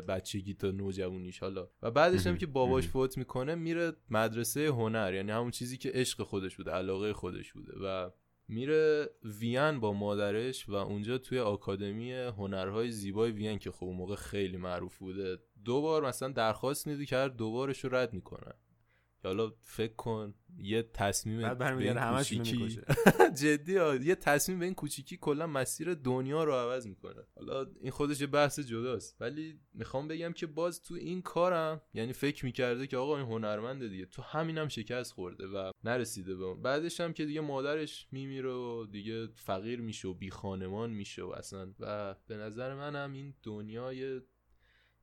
بچگی 0.09 0.55
تا 0.55 0.71
نوجوانیش 0.71 1.39
حالا. 1.39 1.69
و 1.83 1.91
بعدش 1.91 2.27
هم 2.27 2.39
که 2.39 2.47
باباش 2.47 2.89
فوت 2.89 3.19
می‌کنه 3.19 3.55
میره 3.55 3.93
مدرسه 4.11 4.67
هنر 4.67 5.15
یعنی 5.15 5.33
همون 5.33 5.51
چیزی 5.51 5.77
که 5.79 5.91
عشق 5.95 6.23
خودش 6.23 6.57
بوده 6.57 6.71
علاقه 6.71 7.13
خودش 7.13 7.53
بوده. 7.53 7.73
و 7.85 8.11
میره 8.53 9.11
وین 9.41 9.81
با 9.81 9.93
مادرش 9.93 10.69
و 10.69 10.75
اونجا 10.75 11.19
توی 11.19 11.39
آکادمی 11.39 12.13
هنرهای 12.13 12.91
زیبای 12.91 13.31
وین 13.31 13.59
که 13.59 13.71
خب 13.71 13.85
اون 13.85 13.97
موقع 13.97 14.15
خیلی 14.15 14.57
معروف 14.57 14.99
بوده. 14.99 15.39
دو 15.65 15.81
بار 15.83 16.07
مثلا 16.07 16.29
درخواست 16.29 16.87
میدی 16.87 17.07
کرد 17.07 17.37
دوبارش 17.37 17.85
رو 17.85 17.95
رد 17.95 18.13
می‌کنن 18.13 18.55
حالا 19.25 19.53
فکر 19.61 19.95
کن 19.95 20.35
یه 20.59 20.83
تصمیم 20.83 21.41
به 21.41 21.79
این 21.79 21.95
کوچیکی. 21.95 22.81
جدی 23.43 23.77
ها. 23.77 23.95
یه 23.95 24.15
تصمیم 24.15 24.59
به 24.59 24.65
این 24.65 24.75
کوچیکی 24.75 25.17
کلا 25.17 25.47
مسیر 25.47 25.95
دنیا 25.95 26.45
رو 26.45 26.53
عوض 26.53 26.87
می‌کنه. 26.87 27.23
حالا 27.35 27.67
این 27.81 27.91
خودش 27.91 28.21
یه 28.21 28.27
بحث 28.27 28.61
جداست. 28.61 29.17
ولی 29.21 29.61
می‌خوام 29.75 30.09
بگم 30.09 30.33
که 30.33 30.47
باز 30.47 30.83
تو 30.83 30.95
این 30.95 31.23
کارم 31.23 31.81
یعنی 31.95 32.13
فکر 32.13 32.45
می‌کرده 32.45 32.87
که 32.87 32.97
آقا 32.97 33.17
این 33.17 33.27
هنرمنده 33.27 33.89
دیگه. 33.89 34.07
تو 34.07 34.23
همینم 34.23 34.69
شکست 34.69 35.13
خورده 35.13 35.47
و 35.47 35.71
نرسیده 35.85 36.35
به 36.35 36.45
اون. 36.45 36.63
بعدش 36.63 37.01
هم 37.01 37.13
که 37.13 37.27
دیگه 37.27 37.41
مادرش 37.41 38.09
میمیره 38.13 38.53
و 38.53 38.87
دیگه 38.87 39.27
فقیر 39.35 39.81
میشه 39.81 40.09
و 40.09 40.15
بی 40.15 40.31
خانمان 40.31 40.91
میشه 40.91 41.23
و 41.23 41.31
اصلا. 41.31 41.73
و 41.81 42.15
به 42.27 42.37
نظر 42.37 42.75
منم 42.75 43.13
این 43.13 43.35
دنیای 43.43 44.21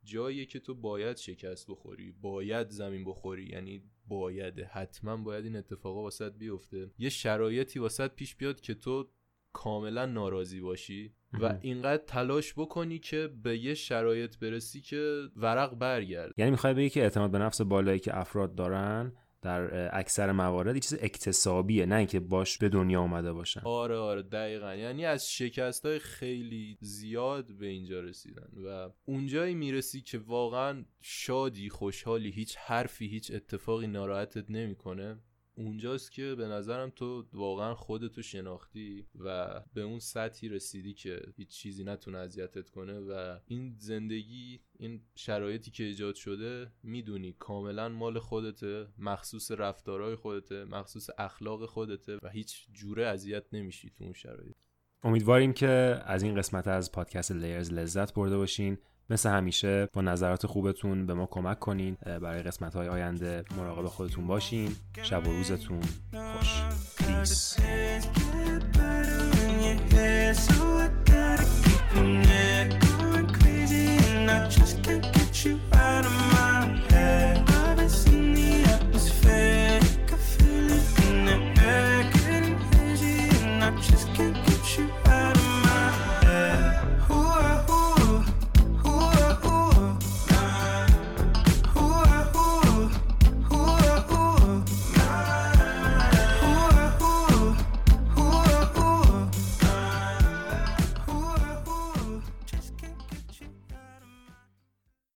جایی 0.03 0.45
که 0.45 0.59
تو 0.59 0.75
باید 0.75 1.17
شکست 1.17 1.67
بخوری 1.67 2.11
باید 2.11 2.69
زمین 2.69 3.05
بخوری. 3.05 3.45
یعنی 3.45 3.83
باید. 4.09 4.59
حتما 4.59 5.17
باید 5.17 5.45
این 5.45 5.55
اتفاقا 5.55 6.03
واسط 6.03 6.33
بیفته. 6.33 6.91
یه 6.97 7.09
شرایطی 7.09 7.79
واسط 7.79 8.11
پیش 8.11 8.35
بیاد 8.35 8.61
که 8.61 8.73
تو 8.73 9.09
کاملا 9.53 10.05
ناراضی 10.05 10.61
باشی 10.61 11.13
و 11.33 11.57
اینقدر 11.61 12.03
تلاش 12.03 12.53
بکنی 12.53 12.99
که 12.99 13.29
به 13.43 13.57
یه 13.57 13.73
شرایط 13.73 14.37
برسی 14.37 14.81
که 14.81 15.21
ورق 15.35 15.75
برگرد. 15.75 16.33
یعنی 16.37 16.51
می‌خوای 16.51 16.73
بگی 16.73 16.89
که 16.89 17.01
اعتماد 17.03 17.31
به 17.31 17.37
نفس 17.39 17.61
بالایی 17.61 17.99
که 17.99 18.17
افراد 18.17 18.55
دارن 18.55 19.13
در 19.41 19.89
اکثر 19.99 20.31
موارد 20.31 20.75
یه 20.75 20.81
چیز 20.81 20.97
اکتسابیه 21.01 21.85
نه 21.85 21.95
اینکه 21.95 22.19
باش 22.19 22.57
به 22.57 22.69
دنیا 22.69 23.01
اومده 23.01 23.33
باشن. 23.33 23.61
آره 23.63 23.97
آره 23.97 24.21
دقیقا. 24.21 24.75
یعنی 24.75 25.05
از 25.05 25.31
شکست 25.31 25.85
های 25.85 25.99
خیلی 25.99 26.77
زیاد 26.81 27.51
به 27.51 27.65
اینجا 27.65 27.99
رسیدن 27.99 28.49
و 28.65 28.89
اونجایی 29.05 29.55
می‌رسی 29.55 30.01
که 30.01 30.17
واقعا 30.17 30.85
شادی 31.01 31.69
خوشحالی 31.69 32.31
هیچ 32.31 32.57
حرفی 32.57 33.07
هیچ 33.07 33.31
اتفاقی 33.31 33.87
ناراحتت 33.87 34.51
نمی‌کنه. 34.51 35.17
اونجاست 35.59 36.11
که 36.11 36.35
به 36.35 36.47
نظرم 36.47 36.89
تو 36.89 37.25
واقعا 37.33 37.75
خودتو 37.75 38.21
شناختی 38.21 39.07
و 39.19 39.59
به 39.73 39.81
اون 39.81 39.99
سطحی 39.99 40.49
رسیدی 40.49 40.93
که 40.93 41.21
هیچ 41.35 41.49
چیزی 41.49 41.83
نتونه 41.83 42.17
اذیتت 42.17 42.69
کنه 42.69 42.99
و 42.99 43.39
این 43.47 43.75
زندگی 43.77 44.61
این 44.79 45.01
شرایطی 45.15 45.71
که 45.71 45.83
ایجاد 45.83 46.15
شده 46.15 46.71
می‌دونی 46.83 47.35
کاملا 47.39 47.89
مال 47.89 48.19
خودته 48.19 48.87
مخصوص 48.97 49.51
رفتارهای 49.51 50.15
خودته 50.15 50.65
مخصوص 50.65 51.09
اخلاق 51.17 51.65
خودته 51.65 52.17
و 52.23 52.29
هیچ 52.29 52.67
جوره 52.73 53.05
اذیت 53.05 53.43
نمیشی 53.53 53.89
تو 53.89 54.03
اون 54.03 54.13
شرایط. 54.13 54.55
امیدواریم 55.03 55.53
که 55.53 56.01
از 56.05 56.23
این 56.23 56.35
قسمت 56.35 56.67
از 56.67 56.91
پادکست 56.91 57.31
لیرز 57.31 57.73
لذت 57.73 58.13
برده 58.13 58.37
باشین. 58.37 58.77
مثل 59.09 59.29
همیشه 59.29 59.89
با 59.93 60.01
نظرات 60.01 60.45
خوبتون 60.45 61.05
به 61.05 61.13
ما 61.13 61.25
کمک 61.25 61.59
کنین. 61.59 61.97
برای 62.05 62.43
قسمت 62.43 62.75
های 62.75 62.87
آینده 62.87 63.43
مراقب 63.57 63.85
خودتون 63.85 64.27
باشین. 64.27 64.75
شب 65.03 65.27
و 65.27 65.31
روزتون 65.31 65.79
خوش. 66.13 66.63
پیس 66.97 67.59